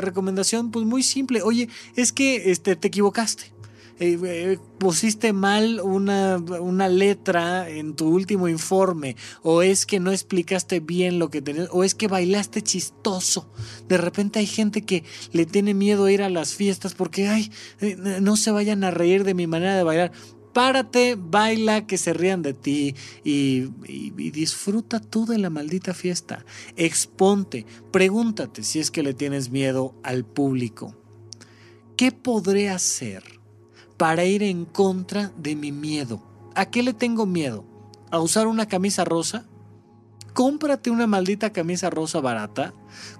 recomendación? 0.00 0.72
Pues 0.72 0.84
muy 0.84 1.04
simple. 1.04 1.42
Oye, 1.42 1.68
es 1.94 2.12
que 2.12 2.50
este, 2.50 2.74
te 2.74 2.88
equivocaste 2.88 3.57
eh, 4.00 4.16
eh, 4.22 4.58
pusiste 4.78 5.32
mal 5.32 5.80
una, 5.80 6.36
una, 6.36 6.88
letra 6.88 7.68
en 7.68 7.96
tu 7.96 8.08
último 8.08 8.48
informe, 8.48 9.16
o 9.42 9.62
es 9.62 9.86
que 9.86 9.98
no 9.98 10.12
explicaste 10.12 10.78
bien 10.78 11.18
lo 11.18 11.30
que 11.30 11.42
tenías, 11.42 11.68
o 11.72 11.82
es 11.82 11.96
que 11.96 12.06
bailaste 12.06 12.62
chistoso. 12.62 13.50
De 13.88 13.98
repente 13.98 14.38
hay 14.38 14.46
gente 14.46 14.82
que 14.82 15.02
le 15.32 15.46
tiene 15.46 15.74
miedo 15.74 16.04
a 16.04 16.12
ir 16.12 16.22
a 16.22 16.28
las 16.28 16.54
fiestas 16.54 16.94
porque, 16.94 17.26
ay, 17.26 17.50
eh, 17.80 17.96
no 18.20 18.36
se 18.36 18.52
vayan 18.52 18.84
a 18.84 18.92
reír 18.92 19.24
de 19.24 19.34
mi 19.34 19.48
manera 19.48 19.76
de 19.76 19.82
bailar. 19.82 20.12
Párate, 20.52 21.16
baila, 21.18 21.86
que 21.86 21.98
se 21.98 22.12
rían 22.12 22.42
de 22.42 22.54
ti 22.54 22.94
y, 23.24 23.68
y, 23.86 24.30
disfruta 24.30 25.00
tú 25.00 25.26
de 25.26 25.38
la 25.38 25.50
maldita 25.50 25.92
fiesta. 25.92 26.44
Exponte, 26.76 27.66
pregúntate 27.90 28.62
si 28.62 28.78
es 28.78 28.90
que 28.90 29.02
le 29.02 29.12
tienes 29.12 29.50
miedo 29.50 29.94
al 30.02 30.24
público. 30.24 30.96
¿Qué 31.96 32.12
podré 32.12 32.70
hacer? 32.70 33.37
Para 33.98 34.24
ir 34.24 34.42
en 34.42 34.64
contra 34.64 35.32
de 35.36 35.54
mi 35.56 35.72
miedo. 35.72 36.22
¿A 36.54 36.66
qué 36.66 36.82
le 36.82 36.94
tengo 36.94 37.26
miedo? 37.26 37.64
¿A 38.10 38.20
usar 38.20 38.46
una 38.46 38.66
camisa 38.66 39.04
rosa? 39.04 39.44
Cómprate 40.32 40.90
una 40.90 41.08
maldita 41.08 41.52
camisa 41.52 41.90
rosa 41.90 42.20
barata, 42.20 42.72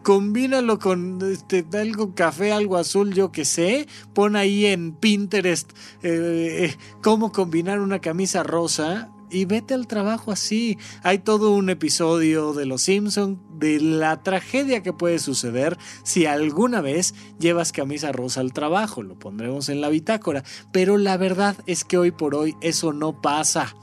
combínalo 0.04 0.78
con 0.78 1.18
este, 1.32 1.66
algo 1.72 2.14
café, 2.14 2.52
algo 2.52 2.76
azul, 2.76 3.12
yo 3.12 3.32
que 3.32 3.44
sé, 3.44 3.88
pon 4.14 4.36
ahí 4.36 4.66
en 4.66 4.92
Pinterest 4.92 5.72
eh, 6.02 6.66
eh, 6.70 6.76
cómo 7.02 7.32
combinar 7.32 7.80
una 7.80 7.98
camisa 7.98 8.44
rosa 8.44 9.10
y 9.30 9.44
vete 9.44 9.74
al 9.74 9.86
trabajo 9.86 10.32
así. 10.32 10.78
Hay 11.02 11.18
todo 11.18 11.52
un 11.52 11.70
episodio 11.70 12.52
de 12.52 12.66
Los 12.66 12.82
Simpson 12.82 13.42
de 13.58 13.80
la 13.80 14.22
tragedia 14.22 14.82
que 14.82 14.92
puede 14.92 15.18
suceder 15.18 15.76
si 16.04 16.26
alguna 16.26 16.80
vez 16.80 17.14
llevas 17.38 17.72
camisa 17.72 18.12
rosa 18.12 18.40
al 18.40 18.52
trabajo. 18.52 19.02
Lo 19.02 19.18
pondremos 19.18 19.68
en 19.68 19.80
la 19.80 19.88
bitácora. 19.88 20.44
Pero 20.72 20.96
la 20.96 21.16
verdad 21.16 21.56
es 21.66 21.84
que 21.84 21.98
hoy 21.98 22.10
por 22.10 22.34
hoy 22.34 22.56
eso 22.60 22.92
no 22.92 23.20
pasa. 23.20 23.74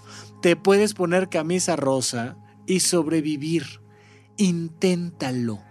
Te 0.42 0.56
puedes 0.56 0.94
poner 0.94 1.30
camisa 1.30 1.76
rosa 1.76 2.38
y 2.68 2.82
sobrevivir. 2.82 3.82
Inténtalo. 4.38 5.65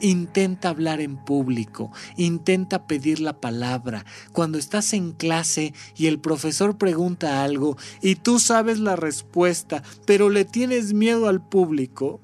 Intenta 0.00 0.68
hablar 0.68 1.00
en 1.00 1.16
público, 1.16 1.90
intenta 2.16 2.86
pedir 2.86 3.18
la 3.18 3.40
palabra. 3.40 4.04
Cuando 4.32 4.56
estás 4.56 4.92
en 4.92 5.12
clase 5.12 5.74
y 5.96 6.06
el 6.06 6.20
profesor 6.20 6.78
pregunta 6.78 7.42
algo 7.42 7.76
y 8.00 8.14
tú 8.14 8.38
sabes 8.38 8.78
la 8.78 8.94
respuesta, 8.94 9.82
pero 10.06 10.30
le 10.30 10.44
tienes 10.44 10.94
miedo 10.94 11.28
al 11.28 11.46
público, 11.46 12.20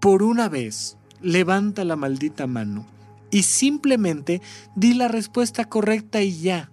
por 0.00 0.22
una 0.22 0.48
vez 0.48 0.96
levanta 1.20 1.84
la 1.84 1.96
maldita 1.96 2.46
mano 2.46 2.86
y 3.30 3.44
simplemente 3.44 4.40
di 4.74 4.94
la 4.94 5.06
respuesta 5.06 5.68
correcta 5.68 6.22
y 6.22 6.40
ya. 6.40 6.72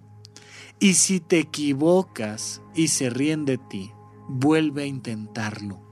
Y 0.80 0.94
si 0.94 1.20
te 1.20 1.38
equivocas 1.38 2.60
y 2.74 2.88
se 2.88 3.08
ríen 3.08 3.44
de 3.44 3.58
ti, 3.58 3.92
vuelve 4.28 4.82
a 4.82 4.86
intentarlo 4.86 5.85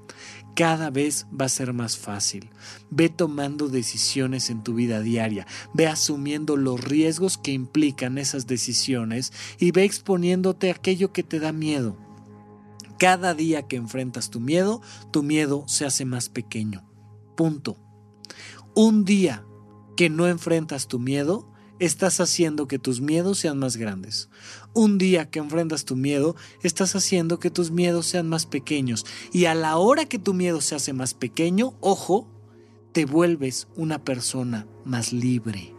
cada 0.54 0.90
vez 0.90 1.26
va 1.38 1.46
a 1.46 1.48
ser 1.50 1.72
más 1.72 1.96
fácil. 1.96 2.50
Ve 2.90 3.08
tomando 3.08 3.68
decisiones 3.68 4.50
en 4.50 4.62
tu 4.62 4.74
vida 4.74 5.00
diaria, 5.00 5.46
ve 5.72 5.86
asumiendo 5.86 6.56
los 6.56 6.82
riesgos 6.82 7.38
que 7.38 7.52
implican 7.52 8.18
esas 8.18 8.46
decisiones 8.46 9.32
y 9.58 9.72
ve 9.72 9.84
exponiéndote 9.84 10.70
a 10.70 10.74
aquello 10.74 11.12
que 11.12 11.22
te 11.22 11.40
da 11.40 11.52
miedo. 11.52 11.96
Cada 12.98 13.34
día 13.34 13.62
que 13.62 13.76
enfrentas 13.76 14.30
tu 14.30 14.40
miedo, 14.40 14.80
tu 15.10 15.22
miedo 15.22 15.64
se 15.66 15.84
hace 15.84 16.04
más 16.04 16.28
pequeño. 16.28 16.88
Punto. 17.36 17.76
Un 18.74 19.04
día 19.04 19.44
que 19.96 20.10
no 20.10 20.26
enfrentas 20.26 20.88
tu 20.88 20.98
miedo, 20.98 21.52
estás 21.78 22.20
haciendo 22.20 22.68
que 22.68 22.78
tus 22.78 23.00
miedos 23.00 23.38
sean 23.38 23.58
más 23.58 23.76
grandes. 23.76 24.28
Un 24.72 24.98
día 24.98 25.30
que 25.30 25.38
enfrentas 25.38 25.84
tu 25.84 25.96
miedo, 25.96 26.36
estás 26.62 26.94
haciendo 26.96 27.38
que 27.38 27.50
tus 27.50 27.70
miedos 27.70 28.06
sean 28.06 28.28
más 28.28 28.46
pequeños. 28.46 29.04
Y 29.32 29.46
a 29.46 29.54
la 29.54 29.76
hora 29.76 30.06
que 30.06 30.18
tu 30.18 30.34
miedo 30.34 30.60
se 30.60 30.74
hace 30.74 30.92
más 30.92 31.14
pequeño, 31.14 31.74
ojo, 31.80 32.28
te 32.92 33.04
vuelves 33.04 33.66
una 33.76 34.02
persona 34.04 34.66
más 34.84 35.12
libre. 35.12 35.72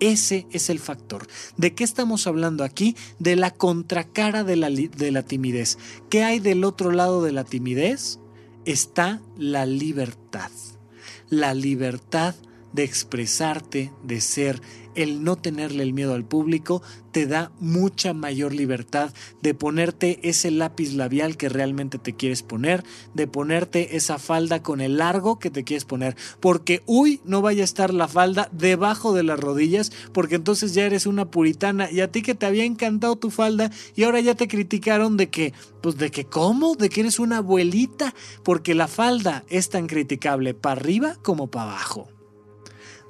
Ese 0.00 0.46
es 0.52 0.70
el 0.70 0.78
factor. 0.78 1.26
¿De 1.56 1.74
qué 1.74 1.82
estamos 1.82 2.26
hablando 2.26 2.62
aquí? 2.62 2.96
De 3.18 3.36
la 3.36 3.50
contracara 3.50 4.44
de 4.44 4.56
la, 4.56 4.70
de 4.70 5.10
la 5.10 5.22
timidez. 5.22 5.76
¿Qué 6.08 6.22
hay 6.22 6.38
del 6.38 6.64
otro 6.64 6.92
lado 6.92 7.22
de 7.22 7.32
la 7.32 7.44
timidez? 7.44 8.20
Está 8.64 9.20
la 9.36 9.66
libertad. 9.66 10.50
La 11.28 11.52
libertad 11.52 12.36
de 12.72 12.84
expresarte, 12.84 13.92
de 14.02 14.20
ser, 14.20 14.60
el 14.98 15.22
no 15.22 15.36
tenerle 15.36 15.84
el 15.84 15.92
miedo 15.92 16.14
al 16.14 16.24
público, 16.24 16.82
te 17.12 17.26
da 17.26 17.52
mucha 17.60 18.14
mayor 18.14 18.52
libertad 18.52 19.12
de 19.40 19.54
ponerte 19.54 20.18
ese 20.28 20.50
lápiz 20.50 20.92
labial 20.92 21.36
que 21.36 21.48
realmente 21.48 21.98
te 21.98 22.14
quieres 22.14 22.42
poner, 22.42 22.82
de 23.14 23.28
ponerte 23.28 23.96
esa 23.96 24.18
falda 24.18 24.60
con 24.60 24.80
el 24.80 24.98
largo 24.98 25.38
que 25.38 25.50
te 25.50 25.62
quieres 25.62 25.84
poner, 25.84 26.16
porque 26.40 26.82
uy, 26.86 27.20
no 27.24 27.42
vaya 27.42 27.62
a 27.62 27.64
estar 27.64 27.94
la 27.94 28.08
falda 28.08 28.48
debajo 28.50 29.12
de 29.12 29.22
las 29.22 29.38
rodillas, 29.38 29.92
porque 30.12 30.34
entonces 30.34 30.74
ya 30.74 30.84
eres 30.84 31.06
una 31.06 31.30
puritana 31.30 31.88
y 31.92 32.00
a 32.00 32.10
ti 32.10 32.22
que 32.22 32.34
te 32.34 32.46
había 32.46 32.64
encantado 32.64 33.14
tu 33.14 33.30
falda 33.30 33.70
y 33.94 34.02
ahora 34.02 34.18
ya 34.18 34.34
te 34.34 34.48
criticaron 34.48 35.16
de 35.16 35.30
que, 35.30 35.52
pues 35.80 35.96
de 35.96 36.10
que 36.10 36.24
cómo, 36.24 36.74
de 36.74 36.88
que 36.88 37.02
eres 37.02 37.20
una 37.20 37.36
abuelita, 37.36 38.14
porque 38.42 38.74
la 38.74 38.88
falda 38.88 39.44
es 39.48 39.70
tan 39.70 39.86
criticable 39.86 40.54
para 40.54 40.80
arriba 40.80 41.16
como 41.22 41.46
para 41.48 41.70
abajo. 41.70 42.17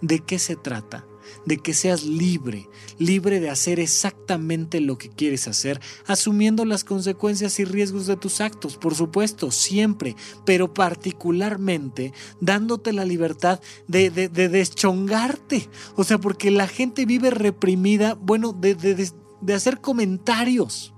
¿De 0.01 0.21
qué 0.21 0.39
se 0.39 0.57
trata? 0.57 1.07
De 1.45 1.59
que 1.59 1.75
seas 1.75 2.05
libre, 2.05 2.69
libre 2.99 3.41
de 3.41 3.51
hacer 3.51 3.81
exactamente 3.81 4.81
lo 4.81 4.97
que 4.97 5.11
quieres 5.11 5.47
hacer, 5.47 5.81
asumiendo 6.07 6.65
las 6.65 6.85
consecuencias 6.85 7.59
y 7.59 7.65
riesgos 7.65 8.07
de 8.07 8.17
tus 8.17 8.41
actos, 8.41 8.79
por 8.79 8.95
supuesto, 8.95 9.51
siempre, 9.51 10.17
pero 10.47 10.73
particularmente 10.73 12.13
dándote 12.41 12.93
la 12.93 13.05
libertad 13.05 13.61
de, 13.89 14.11
de, 14.11 14.49
deschongarte. 14.49 15.69
O 15.97 16.05
sea, 16.05 16.19
porque 16.19 16.51
la 16.51 16.67
gente 16.67 17.05
vive 17.05 17.31
reprimida, 17.31 18.15
bueno, 18.15 18.53
de, 18.53 18.75
de 18.75 19.55
hacer 19.55 19.81
comentarios. 19.81 20.95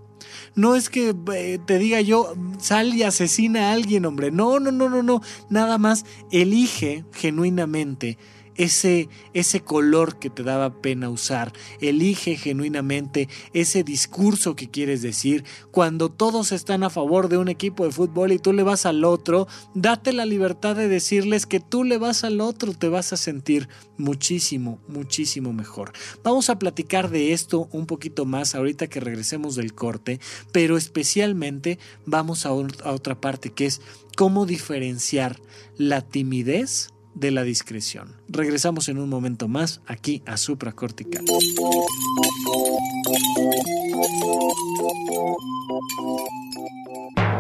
No 0.55 0.75
es 0.75 0.89
que 0.89 1.15
eh, 1.35 1.59
te 1.65 1.79
diga 1.79 2.01
yo, 2.01 2.35
sal 2.59 2.95
y 2.95 3.03
asesina 3.03 3.69
a 3.69 3.73
alguien, 3.73 4.05
hombre. 4.05 4.31
No, 4.31 4.61
no, 4.61 4.73
no, 4.73 4.89
no, 4.89 5.03
no. 5.03 5.23
Nada 5.49 5.79
más 5.79 6.05
elige 6.31 7.05
genuinamente 7.13 8.19
ese, 8.57 9.09
ese 9.35 9.61
color 9.61 10.19
que 10.19 10.31
te 10.31 10.43
daba 10.43 10.81
pena 10.81 11.09
usar, 11.09 11.53
elige 11.81 12.37
genuinamente 12.37 13.29
ese 13.53 13.83
discurso 13.83 14.57
que 14.57 14.71
quieres 14.71 15.03
decir. 15.03 15.45
Cuando 15.71 16.11
todos 16.11 16.53
están 16.53 16.83
a 16.83 16.91
favor 16.91 17.29
de 17.29 17.37
un 17.37 17.49
equipo 17.49 17.85
de 17.85 17.93
fútbol 17.93 18.33
y 18.33 18.39
tú 18.39 18.53
le 18.53 18.63
vas 18.63 18.87
al 18.87 19.05
otro, 19.05 19.49
date 19.75 20.13
la 20.13 20.27
libertad 20.27 20.77
de 20.77 20.89
decirles 20.89 21.47
que 21.47 21.61
tú 21.61 21.85
le 21.85 21.99
vas 21.99 22.25
al 22.25 22.41
otro, 22.41 22.75
te 22.75 22.89
vas 22.89 23.13
a 23.13 23.17
sentir 23.17 23.69
muchísimo, 23.97 24.81
muchísimo 24.89 25.53
mejor. 25.53 25.93
Vamos 26.23 26.51
a 26.51 26.59
platicar 26.59 27.11
de 27.11 27.33
esto 27.33 27.69
un 27.73 27.87
poquito 27.87 28.25
más 28.25 28.55
ahorita 28.55 28.89
que 28.89 29.01
regresemos 29.01 29.55
del 29.55 29.75
corte, 29.75 30.21
pero 30.53 30.77
especialmente 30.77 31.79
vamos 32.07 32.47
a, 32.47 32.51
a 32.51 32.53
otra 32.53 33.21
parte 33.21 33.51
que 33.51 33.67
es 33.67 33.81
cómo 34.17 34.47
diferenciar 34.47 35.41
la 35.77 36.03
timidez 36.03 36.91
de 37.21 37.31
la 37.31 37.45
discreción. 37.45 38.17
Regresamos 38.29 38.89
en 38.89 38.99
un 38.99 39.09
momento 39.09 39.47
más 39.47 39.83
aquí 39.87 40.23
a 40.27 40.37
supracortical. 40.39 41.25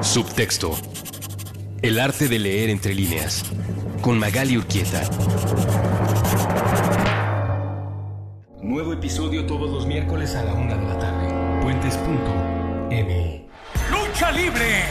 Subtexto. 0.03 0.77
El 1.83 1.99
arte 1.99 2.29
de 2.29 2.39
leer 2.39 2.69
entre 2.69 2.95
líneas. 2.95 3.45
Con 4.03 4.19
Magali 4.19 4.59
Urquieta. 4.59 5.03
Nuevo 8.63 8.93
episodio 8.93 9.47
todos 9.47 9.71
los 9.71 9.87
miércoles 9.87 10.35
a 10.35 10.45
la 10.45 10.53
una 10.53 10.77
de 10.77 10.87
la 10.87 10.99
tarde. 10.99 11.63
Puentes.m. 11.63 13.47
¡Lucha 13.91 14.31
libre! 14.33 14.85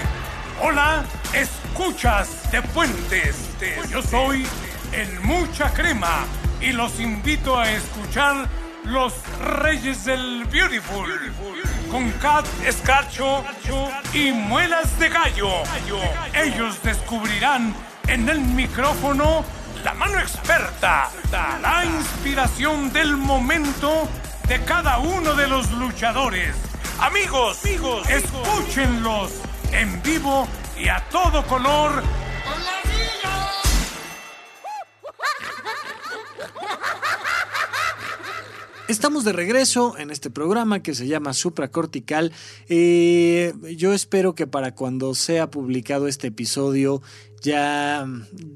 Hola, 0.62 1.06
escuchas 1.34 2.52
de 2.52 2.62
Puentes. 2.62 3.36
Yo 3.92 4.02
soy 4.02 4.44
en 4.92 5.26
mucha 5.26 5.74
crema 5.74 6.26
y 6.62 6.72
los 6.72 7.00
invito 7.00 7.58
a 7.58 7.72
escuchar 7.72 8.48
Los 8.84 9.14
Reyes 9.62 10.06
del 10.06 10.46
Beautiful 10.46 11.10
con 11.92 12.12
Cat 12.14 12.46
Escarcho 12.66 13.44
y 14.14 14.32
Muelas 14.32 14.98
de 15.00 15.10
Gallo. 15.10 15.50
Ellos 16.34 16.82
descubrirán 16.84 17.74
en 18.08 18.28
el 18.30 18.40
micrófono 18.40 19.44
la 19.84 19.94
mano 19.94 20.20
experta, 20.20 21.10
la 21.32 21.86
inspiración 21.86 22.92
del 22.92 23.16
momento 23.16 24.08
de 24.48 24.60
cada 24.64 25.00
uno 25.00 25.34
de 25.36 25.48
los 25.48 25.72
luchadores. 25.72 26.56
Amigos, 27.00 27.64
amigos, 27.64 28.10
escúchenlos 28.10 29.32
en 29.72 30.02
vivo 30.02 30.48
y 30.78 30.90
a 30.90 31.00
todo 31.10 31.46
color 31.46 32.04
Estamos 38.90 39.24
de 39.24 39.34
regreso 39.34 40.00
en 40.00 40.10
este 40.10 40.32
programa 40.32 40.82
que 40.82 40.96
se 40.96 41.06
llama 41.06 41.34
Supracortical. 41.34 42.34
Eh, 42.70 43.54
yo 43.78 43.94
espero 43.94 44.34
que 44.34 44.48
para 44.48 44.74
cuando 44.74 45.14
sea 45.14 45.52
publicado 45.52 46.08
este 46.08 46.30
episodio 46.30 47.04
ya, 47.42 48.08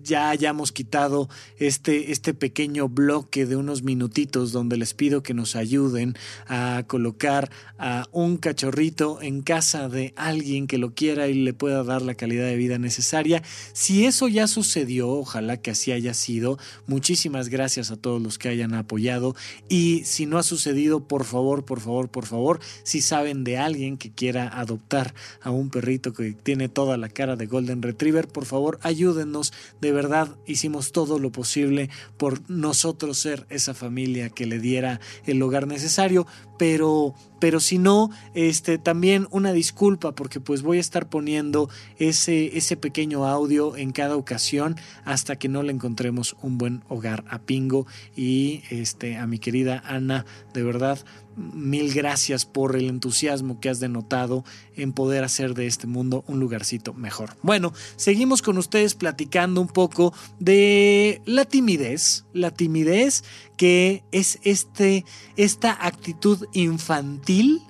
ya 0.04 0.30
hayamos 0.30 0.72
quitado 0.72 1.30
este, 1.58 2.12
este 2.12 2.34
pequeño 2.34 2.90
bloque 2.90 3.46
de 3.46 3.56
unos 3.56 3.84
minutitos 3.84 4.52
donde 4.52 4.78
les 4.78 4.94
pido 4.94 5.24
que 5.24 5.34
nos 5.34 5.56
ayuden 5.56 6.16
a 6.48 6.84
colocar 6.88 7.50
a 7.78 8.08
un 8.12 8.38
cachorrito 8.38 9.22
en 9.22 9.42
casa 9.42 9.90
de 9.90 10.14
alguien 10.16 10.68
que 10.68 10.78
lo 10.78 10.94
quiera 10.94 11.28
y 11.28 11.34
le 11.34 11.54
pueda 11.54 11.84
dar 11.84 12.02
la 12.02 12.16
calidad 12.16 12.46
de 12.46 12.56
vida 12.56 12.78
necesaria. 12.78 13.44
Si 13.74 14.06
eso 14.06 14.28
ya 14.28 14.48
sucedió, 14.48 15.10
ojalá 15.10 15.58
que 15.58 15.72
así 15.72 15.92
haya 15.92 16.14
sido. 16.14 16.58
Muchísimas 16.88 17.50
gracias 17.50 17.92
a 17.92 17.98
todos 17.98 18.22
los 18.22 18.38
que 18.38 18.50
hayan 18.50 18.74
apoyado. 18.74 19.36
Y 19.70 20.04
si 20.06 20.26
no 20.26 20.38
ha 20.38 20.44
sucedido, 20.44 21.08
por 21.08 21.24
favor, 21.26 21.66
por 21.66 21.80
favor, 21.80 22.10
por 22.10 22.26
favor, 22.26 22.60
si 22.84 23.02
saben 23.02 23.44
de 23.44 23.58
alguien 23.58 23.98
que 23.98 24.12
quiera 24.12 24.48
adoptar 24.48 25.14
a 25.42 25.52
un 25.52 25.70
perrito 25.70 26.14
que 26.14 26.34
tiene 26.34 26.70
toda 26.70 26.98
la 26.98 27.10
cara 27.10 27.36
de 27.36 27.46
Golden 27.46 27.82
Retriever, 27.82 28.28
por 28.28 28.46
favor, 28.46 28.73
ayúdennos. 28.82 29.54
De 29.82 29.92
verdad, 29.92 30.36
hicimos 30.46 30.92
todo 30.92 31.20
lo 31.20 31.32
posible 31.32 31.90
por 32.18 32.50
nosotros 32.50 33.18
ser 33.18 33.46
esa 33.50 33.74
familia 33.74 34.30
que 34.30 34.46
le 34.46 34.60
diera 34.60 35.00
el 35.26 35.42
hogar 35.42 35.68
necesario, 35.68 36.28
pero 36.64 37.14
pero 37.40 37.60
si 37.60 37.78
no, 37.78 38.10
este 38.36 38.78
también 38.78 39.28
una 39.30 39.52
disculpa 39.52 40.16
porque 40.16 40.40
pues 40.40 40.62
voy 40.62 40.78
a 40.78 40.80
estar 40.80 41.10
poniendo 41.10 41.70
ese 41.98 42.58
ese 42.58 42.78
pequeño 42.78 43.28
audio 43.28 43.76
en 43.76 43.92
cada 43.92 44.16
ocasión 44.16 44.78
hasta 45.04 45.36
que 45.36 45.50
no 45.50 45.62
le 45.62 45.74
encontremos 45.74 46.38
un 46.42 46.58
buen 46.58 46.82
hogar 46.88 47.26
a 47.28 47.40
Pingo 47.40 47.86
y 48.16 48.64
este 48.70 49.18
a 49.18 49.28
mi 49.28 49.40
querida 49.40 49.84
Ana, 49.86 50.26
de 50.54 50.64
verdad 50.64 51.00
mil 51.36 51.94
gracias 51.94 52.46
por 52.46 52.76
el 52.76 52.90
entusiasmo 52.90 53.60
que 53.60 53.70
has 53.70 53.80
denotado 53.80 54.46
en 54.76 54.94
poder 54.94 55.24
hacer 55.24 55.54
de 55.54 55.68
este 55.68 55.88
mundo 55.88 56.24
un 56.28 56.40
lugarcito 56.40 56.94
mejor. 56.94 57.32
Bueno, 57.42 57.74
seguimos 57.96 58.42
con 58.42 58.58
ustedes 58.58 58.96
platicando 58.96 59.60
un 59.60 59.68
poco 59.68 60.14
de 60.40 61.22
la 61.26 61.46
timidez, 61.46 62.26
la 62.34 62.52
timidez 62.52 63.24
que 63.58 64.04
es 64.12 64.40
este, 64.44 65.06
esta 65.36 65.86
actitud 65.86 66.48
infantil 66.54 67.62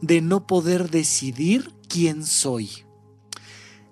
de 0.00 0.20
no 0.20 0.46
poder 0.46 0.90
decidir 0.90 1.72
quién 1.88 2.24
soy. 2.24 2.70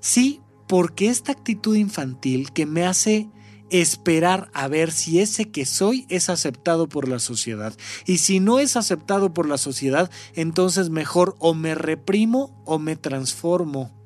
Sí, 0.01 0.41
porque 0.69 1.09
esta 1.09 1.33
actitud 1.33 1.77
infantil 1.77 2.53
que 2.53 2.67
me 2.67 2.85
hace 2.87 3.29
esperar 3.71 4.51
a 4.53 4.69
ver 4.69 4.93
si 4.93 5.21
ese 5.21 5.51
que 5.51 5.65
soy 5.65 6.07
es 6.09 6.29
aceptado 6.29 6.89
por 6.89 7.09
la 7.09 7.19
sociedad. 7.19 7.75
Y 8.07 8.19
si 8.19 8.39
no 8.41 8.59
es 8.59 8.77
aceptado 8.77 9.33
por 9.33 9.49
la 9.49 9.59
sociedad, 9.59 10.11
entonces 10.35 10.91
mejor 10.91 11.35
o 11.39 11.55
me 11.55 11.75
reprimo 11.75 12.63
o 12.65 12.79
me 12.79 12.97
transformo 12.97 14.04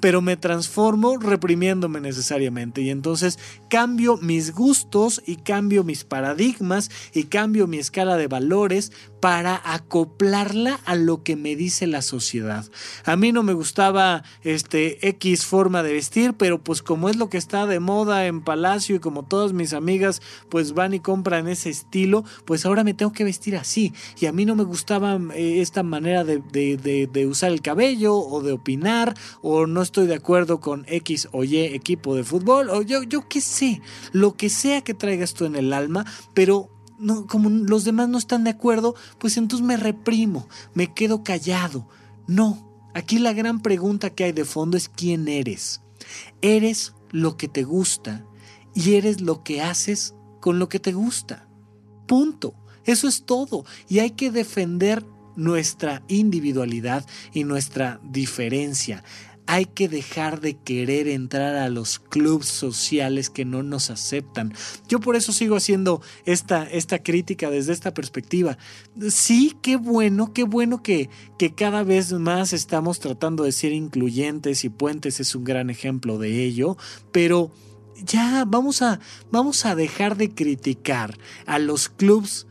pero 0.00 0.20
me 0.20 0.36
transformo 0.36 1.18
reprimiéndome 1.18 2.00
necesariamente 2.00 2.82
y 2.82 2.90
entonces 2.90 3.38
cambio 3.68 4.16
mis 4.18 4.52
gustos 4.52 5.22
y 5.26 5.36
cambio 5.36 5.84
mis 5.84 6.04
paradigmas 6.04 6.90
y 7.12 7.24
cambio 7.24 7.66
mi 7.66 7.78
escala 7.78 8.16
de 8.16 8.26
valores 8.26 8.92
para 9.20 9.60
acoplarla 9.64 10.78
a 10.84 10.94
lo 10.94 11.22
que 11.22 11.36
me 11.36 11.56
dice 11.56 11.86
la 11.86 12.02
sociedad. 12.02 12.64
A 13.04 13.16
mí 13.16 13.32
no 13.32 13.42
me 13.42 13.54
gustaba 13.54 14.22
este 14.42 15.08
X 15.08 15.44
forma 15.44 15.82
de 15.82 15.92
vestir, 15.92 16.34
pero 16.34 16.62
pues 16.62 16.82
como 16.82 17.08
es 17.08 17.16
lo 17.16 17.28
que 17.28 17.38
está 17.38 17.66
de 17.66 17.80
moda 17.80 18.26
en 18.26 18.42
Palacio 18.42 18.96
y 18.96 19.00
como 19.00 19.24
todas 19.24 19.52
mis 19.52 19.72
amigas 19.72 20.20
pues 20.48 20.74
van 20.74 20.94
y 20.94 21.00
compran 21.00 21.48
ese 21.48 21.70
estilo, 21.70 22.24
pues 22.44 22.66
ahora 22.66 22.84
me 22.84 22.94
tengo 22.94 23.12
que 23.12 23.24
vestir 23.24 23.56
así. 23.56 23.92
Y 24.20 24.26
a 24.26 24.32
mí 24.32 24.44
no 24.44 24.54
me 24.54 24.64
gustaba 24.64 25.18
eh, 25.34 25.60
esta 25.60 25.82
manera 25.82 26.22
de, 26.22 26.38
de 26.42 27.26
usar 27.26 27.50
el 27.50 27.62
cabello 27.62 28.16
o 28.16 28.42
de 28.42 28.52
opinar 28.52 29.14
o 29.42 29.66
no 29.66 29.82
estoy 29.86 30.06
de 30.06 30.16
acuerdo 30.16 30.60
con 30.60 30.84
X 30.88 31.28
o 31.32 31.44
Y 31.44 31.58
equipo 31.58 32.14
de 32.14 32.24
fútbol 32.24 32.68
o 32.70 32.82
yo, 32.82 33.02
yo 33.02 33.28
qué 33.28 33.40
sé, 33.40 33.80
lo 34.12 34.36
que 34.36 34.50
sea 34.50 34.82
que 34.82 34.94
traigas 34.94 35.34
tú 35.34 35.44
en 35.44 35.56
el 35.56 35.72
alma, 35.72 36.04
pero 36.34 36.70
no, 36.98 37.26
como 37.26 37.48
los 37.48 37.84
demás 37.84 38.08
no 38.08 38.18
están 38.18 38.44
de 38.44 38.50
acuerdo, 38.50 38.94
pues 39.18 39.36
entonces 39.36 39.66
me 39.66 39.76
reprimo, 39.76 40.48
me 40.74 40.92
quedo 40.92 41.22
callado. 41.22 41.88
No, 42.26 42.90
aquí 42.94 43.18
la 43.18 43.32
gran 43.32 43.62
pregunta 43.62 44.10
que 44.10 44.24
hay 44.24 44.32
de 44.32 44.44
fondo 44.44 44.76
es 44.76 44.88
quién 44.88 45.28
eres. 45.28 45.82
Eres 46.42 46.94
lo 47.10 47.36
que 47.36 47.48
te 47.48 47.62
gusta 47.64 48.26
y 48.74 48.94
eres 48.94 49.20
lo 49.20 49.42
que 49.42 49.62
haces 49.62 50.14
con 50.40 50.58
lo 50.58 50.68
que 50.68 50.80
te 50.80 50.92
gusta. 50.92 51.48
Punto. 52.06 52.54
Eso 52.84 53.08
es 53.08 53.24
todo. 53.24 53.64
Y 53.88 53.98
hay 53.98 54.10
que 54.12 54.30
defender 54.30 55.04
nuestra 55.34 56.02
individualidad 56.08 57.04
y 57.32 57.44
nuestra 57.44 58.00
diferencia 58.04 59.04
hay 59.46 59.66
que 59.66 59.88
dejar 59.88 60.40
de 60.40 60.54
querer 60.56 61.08
entrar 61.08 61.54
a 61.56 61.68
los 61.68 61.98
clubes 61.98 62.46
sociales 62.46 63.30
que 63.30 63.44
no 63.44 63.62
nos 63.62 63.90
aceptan. 63.90 64.52
Yo 64.88 65.00
por 65.00 65.16
eso 65.16 65.32
sigo 65.32 65.56
haciendo 65.56 66.02
esta, 66.24 66.64
esta 66.64 67.02
crítica 67.02 67.48
desde 67.50 67.72
esta 67.72 67.94
perspectiva. 67.94 68.58
Sí, 69.08 69.56
qué 69.62 69.76
bueno, 69.76 70.32
qué 70.32 70.44
bueno 70.44 70.82
que, 70.82 71.08
que 71.38 71.54
cada 71.54 71.84
vez 71.84 72.12
más 72.12 72.52
estamos 72.52 72.98
tratando 72.98 73.44
de 73.44 73.52
ser 73.52 73.72
incluyentes 73.72 74.64
y 74.64 74.68
Puentes 74.68 75.20
es 75.20 75.34
un 75.34 75.44
gran 75.44 75.70
ejemplo 75.70 76.18
de 76.18 76.42
ello, 76.44 76.76
pero 77.12 77.52
ya 78.04 78.44
vamos 78.46 78.82
a, 78.82 79.00
vamos 79.30 79.64
a 79.64 79.74
dejar 79.74 80.16
de 80.16 80.30
criticar 80.30 81.16
a 81.46 81.58
los 81.58 81.88
clubes, 81.88 82.46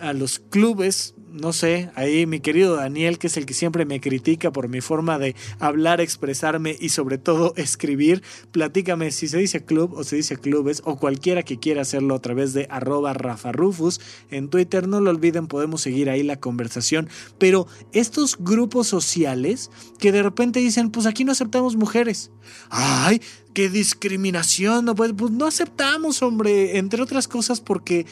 a 0.00 0.12
los 0.12 0.38
clubes 0.38 1.14
no 1.32 1.52
sé, 1.52 1.90
ahí 1.94 2.26
mi 2.26 2.40
querido 2.40 2.76
Daniel, 2.76 3.18
que 3.18 3.26
es 3.26 3.36
el 3.36 3.46
que 3.46 3.54
siempre 3.54 3.84
me 3.84 4.00
critica 4.00 4.50
por 4.50 4.68
mi 4.68 4.80
forma 4.80 5.18
de 5.18 5.34
hablar, 5.58 6.00
expresarme 6.00 6.76
y 6.78 6.90
sobre 6.90 7.18
todo 7.18 7.52
escribir, 7.56 8.22
platícame 8.52 9.10
si 9.10 9.28
se 9.28 9.38
dice 9.38 9.64
club 9.64 9.94
o 9.94 10.04
se 10.04 10.16
dice 10.16 10.36
clubes 10.36 10.82
o 10.84 10.96
cualquiera 10.96 11.42
que 11.42 11.58
quiera 11.58 11.82
hacerlo 11.82 12.14
a 12.14 12.22
través 12.22 12.52
de 12.52 12.66
arroba 12.70 13.12
Rafa 13.12 13.52
Rufus 13.52 14.00
en 14.30 14.48
Twitter, 14.48 14.88
no 14.88 15.00
lo 15.00 15.10
olviden, 15.10 15.46
podemos 15.46 15.82
seguir 15.82 16.10
ahí 16.10 16.22
la 16.22 16.40
conversación, 16.40 17.08
pero 17.38 17.66
estos 17.92 18.36
grupos 18.38 18.86
sociales 18.86 19.70
que 19.98 20.12
de 20.12 20.22
repente 20.22 20.60
dicen, 20.60 20.90
pues 20.90 21.06
aquí 21.06 21.24
no 21.24 21.32
aceptamos 21.32 21.76
mujeres, 21.76 22.30
ay, 22.70 23.20
qué 23.58 23.68
discriminación, 23.68 24.84
no, 24.84 24.94
pues, 24.94 25.12
pues 25.16 25.32
no 25.32 25.44
aceptamos, 25.44 26.22
hombre, 26.22 26.78
entre 26.78 27.02
otras 27.02 27.26
cosas 27.26 27.60
porque 27.60 28.06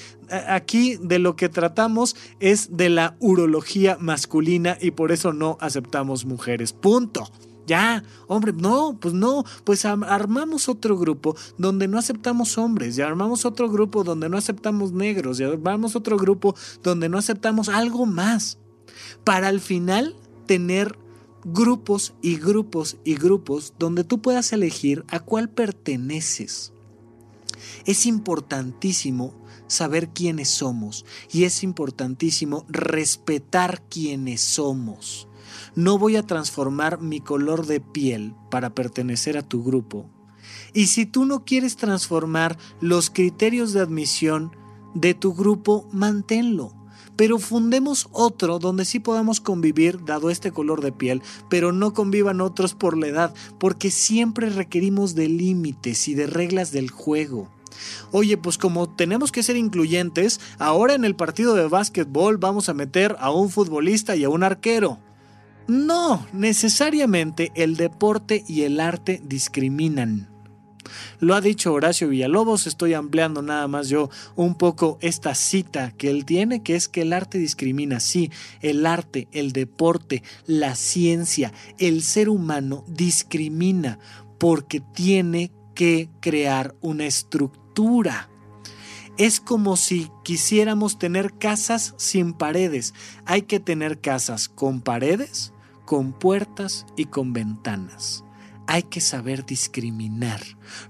aquí 0.49 0.97
de 1.01 1.21
lo 1.21 1.37
que 1.37 1.49
tratamos 1.49 2.17
es 2.41 2.77
de 2.77 2.89
la 2.89 3.17
urología 3.21 3.97
masculina 4.01 4.77
y 4.81 4.91
por 4.91 5.13
eso 5.13 5.33
no 5.33 5.57
aceptamos 5.61 6.25
mujeres. 6.25 6.73
Punto. 6.73 7.31
Ya, 7.65 8.03
hombre, 8.27 8.55
no, 8.55 8.99
pues 9.01 9.15
no, 9.15 9.45
pues 9.63 9.85
armamos 9.85 10.69
otro 10.69 10.99
grupo 10.99 11.37
donde 11.59 11.87
no 11.87 11.97
aceptamos 11.97 12.59
hombres, 12.59 12.99
y 12.99 13.03
armamos 13.03 13.45
otro 13.45 13.71
grupo 13.71 14.03
donde 14.03 14.29
no 14.29 14.37
aceptamos 14.37 14.91
negros, 14.91 15.39
y 15.39 15.45
armamos 15.45 15.95
otro 15.95 16.17
grupo 16.17 16.57
donde 16.83 17.09
no 17.09 17.19
aceptamos 17.19 17.69
algo 17.69 18.05
más, 18.05 18.59
para 19.23 19.47
al 19.47 19.61
final 19.61 20.17
tener 20.47 20.99
grupos 21.47 22.15
y 22.23 22.39
grupos 22.39 22.97
y 23.05 23.15
grupos 23.15 23.75
donde 23.79 24.03
tú 24.03 24.21
puedas 24.21 24.53
elegir 24.53 25.05
a 25.09 25.21
cuál 25.21 25.49
perteneces. 25.49 26.73
Es 27.85 28.05
importantísimo 28.05 29.33
saber 29.69 30.09
quiénes 30.09 30.49
somos 30.49 31.07
y 31.33 31.45
es 31.45 31.63
importantísimo 31.63 32.65
respetar 32.69 33.83
quiénes 33.89 34.41
somos. 34.41 35.29
No 35.77 35.99
voy 35.99 36.17
a 36.17 36.25
transformar 36.25 37.01
mi 37.01 37.21
color 37.21 37.67
de 37.67 37.81
piel 37.81 38.35
para 38.51 38.75
pertenecer 38.75 39.39
a 39.39 39.47
tu 39.47 39.63
grupo. 39.63 40.11
Y 40.75 40.89
si 40.89 41.07
tú 41.07 41.27
no 41.27 41.45
quieres 41.45 41.77
transformar 41.77 42.59
los 42.81 43.09
criterios 43.09 43.73
de 43.73 43.81
admisión 43.81 44.51
de 44.95 45.15
tu 45.15 45.33
grupo, 45.33 45.89
manténlo. 45.93 46.76
Pero 47.17 47.39
fundemos 47.39 48.09
otro 48.13 48.59
donde 48.59 48.85
sí 48.85 49.01
podamos 49.01 49.41
convivir, 49.41 50.05
dado 50.05 50.31
este 50.31 50.53
color 50.53 50.83
de 50.83 50.93
piel, 50.93 51.23
pero 51.49 51.73
no 51.73 51.95
convivan 51.95 52.41
otros 52.41 52.75
por 52.75 52.97
la 52.97 53.09
edad, 53.09 53.35
porque 53.59 53.91
siempre 53.91 54.51
requerimos 54.51 55.15
de 55.15 55.29
límites 55.29 56.09
y 56.09 56.15
de 56.15 56.27
reglas 56.27 56.73
del 56.73 56.91
juego. 56.91 57.49
Oye, 58.13 58.37
pues 58.37 58.59
como 58.59 58.89
tenemos 58.89 59.33
que 59.33 59.43
ser 59.43 59.57
incluyentes, 59.57 60.41
ahora 60.59 60.95
en 60.95 61.05
el 61.05 61.17
partido 61.17 61.55
de 61.55 61.69
básquetbol 61.69 62.39
vamos 62.39 62.69
a 62.69 62.75
meter 62.75 63.17
a 63.19 63.31
un 63.31 63.51
futbolista 63.51 64.17
y 64.17 64.25
a 64.25 64.29
un 64.29 64.43
arquero. 64.43 64.99
No, 65.67 66.27
necesariamente 66.33 67.51
el 67.55 67.77
deporte 67.77 68.45
y 68.47 68.63
el 68.63 68.81
arte 68.81 69.21
discriminan. 69.25 70.36
Lo 71.21 71.35
ha 71.35 71.41
dicho 71.41 71.73
Horacio 71.73 72.09
Villalobos, 72.09 72.67
estoy 72.67 72.95
ampliando 72.95 73.43
nada 73.43 73.69
más 73.69 73.89
yo 73.89 74.11
un 74.35 74.57
poco 74.57 74.99
esta 75.01 75.35
cita 75.35 75.93
que 75.93 76.11
él 76.11 76.25
tiene, 76.25 76.63
que 76.63 76.77
es 76.77 76.89
que 76.89 77.03
el 77.03 77.13
arte 77.13 77.39
discrimina, 77.39 78.01
sí, 78.01 78.31
el 78.61 78.87
arte, 78.87 79.29
el 79.33 79.53
deporte, 79.53 80.23
la 80.47 80.75
ciencia, 80.75 81.53
el 81.79 82.03
ser 82.03 82.29
humano 82.29 82.85
discrimina 82.87 83.99
porque 84.39 84.81
tiene 84.81 85.53
que 85.75 86.09
crear 86.21 86.75
una 86.81 87.07
estructura 87.07 88.29
es 89.19 89.41
como 89.41 89.77
si 89.77 90.11
quisiéramos 90.25 90.99
tener 90.99 91.33
casas 91.39 91.95
sin 91.97 92.35
paredes. 92.35 92.95
Hay 93.25 93.43
que 93.43 93.61
tener 93.61 94.01
casas 94.01 94.49
con 94.49 94.81
paredes, 94.81 95.53
con 95.85 96.13
puertas 96.13 96.87
y 96.97 97.07
con 97.07 97.33
ventanas. 97.33 98.26
Hay 98.67 98.83
que 98.85 99.01
saber 99.01 99.47
discriminar. 99.47 100.41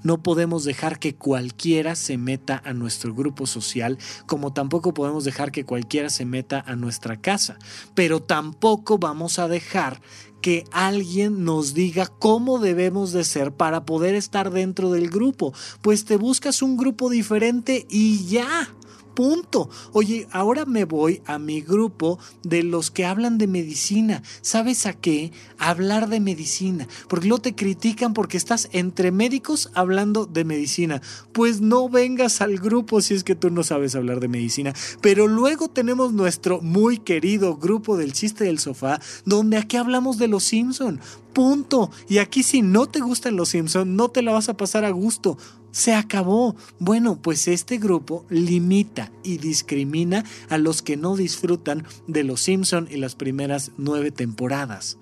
No 0.03 0.23
podemos 0.23 0.65
dejar 0.65 0.99
que 0.99 1.15
cualquiera 1.15 1.95
se 1.95 2.17
meta 2.17 2.63
a 2.65 2.73
nuestro 2.73 3.15
grupo 3.15 3.47
social, 3.47 3.99
como 4.27 4.53
tampoco 4.53 4.95
podemos 4.95 5.25
dejar 5.25 5.53
que 5.53 5.65
cualquiera 5.65 6.11
se 6.11 6.25
meta 6.25 6.65
a 6.67 6.77
nuestra 6.77 7.21
casa. 7.21 7.59
Pero 7.95 8.23
tampoco 8.23 8.99
vamos 8.99 9.39
a 9.39 9.49
dejar 9.49 10.01
que 10.41 10.65
alguien 10.71 11.45
nos 11.45 11.75
diga 11.75 12.07
cómo 12.07 12.59
debemos 12.59 13.13
de 13.13 13.25
ser 13.25 13.53
para 13.53 13.85
poder 13.85 14.15
estar 14.15 14.51
dentro 14.51 14.91
del 14.91 15.11
grupo. 15.11 15.53
Pues 15.83 16.05
te 16.05 16.17
buscas 16.17 16.63
un 16.63 16.77
grupo 16.77 17.11
diferente 17.11 17.87
y 17.91 18.27
ya 18.27 18.69
punto. 19.17 19.69
Oye, 19.93 20.29
ahora 20.31 20.65
me 20.65 20.85
voy 20.85 21.23
a 21.27 21.41
mi 21.41 21.61
grupo 21.61 22.21
de 22.45 22.63
los 22.63 22.93
que 22.93 23.05
hablan 23.05 23.39
de 23.39 23.49
medicina. 23.49 24.23
¿Sabes 24.43 24.87
a 24.87 24.93
qué? 24.93 25.33
hablar 25.59 26.09
de 26.09 26.21
medicina. 26.21 26.87
Porque 27.09 27.27
luego 27.27 27.43
te 27.43 27.55
critican 27.55 28.15
porque 28.15 28.37
estás 28.37 28.69
entre 28.73 29.11
médicos 29.11 29.71
hablando 29.75 30.27
de 30.27 30.45
medicina. 30.45 31.01
Pues 31.33 31.61
no 31.61 31.89
vengas 31.89 32.41
al 32.41 32.59
grupo 32.59 33.01
si 33.01 33.15
es 33.15 33.25
que 33.25 33.35
tú 33.35 33.51
no 33.51 33.63
sabes 33.63 33.95
hablar 33.95 34.21
de 34.21 34.29
medicina. 34.29 34.73
Pero 35.01 35.27
luego 35.27 35.69
tenemos 35.69 36.13
nuestro 36.13 36.61
muy 36.61 36.99
querido 36.99 37.57
grupo 37.57 37.97
del 37.97 38.13
chiste 38.13 38.45
del 38.45 38.59
sofá, 38.59 39.01
donde 39.25 39.57
aquí 39.57 39.77
hablamos 39.77 40.19
de 40.19 40.29
los 40.29 40.45
Simpson. 40.45 41.01
Punto. 41.37 41.91
Y 42.09 42.17
aquí 42.17 42.43
si 42.43 42.63
no 42.63 42.87
te 42.87 43.03
gustan 43.03 43.37
los 43.37 43.51
Simpson, 43.51 43.95
no 43.95 44.09
te 44.09 44.23
la 44.23 44.33
vas 44.33 44.49
a 44.49 44.57
pasar 44.57 44.87
a 44.87 44.91
gusto 44.91 45.37
se 45.71 45.93
acabó. 45.93 46.57
Bueno, 46.79 47.21
pues 47.21 47.47
este 47.47 47.77
grupo 47.77 48.25
limita 48.31 49.13
y 49.23 49.37
discrimina 49.37 50.25
a 50.49 50.57
los 50.57 50.81
que 50.81 50.97
no 50.97 51.15
disfrutan 51.15 51.85
de 52.07 52.25
Los 52.25 52.41
Simpson 52.41 52.89
y 52.91 52.97
las 52.97 53.17
primeras 53.17 53.73
nueve 53.77 54.11
temporadas. 54.11 54.97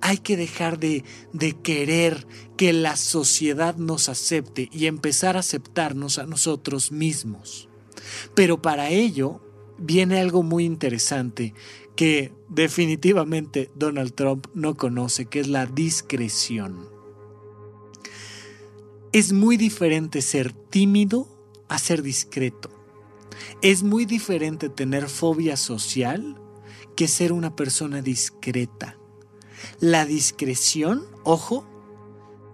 Hay 0.00 0.18
que 0.18 0.36
dejar 0.36 0.78
de, 0.78 1.02
de 1.32 1.54
querer 1.54 2.28
que 2.56 2.72
la 2.72 2.94
sociedad 2.94 3.74
nos 3.74 4.08
acepte 4.08 4.68
y 4.72 4.86
empezar 4.86 5.36
a 5.36 5.40
aceptarnos 5.40 6.20
a 6.20 6.26
nosotros 6.26 6.92
mismos. 6.92 7.68
Pero 8.36 8.62
para 8.62 8.90
ello 8.90 9.40
viene 9.76 10.20
algo 10.20 10.44
muy 10.44 10.64
interesante 10.64 11.52
que 11.96 12.32
definitivamente 12.48 13.70
Donald 13.74 14.14
Trump 14.14 14.46
no 14.54 14.76
conoce, 14.76 15.26
que 15.26 15.40
es 15.40 15.48
la 15.48 15.66
discreción. 15.66 16.88
Es 19.12 19.32
muy 19.32 19.56
diferente 19.56 20.20
ser 20.20 20.52
tímido 20.52 21.26
a 21.68 21.78
ser 21.78 22.02
discreto. 22.02 22.70
Es 23.62 23.82
muy 23.82 24.04
diferente 24.04 24.68
tener 24.68 25.08
fobia 25.08 25.56
social 25.56 26.40
que 26.94 27.08
ser 27.08 27.32
una 27.32 27.56
persona 27.56 28.02
discreta. 28.02 28.98
La 29.80 30.04
discreción, 30.04 31.04
ojo, 31.24 31.66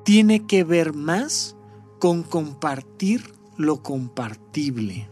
tiene 0.05 0.47
que 0.47 0.64
ver 0.64 0.95
más 0.95 1.57
con 1.99 2.22
compartir 2.22 3.32
lo 3.57 3.82
compartible. 3.82 5.09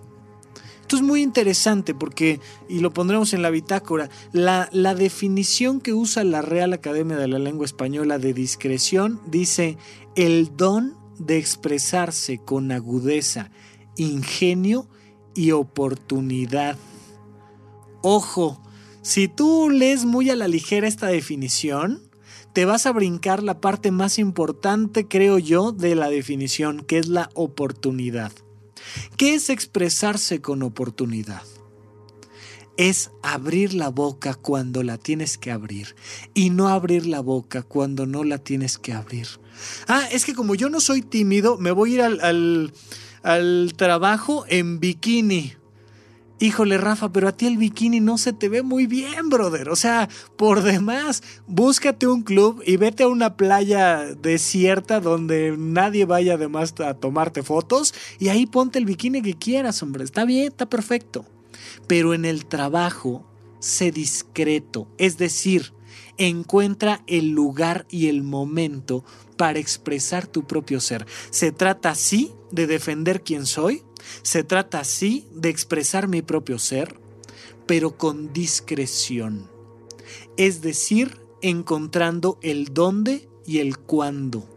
Esto 0.91 0.97
es 0.97 1.07
muy 1.07 1.22
interesante 1.22 1.95
porque, 1.95 2.41
y 2.68 2.80
lo 2.80 2.93
pondremos 2.93 3.32
en 3.32 3.43
la 3.43 3.51
bitácora, 3.51 4.11
la, 4.32 4.68
la 4.72 4.97
definición 4.97 5.80
que 5.80 5.95
usa 5.95 6.24
la 6.24 6.43
Real 6.43 6.72
Academia 6.72 7.16
de 7.16 7.28
la 7.28 7.38
Lengua 7.38 7.64
Española 7.64 8.18
de 8.18 8.34
discreción 8.34 9.20
dice 9.24 9.78
el 10.16 10.57
don 10.57 10.97
de 11.16 11.38
expresarse 11.38 12.38
con 12.38 12.72
agudeza, 12.72 13.53
ingenio 13.97 14.88
y 15.32 15.53
oportunidad. 15.53 16.76
Ojo, 18.03 18.61
si 19.01 19.28
tú 19.28 19.70
lees 19.70 20.05
muy 20.05 20.28
a 20.28 20.34
la 20.34 20.49
ligera 20.49 20.88
esta 20.88 21.07
definición, 21.07 22.03
te 22.53 22.64
vas 22.64 22.86
a 22.86 22.93
brincar 22.93 23.45
la 23.45 23.61
parte 23.61 23.93
más 23.93 24.18
importante, 24.18 25.07
creo 25.07 25.38
yo, 25.38 25.70
de 25.70 25.95
la 25.95 26.11
definición, 26.11 26.80
que 26.80 26.99
es 26.99 27.07
la 27.07 27.30
oportunidad. 27.34 28.32
¿Qué 29.20 29.34
es 29.34 29.50
expresarse 29.50 30.40
con 30.40 30.62
oportunidad? 30.62 31.42
Es 32.78 33.10
abrir 33.22 33.74
la 33.74 33.90
boca 33.90 34.32
cuando 34.32 34.82
la 34.82 34.96
tienes 34.96 35.36
que 35.36 35.50
abrir 35.50 35.94
y 36.32 36.48
no 36.48 36.68
abrir 36.68 37.04
la 37.04 37.20
boca 37.20 37.62
cuando 37.62 38.06
no 38.06 38.24
la 38.24 38.38
tienes 38.38 38.78
que 38.78 38.94
abrir. 38.94 39.26
Ah, 39.88 40.08
es 40.10 40.24
que 40.24 40.32
como 40.34 40.54
yo 40.54 40.70
no 40.70 40.80
soy 40.80 41.02
tímido, 41.02 41.58
me 41.58 41.70
voy 41.70 41.90
a 41.90 41.94
ir 41.96 42.00
al, 42.00 42.20
al, 42.22 42.72
al 43.22 43.74
trabajo 43.76 44.46
en 44.48 44.80
bikini. 44.80 45.52
Híjole, 46.43 46.78
Rafa, 46.78 47.12
pero 47.12 47.28
a 47.28 47.32
ti 47.32 47.47
el 47.47 47.59
bikini 47.59 48.01
no 48.01 48.16
se 48.16 48.32
te 48.32 48.49
ve 48.49 48.62
muy 48.62 48.86
bien, 48.86 49.28
brother. 49.28 49.68
O 49.68 49.76
sea, 49.76 50.09
por 50.36 50.62
demás, 50.62 51.22
búscate 51.47 52.07
un 52.07 52.22
club 52.22 52.62
y 52.64 52.78
vete 52.78 53.03
a 53.03 53.09
una 53.09 53.36
playa 53.36 54.07
desierta 54.14 55.01
donde 55.01 55.55
nadie 55.59 56.07
vaya 56.07 56.34
además 56.34 56.72
a 56.80 56.95
tomarte 56.95 57.43
fotos 57.43 57.93
y 58.18 58.28
ahí 58.28 58.47
ponte 58.47 58.78
el 58.78 58.86
bikini 58.86 59.20
que 59.20 59.34
quieras, 59.34 59.82
hombre. 59.82 60.03
Está 60.03 60.24
bien, 60.24 60.49
está 60.49 60.64
perfecto. 60.64 61.26
Pero 61.86 62.14
en 62.14 62.24
el 62.24 62.47
trabajo, 62.47 63.30
sé 63.59 63.93
discreto. 63.93 64.88
Es 64.97 65.18
decir, 65.18 65.74
encuentra 66.16 67.03
el 67.07 67.32
lugar 67.32 67.86
y 67.91 68.09
el 68.09 68.22
momento 68.22 69.05
para 69.36 69.59
expresar 69.59 70.26
tu 70.26 70.47
propio 70.47 70.80
ser. 70.80 71.07
Se 71.28 71.53
trata 71.53 71.91
así 71.91 72.32
de 72.51 72.66
defender 72.66 73.22
quién 73.22 73.45
soy, 73.45 73.82
se 74.22 74.44
trata 74.44 74.80
así 74.80 75.26
de 75.32 75.48
expresar 75.48 76.09
mi 76.09 76.22
propio 76.22 76.59
ser, 76.59 76.98
pero 77.66 77.96
con 77.96 78.32
discreción. 78.32 79.48
Es 80.36 80.62
decir, 80.62 81.20
encontrando 81.42 82.38
el 82.42 82.72
dónde 82.74 83.28
y 83.46 83.59
el 83.59 83.78
cuándo. 83.78 84.48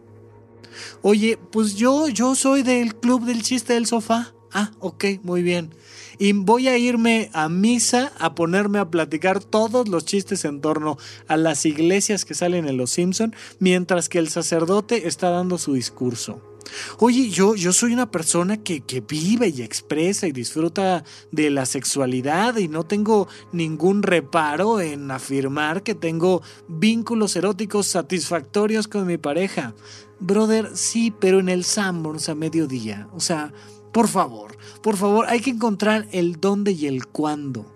Oye, 1.02 1.38
pues 1.52 1.76
yo, 1.76 2.08
yo 2.10 2.36
soy 2.36 2.64
del 2.64 2.96
club 2.96 3.26
del 3.26 3.44
chiste 3.44 3.74
del 3.74 3.86
sofá. 3.86 4.34
Ah, 4.52 4.72
ok, 4.80 5.06
muy 5.24 5.42
bien. 5.42 5.74
Y 6.20 6.32
voy 6.34 6.68
a 6.68 6.78
irme 6.78 7.30
a 7.34 7.50
misa 7.50 8.14
a 8.20 8.36
ponerme 8.36 8.80
a 8.80 8.90
platicar 8.90 9.44
todos 9.44 9.88
los 9.88 10.06
chistes 10.06 10.46
en 10.46 10.62
torno 10.62 10.98
a 11.28 11.38
las 11.38 11.66
iglesias 11.66 12.24
que 12.24 12.36
salen 12.36 12.68
en 12.68 12.78
Los 12.78 12.92
Simpson, 12.92 13.36
mientras 13.60 14.10
que 14.10 14.20
el 14.20 14.30
sacerdote 14.30 15.08
está 15.08 15.30
dando 15.30 15.58
su 15.58 15.74
discurso. 15.74 16.53
Oye, 17.00 17.30
yo, 17.30 17.56
yo 17.56 17.74
soy 17.74 17.94
una 17.94 18.10
persona 18.10 18.58
que, 18.58 18.82
que, 18.82 19.02
vive 19.02 19.50
y 19.50 19.62
expresa 19.62 20.28
y 20.28 20.32
disfruta 20.32 21.04
de 21.32 21.50
la 21.50 21.66
sexualidad 21.66 22.58
y 22.58 22.68
no 22.68 22.84
tengo 22.84 23.28
ningún 23.52 24.04
reparo 24.04 24.80
en 24.80 25.12
afirmar 25.12 25.84
que 25.84 25.96
tengo 25.96 26.42
vínculos 26.68 27.36
eróticos 27.36 27.88
satisfactorios 27.88 28.88
con 28.88 29.06
mi 29.08 29.18
pareja. 29.18 29.74
Brother, 30.20 30.72
sí, 30.76 31.14
pero 31.20 31.40
en 31.40 31.50
el 31.50 31.64
Sanborns 31.64 32.30
a 32.30 32.36
mediodía. 32.36 33.08
O 33.14 33.20
sea, 33.20 33.54
por 33.92 34.08
favor, 34.08 34.58
por 34.82 34.98
favor, 34.98 35.26
hay 35.28 35.40
que 35.40 35.52
encontrar 35.52 36.08
el 36.12 36.40
dónde 36.40 36.72
y 36.72 36.88
el 36.88 37.08
cuándo 37.08 37.73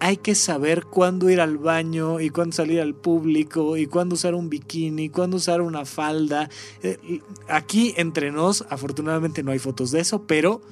hay 0.00 0.16
que 0.16 0.34
saber 0.34 0.86
cuándo 0.86 1.28
ir 1.28 1.40
al 1.40 1.58
baño 1.58 2.20
y 2.20 2.30
cuándo 2.30 2.56
salir 2.56 2.80
al 2.80 2.94
público 2.94 3.76
y 3.76 3.86
cuándo 3.86 4.14
usar 4.14 4.34
un 4.34 4.48
bikini, 4.48 5.10
cuándo 5.10 5.36
usar 5.36 5.60
una 5.60 5.84
falda. 5.84 6.48
Eh, 6.82 7.20
aquí 7.48 7.94
entre 7.96 8.32
nos, 8.32 8.64
afortunadamente 8.70 9.42
no 9.42 9.52
hay 9.52 9.58
fotos 9.58 9.90
de 9.90 10.00
eso, 10.00 10.26
pero 10.26 10.62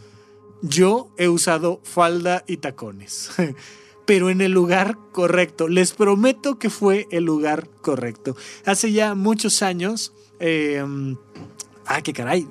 yo 0.62 1.11
he 1.18 1.29
usado 1.29 1.81
falda 1.85 2.43
y 2.47 2.57
tacones. 2.57 3.31
pero 4.07 4.31
en 4.31 4.41
el 4.41 4.53
lugar 4.53 4.97
correcto. 5.12 5.68
Les 5.68 5.93
prometo 5.93 6.59
que 6.59 6.70
fue 6.70 7.07
el 7.11 7.24
lugar 7.24 7.68
correcto. 7.83 8.35
Hace 8.64 8.93
ya 8.93 9.14
muchos 9.14 9.62
años... 9.62 10.14
Eh, 10.41 10.83
ah, 11.89 12.03
qué 12.03 12.12
caray, 12.12 12.47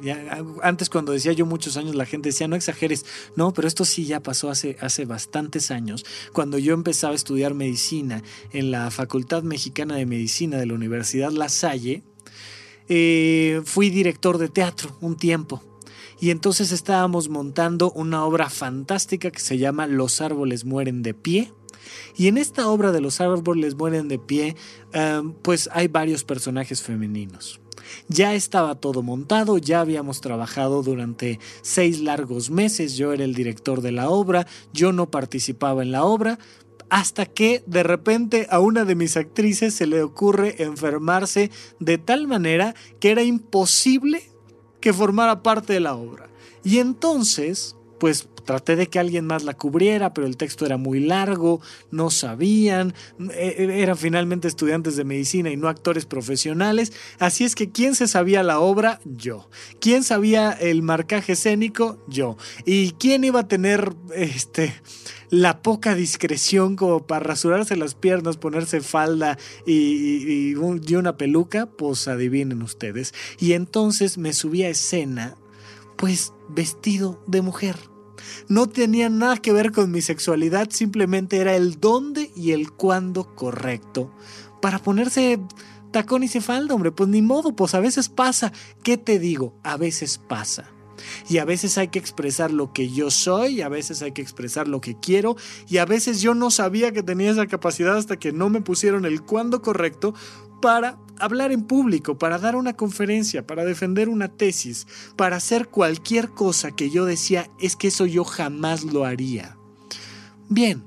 antes 0.64 0.90
cuando 0.90 1.12
decía 1.12 1.32
yo 1.32 1.46
muchos 1.46 1.78
años 1.78 1.96
la 1.96 2.06
gente 2.06 2.30
decía, 2.30 2.48
no 2.48 2.56
exageres, 2.56 3.06
no, 3.36 3.54
pero 3.54 3.68
esto 3.68 3.86
sí 3.86 4.06
ya 4.06 4.20
pasó 4.22 4.50
hace, 4.50 4.78
hace 4.82 5.06
bastantes 5.06 5.72
años, 5.72 6.06
cuando 6.34 6.58
yo 6.58 6.74
empezaba 6.74 7.14
a 7.14 7.16
estudiar 7.16 7.54
medicina 7.54 8.24
en 8.52 8.72
la 8.72 8.90
Facultad 8.92 9.44
Mexicana 9.44 9.96
de 9.96 10.06
Medicina 10.06 10.58
de 10.58 10.66
la 10.66 10.74
Universidad 10.74 11.32
La 11.32 11.50
Salle, 11.50 12.04
eh, 12.90 13.62
fui 13.64 13.90
director 13.90 14.38
de 14.38 14.50
teatro 14.50 14.98
un 15.02 15.18
tiempo. 15.18 15.64
Y 16.20 16.32
entonces 16.32 16.72
estábamos 16.72 17.30
montando 17.30 17.92
una 17.92 18.26
obra 18.26 18.50
fantástica 18.50 19.30
que 19.30 19.40
se 19.40 19.60
llama 19.60 19.86
Los 19.86 20.20
árboles 20.20 20.66
mueren 20.66 21.04
de 21.04 21.14
pie. 21.14 21.54
Y 22.16 22.28
en 22.28 22.40
esta 22.40 22.68
obra 22.70 22.92
de 22.92 23.02
Los 23.02 23.22
árboles 23.22 23.76
mueren 23.76 24.08
de 24.08 24.18
pie, 24.18 24.56
eh, 24.94 25.22
pues 25.44 25.70
hay 25.72 25.88
varios 25.88 26.24
personajes 26.24 26.82
femeninos. 26.82 27.62
Ya 28.08 28.34
estaba 28.34 28.76
todo 28.76 29.02
montado, 29.04 29.58
ya 29.58 29.82
habíamos 29.82 30.22
trabajado 30.22 30.84
durante 30.84 31.40
seis 31.62 32.02
largos 32.02 32.50
meses, 32.50 32.96
yo 32.98 33.14
era 33.14 33.24
el 33.24 33.34
director 33.34 33.82
de 33.82 33.92
la 33.92 34.10
obra, 34.10 34.48
yo 34.74 34.92
no 34.92 35.10
participaba 35.10 35.84
en 35.84 35.92
la 35.92 36.04
obra, 36.04 36.40
hasta 36.90 37.26
que 37.26 37.64
de 37.66 37.84
repente 37.84 38.48
a 38.50 38.60
una 38.60 38.86
de 38.86 38.96
mis 38.96 39.18
actrices 39.18 39.74
se 39.74 39.88
le 39.88 40.02
ocurre 40.02 40.64
enfermarse 40.64 41.52
de 41.80 41.98
tal 41.98 42.28
manera 42.28 42.76
que 43.00 43.12
era 43.12 43.24
imposible 43.24 44.32
que 44.80 44.94
formara 44.94 45.44
parte 45.44 45.74
de 45.74 45.80
la 45.80 45.96
obra. 45.96 46.30
Y 46.64 46.80
entonces, 46.80 47.77
pues 48.00 48.28
Traté 48.48 48.78
de 48.78 48.88
que 48.88 48.98
alguien 48.98 49.26
más 49.26 49.44
la 49.44 49.56
cubriera, 49.56 50.14
pero 50.14 50.26
el 50.26 50.38
texto 50.38 50.66
era 50.66 50.78
muy 50.78 51.02
largo, 51.02 51.60
no 51.92 52.10
sabían, 52.10 52.94
e, 53.34 53.56
e, 53.58 53.82
eran 53.82 53.98
finalmente 53.98 54.48
estudiantes 54.48 54.96
de 54.96 55.04
medicina 55.04 55.50
y 55.50 55.58
no 55.58 55.68
actores 55.68 56.06
profesionales, 56.06 56.94
así 57.20 57.44
es 57.44 57.56
que 57.56 57.72
¿quién 57.72 57.94
se 57.94 58.08
sabía 58.08 58.44
la 58.44 58.62
obra? 58.62 59.02
Yo. 59.04 59.50
¿Quién 59.82 60.06
sabía 60.06 60.54
el 60.54 60.82
marcaje 60.82 61.34
escénico? 61.34 62.02
Yo. 62.08 62.38
¿Y 62.66 62.92
quién 62.92 63.26
iba 63.26 63.42
a 63.42 63.48
tener 63.50 63.94
este 64.16 64.74
la 65.30 65.62
poca 65.62 65.94
discreción 65.94 66.78
como 66.78 67.06
para 67.06 67.26
rasurarse 67.26 67.76
las 67.76 67.96
piernas, 67.96 68.38
ponerse 68.38 68.80
falda 68.80 69.38
y, 69.66 69.74
y, 69.74 70.52
y, 70.52 70.96
una 70.96 71.18
peluca, 71.18 71.66
pues 71.66 72.08
adivinen 72.08 72.62
ustedes. 72.62 73.14
Y 73.38 73.52
entonces 73.52 74.18
me 74.18 74.32
subí 74.32 74.64
a 74.64 74.70
escena, 74.70 75.36
pues 75.98 76.34
vestido 76.50 77.22
de 77.28 77.42
mujer 77.42 77.78
no 78.48 78.68
tenía 78.68 79.10
nada 79.10 79.38
que 79.38 79.54
ver 79.54 79.72
con 79.72 79.92
mi 79.92 80.02
sexualidad, 80.02 80.70
simplemente 80.70 81.38
era 81.38 81.56
el 81.56 81.80
dónde 81.80 82.32
y 82.36 82.52
el 82.52 82.72
cuándo 82.72 83.36
correcto. 83.36 84.12
Para 84.62 84.80
ponerse 84.80 85.40
tacón 85.92 86.24
y 86.24 86.28
falda, 86.28 86.76
hombre, 86.76 86.92
pues 86.92 87.10
ni 87.10 87.22
modo, 87.22 87.56
pues 87.56 87.74
a 87.74 87.80
veces 87.80 88.10
pasa. 88.10 88.52
¿Qué 88.84 88.98
te 88.98 89.20
digo? 89.20 89.56
A 89.64 89.78
veces 89.78 90.18
pasa. 90.18 90.72
Y 91.30 91.38
a 91.38 91.46
veces 91.46 91.78
hay 91.78 91.90
que 91.90 92.00
expresar 92.00 92.52
lo 92.52 92.74
que 92.74 92.90
yo 92.90 93.12
soy, 93.12 93.62
a 93.62 93.70
veces 93.70 94.02
hay 94.02 94.14
que 94.14 94.22
expresar 94.22 94.68
lo 94.68 94.82
que 94.82 95.00
quiero, 95.00 95.36
y 95.68 95.78
a 95.78 95.86
veces 95.86 96.22
yo 96.22 96.34
no 96.34 96.50
sabía 96.50 96.92
que 96.92 97.04
tenía 97.04 97.30
esa 97.30 97.46
capacidad 97.46 97.96
hasta 97.96 98.18
que 98.18 98.32
no 98.32 98.50
me 98.50 98.62
pusieron 98.62 99.06
el 99.06 99.22
cuándo 99.22 99.62
correcto 99.62 100.16
para 100.60 100.98
hablar 101.20 101.52
en 101.52 101.64
público, 101.64 102.18
para 102.18 102.38
dar 102.38 102.56
una 102.56 102.74
conferencia, 102.74 103.46
para 103.46 103.66
defender 103.66 104.10
una 104.10 104.30
tesis, 104.30 104.88
para 105.16 105.38
hacer 105.38 105.68
cualquier 105.68 106.30
cosa 106.30 106.72
que 106.72 106.90
yo 106.90 107.06
decía 107.06 107.50
es 107.60 107.76
que 107.76 107.88
eso 107.90 108.06
yo 108.06 108.24
jamás 108.24 108.84
lo 108.84 109.06
haría. 109.06 109.58
Bien, 110.50 110.84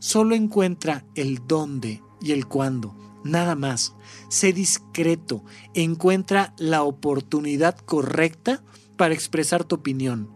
solo 0.00 0.34
encuentra 0.34 1.04
el 1.14 1.40
dónde 1.46 2.02
y 2.20 2.32
el 2.32 2.46
cuándo, 2.46 2.96
nada 3.22 3.54
más. 3.54 3.94
Sé 4.28 4.52
discreto, 4.52 5.44
encuentra 5.74 6.54
la 6.58 6.82
oportunidad 6.82 7.76
correcta 7.78 8.64
para 8.96 9.14
expresar 9.14 9.64
tu 9.64 9.76
opinión. 9.76 10.33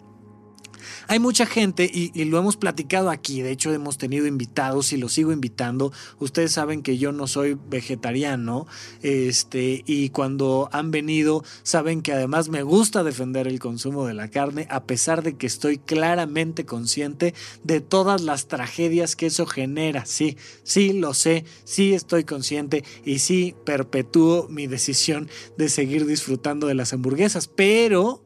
Hay 1.07 1.18
mucha 1.18 1.47
gente, 1.47 1.91
y, 1.93 2.24
lo 2.24 2.39
hemos 2.39 2.57
platicado 2.57 3.11
aquí, 3.11 3.43
de 3.43 3.51
hecho 3.51 3.72
hemos 3.72 3.99
tenido 3.99 4.26
invitados 4.26 4.93
y 4.93 4.97
lo 4.97 5.09
sigo 5.09 5.33
invitando. 5.33 5.93
Ustedes 6.18 6.53
saben 6.53 6.83
que 6.83 6.99
yo 6.99 7.12
no 7.12 7.26
soy 7.26 7.57
vegetariano, 7.68 8.66
este, 9.03 9.83
y 9.87 10.11
cuando 10.11 10.68
han 10.72 10.91
venido, 10.91 11.45
saben 11.62 12.03
que 12.03 12.12
además 12.12 12.49
me 12.49 12.62
gusta 12.62 13.03
defender 13.03 13.49
el 13.49 13.59
consumo 13.59 14.07
de 14.07 14.14
la 14.14 14.29
carne, 14.29 14.66
a 14.70 14.85
pesar 14.85 15.22
de 15.22 15.37
que 15.37 15.47
estoy 15.47 15.79
claramente 15.79 16.64
consciente 16.64 17.35
de 17.64 17.81
todas 17.81 18.20
las 18.22 18.49
tragedias 18.49 19.16
que 19.16 19.26
eso 19.26 19.47
genera. 19.47 20.05
Sí, 20.07 20.37
sí, 20.62 20.93
lo 20.93 21.14
sé, 21.14 21.45
sí 21.64 21.95
estoy 21.95 22.24
consciente 22.24 22.85
y 23.05 23.18
sí 23.20 23.55
perpetúo 23.64 24.49
mi 24.49 24.66
decisión 24.66 25.29
de 25.57 25.68
seguir 25.68 26.07
disfrutando 26.07 26.66
de 26.66 26.74
las 26.74 26.93
hamburguesas, 26.93 27.49
pero 27.49 28.22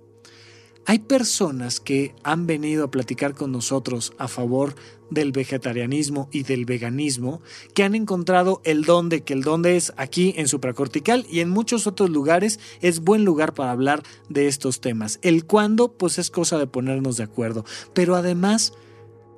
Hay 0.84 0.98
personas 0.98 1.78
que 1.78 2.14
han 2.24 2.46
venido 2.46 2.84
a 2.84 2.90
platicar 2.90 3.34
con 3.34 3.52
nosotros 3.52 4.12
a 4.18 4.26
favor 4.26 4.74
del 5.10 5.30
vegetarianismo 5.30 6.28
y 6.32 6.42
del 6.42 6.64
veganismo 6.64 7.40
que 7.74 7.84
han 7.84 7.94
encontrado 7.94 8.60
el 8.64 8.84
donde, 8.84 9.22
que 9.22 9.34
el 9.34 9.42
donde 9.42 9.76
es 9.76 9.92
aquí 9.96 10.34
en 10.36 10.48
supracortical 10.48 11.26
y 11.30 11.40
en 11.40 11.50
muchos 11.50 11.86
otros 11.86 12.10
lugares 12.10 12.58
es 12.80 13.00
buen 13.00 13.24
lugar 13.24 13.54
para 13.54 13.70
hablar 13.70 14.02
de 14.28 14.48
estos 14.48 14.80
temas. 14.80 15.18
El 15.22 15.44
cuándo, 15.44 15.92
pues 15.92 16.18
es 16.18 16.30
cosa 16.30 16.58
de 16.58 16.66
ponernos 16.66 17.16
de 17.16 17.24
acuerdo. 17.24 17.64
Pero 17.94 18.16
además 18.16 18.72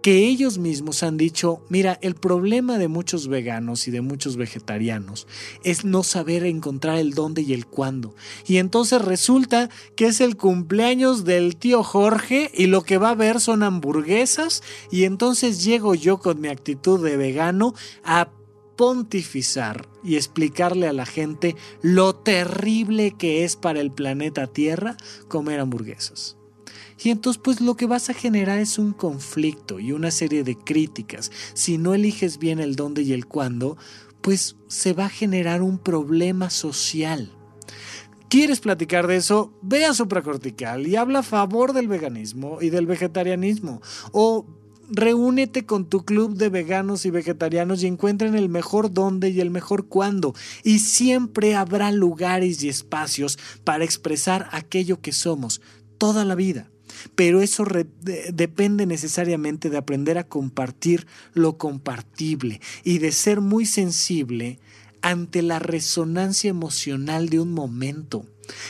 que 0.04 0.26
ellos 0.26 0.58
mismos 0.58 1.02
han 1.02 1.16
dicho, 1.16 1.62
mira, 1.70 1.98
el 2.02 2.14
problema 2.14 2.76
de 2.76 2.88
muchos 2.88 3.26
veganos 3.26 3.88
y 3.88 3.90
de 3.90 4.02
muchos 4.02 4.36
vegetarianos 4.36 5.26
es 5.62 5.86
no 5.86 6.02
saber 6.02 6.44
encontrar 6.44 6.98
el 6.98 7.14
dónde 7.14 7.40
y 7.40 7.54
el 7.54 7.64
cuándo. 7.64 8.14
Y 8.46 8.58
entonces 8.58 9.00
resulta 9.00 9.70
que 9.96 10.08
es 10.08 10.20
el 10.20 10.36
cumpleaños 10.36 11.24
del 11.24 11.56
tío 11.56 11.82
Jorge 11.82 12.50
y 12.52 12.66
lo 12.66 12.82
que 12.82 12.98
va 12.98 13.08
a 13.08 13.14
ver 13.14 13.40
son 13.40 13.62
hamburguesas 13.62 14.62
y 14.90 15.04
entonces 15.04 15.64
llego 15.64 15.94
yo 15.94 16.18
con 16.18 16.38
mi 16.38 16.48
actitud 16.48 17.02
de 17.02 17.16
vegano 17.16 17.72
a 18.04 18.28
pontificar 18.76 19.88
y 20.04 20.16
explicarle 20.16 20.86
a 20.86 20.92
la 20.92 21.06
gente 21.06 21.56
lo 21.80 22.14
terrible 22.14 23.14
que 23.16 23.44
es 23.44 23.56
para 23.56 23.80
el 23.80 23.90
planeta 23.90 24.48
Tierra 24.48 24.98
comer 25.28 25.60
hamburguesas. 25.60 26.36
Y 27.04 27.10
entonces 27.10 27.40
pues 27.44 27.60
lo 27.60 27.76
que 27.76 27.86
vas 27.86 28.08
a 28.08 28.14
generar 28.14 28.58
es 28.58 28.78
un 28.78 28.94
conflicto 28.94 29.78
y 29.78 29.92
una 29.92 30.10
serie 30.10 30.42
de 30.42 30.56
críticas. 30.56 31.30
Si 31.52 31.76
no 31.76 31.92
eliges 31.92 32.38
bien 32.38 32.60
el 32.60 32.76
dónde 32.76 33.02
y 33.02 33.12
el 33.12 33.26
cuándo, 33.26 33.76
pues 34.22 34.56
se 34.68 34.94
va 34.94 35.04
a 35.04 35.10
generar 35.10 35.60
un 35.60 35.78
problema 35.78 36.48
social. 36.48 37.30
¿Quieres 38.30 38.60
platicar 38.60 39.06
de 39.06 39.16
eso? 39.16 39.52
Ve 39.60 39.84
a 39.84 39.92
supracortical 39.92 40.86
y 40.86 40.96
habla 40.96 41.18
a 41.18 41.22
favor 41.22 41.74
del 41.74 41.88
veganismo 41.88 42.62
y 42.62 42.70
del 42.70 42.86
vegetarianismo. 42.86 43.82
O 44.12 44.46
reúnete 44.90 45.66
con 45.66 45.90
tu 45.90 46.06
club 46.06 46.34
de 46.36 46.48
veganos 46.48 47.04
y 47.04 47.10
vegetarianos 47.10 47.82
y 47.82 47.86
encuentren 47.86 48.34
el 48.34 48.48
mejor 48.48 48.94
dónde 48.94 49.28
y 49.28 49.40
el 49.40 49.50
mejor 49.50 49.88
cuándo. 49.88 50.34
Y 50.62 50.78
siempre 50.78 51.54
habrá 51.54 51.92
lugares 51.92 52.62
y 52.62 52.70
espacios 52.70 53.38
para 53.62 53.84
expresar 53.84 54.48
aquello 54.52 55.02
que 55.02 55.12
somos 55.12 55.60
toda 55.98 56.24
la 56.24 56.34
vida. 56.34 56.70
Pero 57.14 57.40
eso 57.40 57.64
depende 58.02 58.86
necesariamente 58.86 59.70
de 59.70 59.76
aprender 59.76 60.18
a 60.18 60.28
compartir 60.28 61.06
lo 61.32 61.58
compartible 61.58 62.60
y 62.82 62.98
de 62.98 63.12
ser 63.12 63.40
muy 63.40 63.66
sensible 63.66 64.58
ante 65.04 65.42
la 65.42 65.58
resonancia 65.58 66.48
emocional 66.48 67.28
de 67.28 67.38
un 67.38 67.52
momento. 67.52 68.24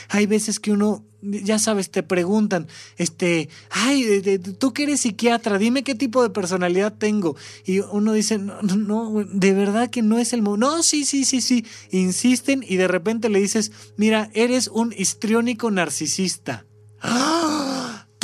Hay 0.09 0.25
veces 0.25 0.59
que 0.59 0.71
uno, 0.71 1.05
ya 1.21 1.59
sabes, 1.59 1.91
te 1.91 2.03
preguntan, 2.03 2.67
este, 2.97 3.49
ay, 3.69 4.39
tú 4.59 4.73
que 4.73 4.83
eres 4.83 5.01
psiquiatra, 5.01 5.57
dime 5.57 5.83
qué 5.83 5.95
tipo 5.95 6.21
de 6.21 6.29
personalidad 6.29 6.93
tengo. 6.93 7.35
Y 7.65 7.79
uno 7.79 8.13
dice, 8.13 8.37
no, 8.37 8.61
no, 8.61 9.23
de 9.23 9.53
verdad 9.53 9.89
que 9.89 10.01
no 10.01 10.19
es 10.19 10.33
el 10.33 10.41
momento. 10.41 10.67
No, 10.67 10.83
sí, 10.83 11.05
sí, 11.05 11.25
sí, 11.25 11.39
sí. 11.39 11.65
Insisten 11.91 12.65
y 12.67 12.75
de 12.75 12.87
repente 12.87 13.29
le 13.29 13.39
dices, 13.39 13.71
mira, 13.95 14.29
eres 14.33 14.67
un 14.67 14.93
histriónico 14.97 15.71
narcisista. 15.71 16.65
¡Ah! 17.01 17.64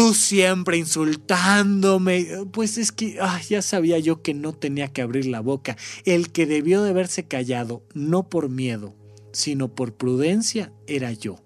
Tú 0.02 0.16
siempre 0.16 0.78
insultándome. 0.78 2.26
Pues 2.52 2.80
es 2.80 2.92
que 2.92 3.20
ya 3.48 3.62
sabía 3.62 4.00
yo 4.00 4.24
que 4.24 4.34
no 4.34 4.52
tenía 4.52 4.88
que 4.88 5.04
abrir 5.04 5.28
la 5.28 5.42
boca. 5.42 5.78
El 6.06 6.32
que 6.32 6.48
debió 6.48 6.82
de 6.82 6.90
haberse 6.90 7.26
callado, 7.26 7.84
no 7.94 8.28
por 8.28 8.50
miedo, 8.50 8.96
sino 9.32 9.68
por 9.68 9.94
prudencia, 9.94 10.74
era 10.88 11.12
yo. 11.12 11.38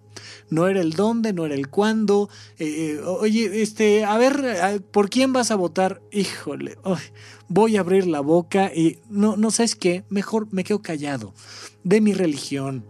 No 0.50 0.70
era 0.70 0.80
el 0.80 0.94
dónde, 0.94 1.34
no 1.34 1.46
era 1.46 1.56
el 1.56 1.68
cuándo. 1.68 2.30
Eh, 2.58 2.96
eh, 2.96 3.02
oye, 3.02 3.62
este, 3.62 4.06
a 4.06 4.18
ver, 4.18 4.82
¿por 4.92 5.10
quién 5.10 5.34
vas 5.34 5.52
a 5.52 5.56
votar? 5.56 6.02
Híjole, 6.14 6.78
voy 7.50 7.76
a 7.76 7.82
abrir 7.82 8.08
la 8.08 8.22
boca 8.22 8.72
y 8.74 9.00
no, 9.10 9.36
no 9.36 9.52
sabes 9.52 9.76
qué, 9.76 10.06
mejor 10.08 10.48
me 10.52 10.64
quedo 10.64 10.82
callado. 10.82 11.34
De 11.84 12.00
mi 12.00 12.14
religión, 12.14 12.86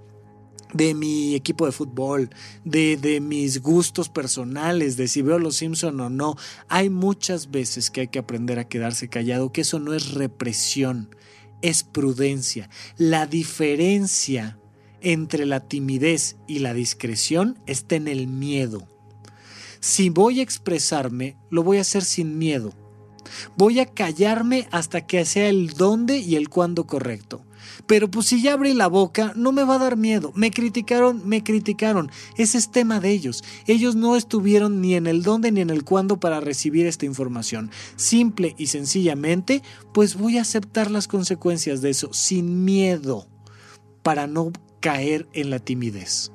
de 0.75 0.93
mi 0.93 1.35
equipo 1.35 1.65
de 1.65 1.71
fútbol, 1.71 2.29
de, 2.63 2.97
de, 2.97 3.21
mis 3.21 3.61
gustos 3.61 4.09
personales, 4.09 4.97
de 4.97 5.07
si 5.07 5.21
veo 5.21 5.39
los 5.39 5.55
Simpson 5.55 5.99
o 6.01 6.09
no. 6.09 6.35
Hay 6.67 6.89
muchas 6.89 7.49
veces 7.49 7.89
que 7.89 8.01
hay 8.01 8.07
que 8.09 8.19
aprender 8.19 8.59
a 8.59 8.67
quedarse 8.67 9.07
callado, 9.07 9.51
que 9.51 9.61
eso 9.61 9.79
no 9.79 9.93
es 9.93 10.11
represión, 10.11 11.15
es 11.61 11.83
prudencia. 11.83 12.69
La 12.97 13.25
diferencia 13.25 14.59
entre 15.01 15.45
la 15.45 15.61
timidez 15.61 16.35
y 16.47 16.59
la 16.59 16.73
discreción 16.73 17.57
está 17.67 17.95
en 17.95 18.07
el 18.07 18.27
miedo. 18.27 18.87
Si 19.79 20.09
voy 20.09 20.39
a 20.39 20.43
expresarme, 20.43 21.37
lo 21.49 21.63
voy 21.63 21.77
a 21.77 21.81
hacer 21.81 22.03
sin 22.03 22.37
miedo. 22.37 22.73
Voy 23.55 23.79
a 23.79 23.85
callarme 23.85 24.67
hasta 24.71 25.05
que 25.05 25.23
sea 25.25 25.47
el 25.47 25.69
dónde 25.69 26.17
y 26.17 26.35
el 26.35 26.49
cuándo 26.49 26.85
correcto. 26.85 27.44
Pero 27.87 28.09
pues 28.09 28.27
si 28.27 28.41
ya 28.41 28.53
abrí 28.53 28.73
la 28.73 28.87
boca, 28.87 29.33
no 29.35 29.51
me 29.51 29.63
va 29.63 29.75
a 29.75 29.79
dar 29.79 29.97
miedo. 29.97 30.31
Me 30.35 30.51
criticaron, 30.51 31.27
me 31.27 31.43
criticaron. 31.43 32.11
Ese 32.37 32.57
es 32.57 32.71
tema 32.71 32.99
de 32.99 33.11
ellos. 33.11 33.43
Ellos 33.67 33.95
no 33.95 34.15
estuvieron 34.15 34.81
ni 34.81 34.95
en 34.95 35.07
el 35.07 35.23
dónde 35.23 35.51
ni 35.51 35.61
en 35.61 35.69
el 35.69 35.83
cuándo 35.83 36.19
para 36.19 36.39
recibir 36.39 36.85
esta 36.85 37.05
información. 37.05 37.71
Simple 37.95 38.55
y 38.57 38.67
sencillamente, 38.67 39.61
pues 39.93 40.15
voy 40.15 40.37
a 40.37 40.41
aceptar 40.41 40.91
las 40.91 41.07
consecuencias 41.07 41.81
de 41.81 41.89
eso 41.91 42.11
sin 42.13 42.65
miedo 42.65 43.27
para 44.03 44.27
no 44.27 44.51
caer 44.79 45.27
en 45.33 45.49
la 45.49 45.59
timidez 45.59 46.31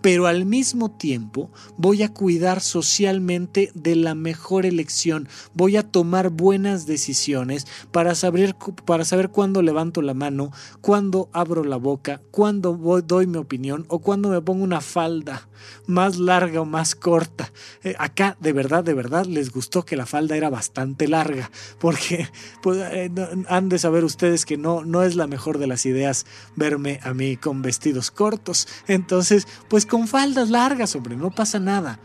pero 0.00 0.26
al 0.26 0.44
mismo 0.46 0.90
tiempo 0.90 1.50
voy 1.76 2.02
a 2.02 2.12
cuidar 2.12 2.60
socialmente 2.60 3.70
de 3.74 3.96
la 3.96 4.14
mejor 4.14 4.66
elección, 4.66 5.28
voy 5.54 5.76
a 5.76 5.82
tomar 5.82 6.30
buenas 6.30 6.86
decisiones 6.86 7.66
para 7.90 8.14
saber, 8.14 8.56
para 8.84 9.04
saber 9.04 9.30
cuándo 9.30 9.62
levanto 9.62 10.02
la 10.02 10.14
mano, 10.14 10.52
cuándo 10.80 11.28
abro 11.32 11.64
la 11.64 11.76
boca, 11.76 12.20
cuándo 12.30 12.76
doy 13.06 13.26
mi 13.26 13.38
opinión 13.38 13.84
o 13.88 14.00
cuándo 14.00 14.28
me 14.28 14.40
pongo 14.40 14.64
una 14.64 14.80
falda 14.80 15.48
más 15.86 16.16
larga 16.18 16.60
o 16.60 16.64
más 16.64 16.94
corta. 16.94 17.52
Eh, 17.82 17.94
acá 17.98 18.36
de 18.40 18.52
verdad, 18.52 18.84
de 18.84 18.94
verdad 18.94 19.26
les 19.26 19.50
gustó 19.50 19.84
que 19.84 19.96
la 19.96 20.06
falda 20.06 20.36
era 20.36 20.50
bastante 20.50 21.08
larga, 21.08 21.50
porque 21.78 22.28
pues, 22.62 22.78
eh, 22.92 23.10
han 23.48 23.68
de 23.68 23.78
saber 23.78 24.04
ustedes 24.04 24.44
que 24.44 24.56
no, 24.56 24.84
no 24.84 25.02
es 25.02 25.16
la 25.16 25.26
mejor 25.26 25.58
de 25.58 25.66
las 25.66 25.86
ideas 25.86 26.26
verme 26.54 27.00
a 27.02 27.14
mí 27.14 27.36
con 27.36 27.62
vestidos 27.62 28.10
cortos. 28.10 28.68
Entonces, 28.86 29.46
pues 29.68 29.86
con 29.86 30.08
faldas 30.08 30.50
largas, 30.50 30.94
hombre, 30.96 31.16
no 31.16 31.30
pasa 31.30 31.58
nada, 31.58 32.00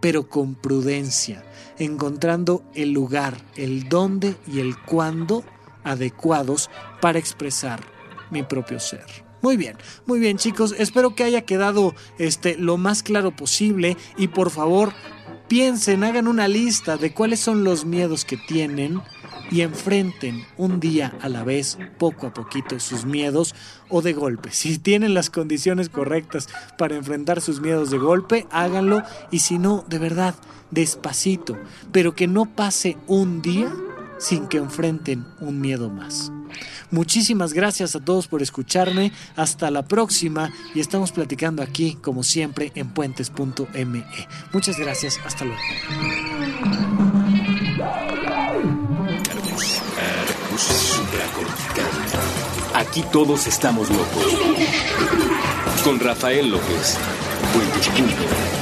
pero 0.00 0.28
con 0.28 0.54
prudencia, 0.54 1.44
encontrando 1.78 2.64
el 2.74 2.92
lugar, 2.92 3.36
el 3.56 3.88
dónde 3.88 4.36
y 4.46 4.60
el 4.60 4.80
cuándo 4.80 5.44
adecuados 5.84 6.70
para 7.00 7.18
expresar 7.18 7.80
mi 8.30 8.42
propio 8.42 8.80
ser. 8.80 9.29
Muy 9.42 9.56
bien, 9.56 9.76
muy 10.06 10.18
bien 10.18 10.36
chicos, 10.36 10.74
espero 10.76 11.14
que 11.14 11.24
haya 11.24 11.42
quedado 11.42 11.94
este 12.18 12.56
lo 12.56 12.76
más 12.76 13.02
claro 13.02 13.30
posible. 13.34 13.96
Y 14.18 14.28
por 14.28 14.50
favor 14.50 14.92
piensen, 15.48 16.04
hagan 16.04 16.28
una 16.28 16.46
lista 16.46 16.96
de 16.96 17.14
cuáles 17.14 17.40
son 17.40 17.64
los 17.64 17.84
miedos 17.84 18.24
que 18.24 18.36
tienen 18.36 19.00
y 19.50 19.62
enfrenten 19.62 20.44
un 20.56 20.78
día 20.78 21.16
a 21.20 21.28
la 21.28 21.42
vez, 21.42 21.78
poco 21.98 22.26
a 22.26 22.34
poquito, 22.34 22.78
sus 22.78 23.04
miedos 23.04 23.54
o 23.88 24.02
de 24.02 24.12
golpe. 24.12 24.50
Si 24.60 24.78
tienen 24.78 25.14
las 25.14 25.30
condiciones 25.30 25.88
correctas 25.88 26.48
para 26.76 26.96
enfrentar 26.96 27.40
sus 27.40 27.60
miedos 27.60 27.90
de 27.90 27.98
golpe, 27.98 28.46
háganlo. 28.50 29.02
Y 29.30 29.40
si 29.40 29.58
no, 29.58 29.84
de 29.88 29.98
verdad, 29.98 30.34
despacito, 30.70 31.58
pero 31.92 32.14
que 32.14 32.26
no 32.26 32.44
pase 32.44 32.96
un 33.06 33.42
día 33.42 33.72
sin 34.20 34.46
que 34.46 34.58
enfrenten 34.58 35.26
un 35.40 35.60
miedo 35.60 35.90
más. 35.90 36.30
Muchísimas 36.90 37.52
gracias 37.52 37.96
a 37.96 38.00
todos 38.00 38.28
por 38.28 38.42
escucharme. 38.42 39.12
Hasta 39.36 39.70
la 39.70 39.82
próxima 39.82 40.52
y 40.74 40.80
estamos 40.80 41.12
platicando 41.12 41.62
aquí, 41.62 41.94
como 41.94 42.22
siempre, 42.22 42.70
en 42.74 42.90
puentes.me. 42.90 44.04
Muchas 44.52 44.78
gracias. 44.78 45.18
Hasta 45.24 45.44
luego. 45.44 45.60
Aquí 52.74 53.02
todos 53.12 53.46
estamos 53.46 53.88
locos. 53.90 54.38
Con 55.84 55.98
Rafael 56.00 56.50
López. 56.50 56.98
Puentes.me. 57.54 58.59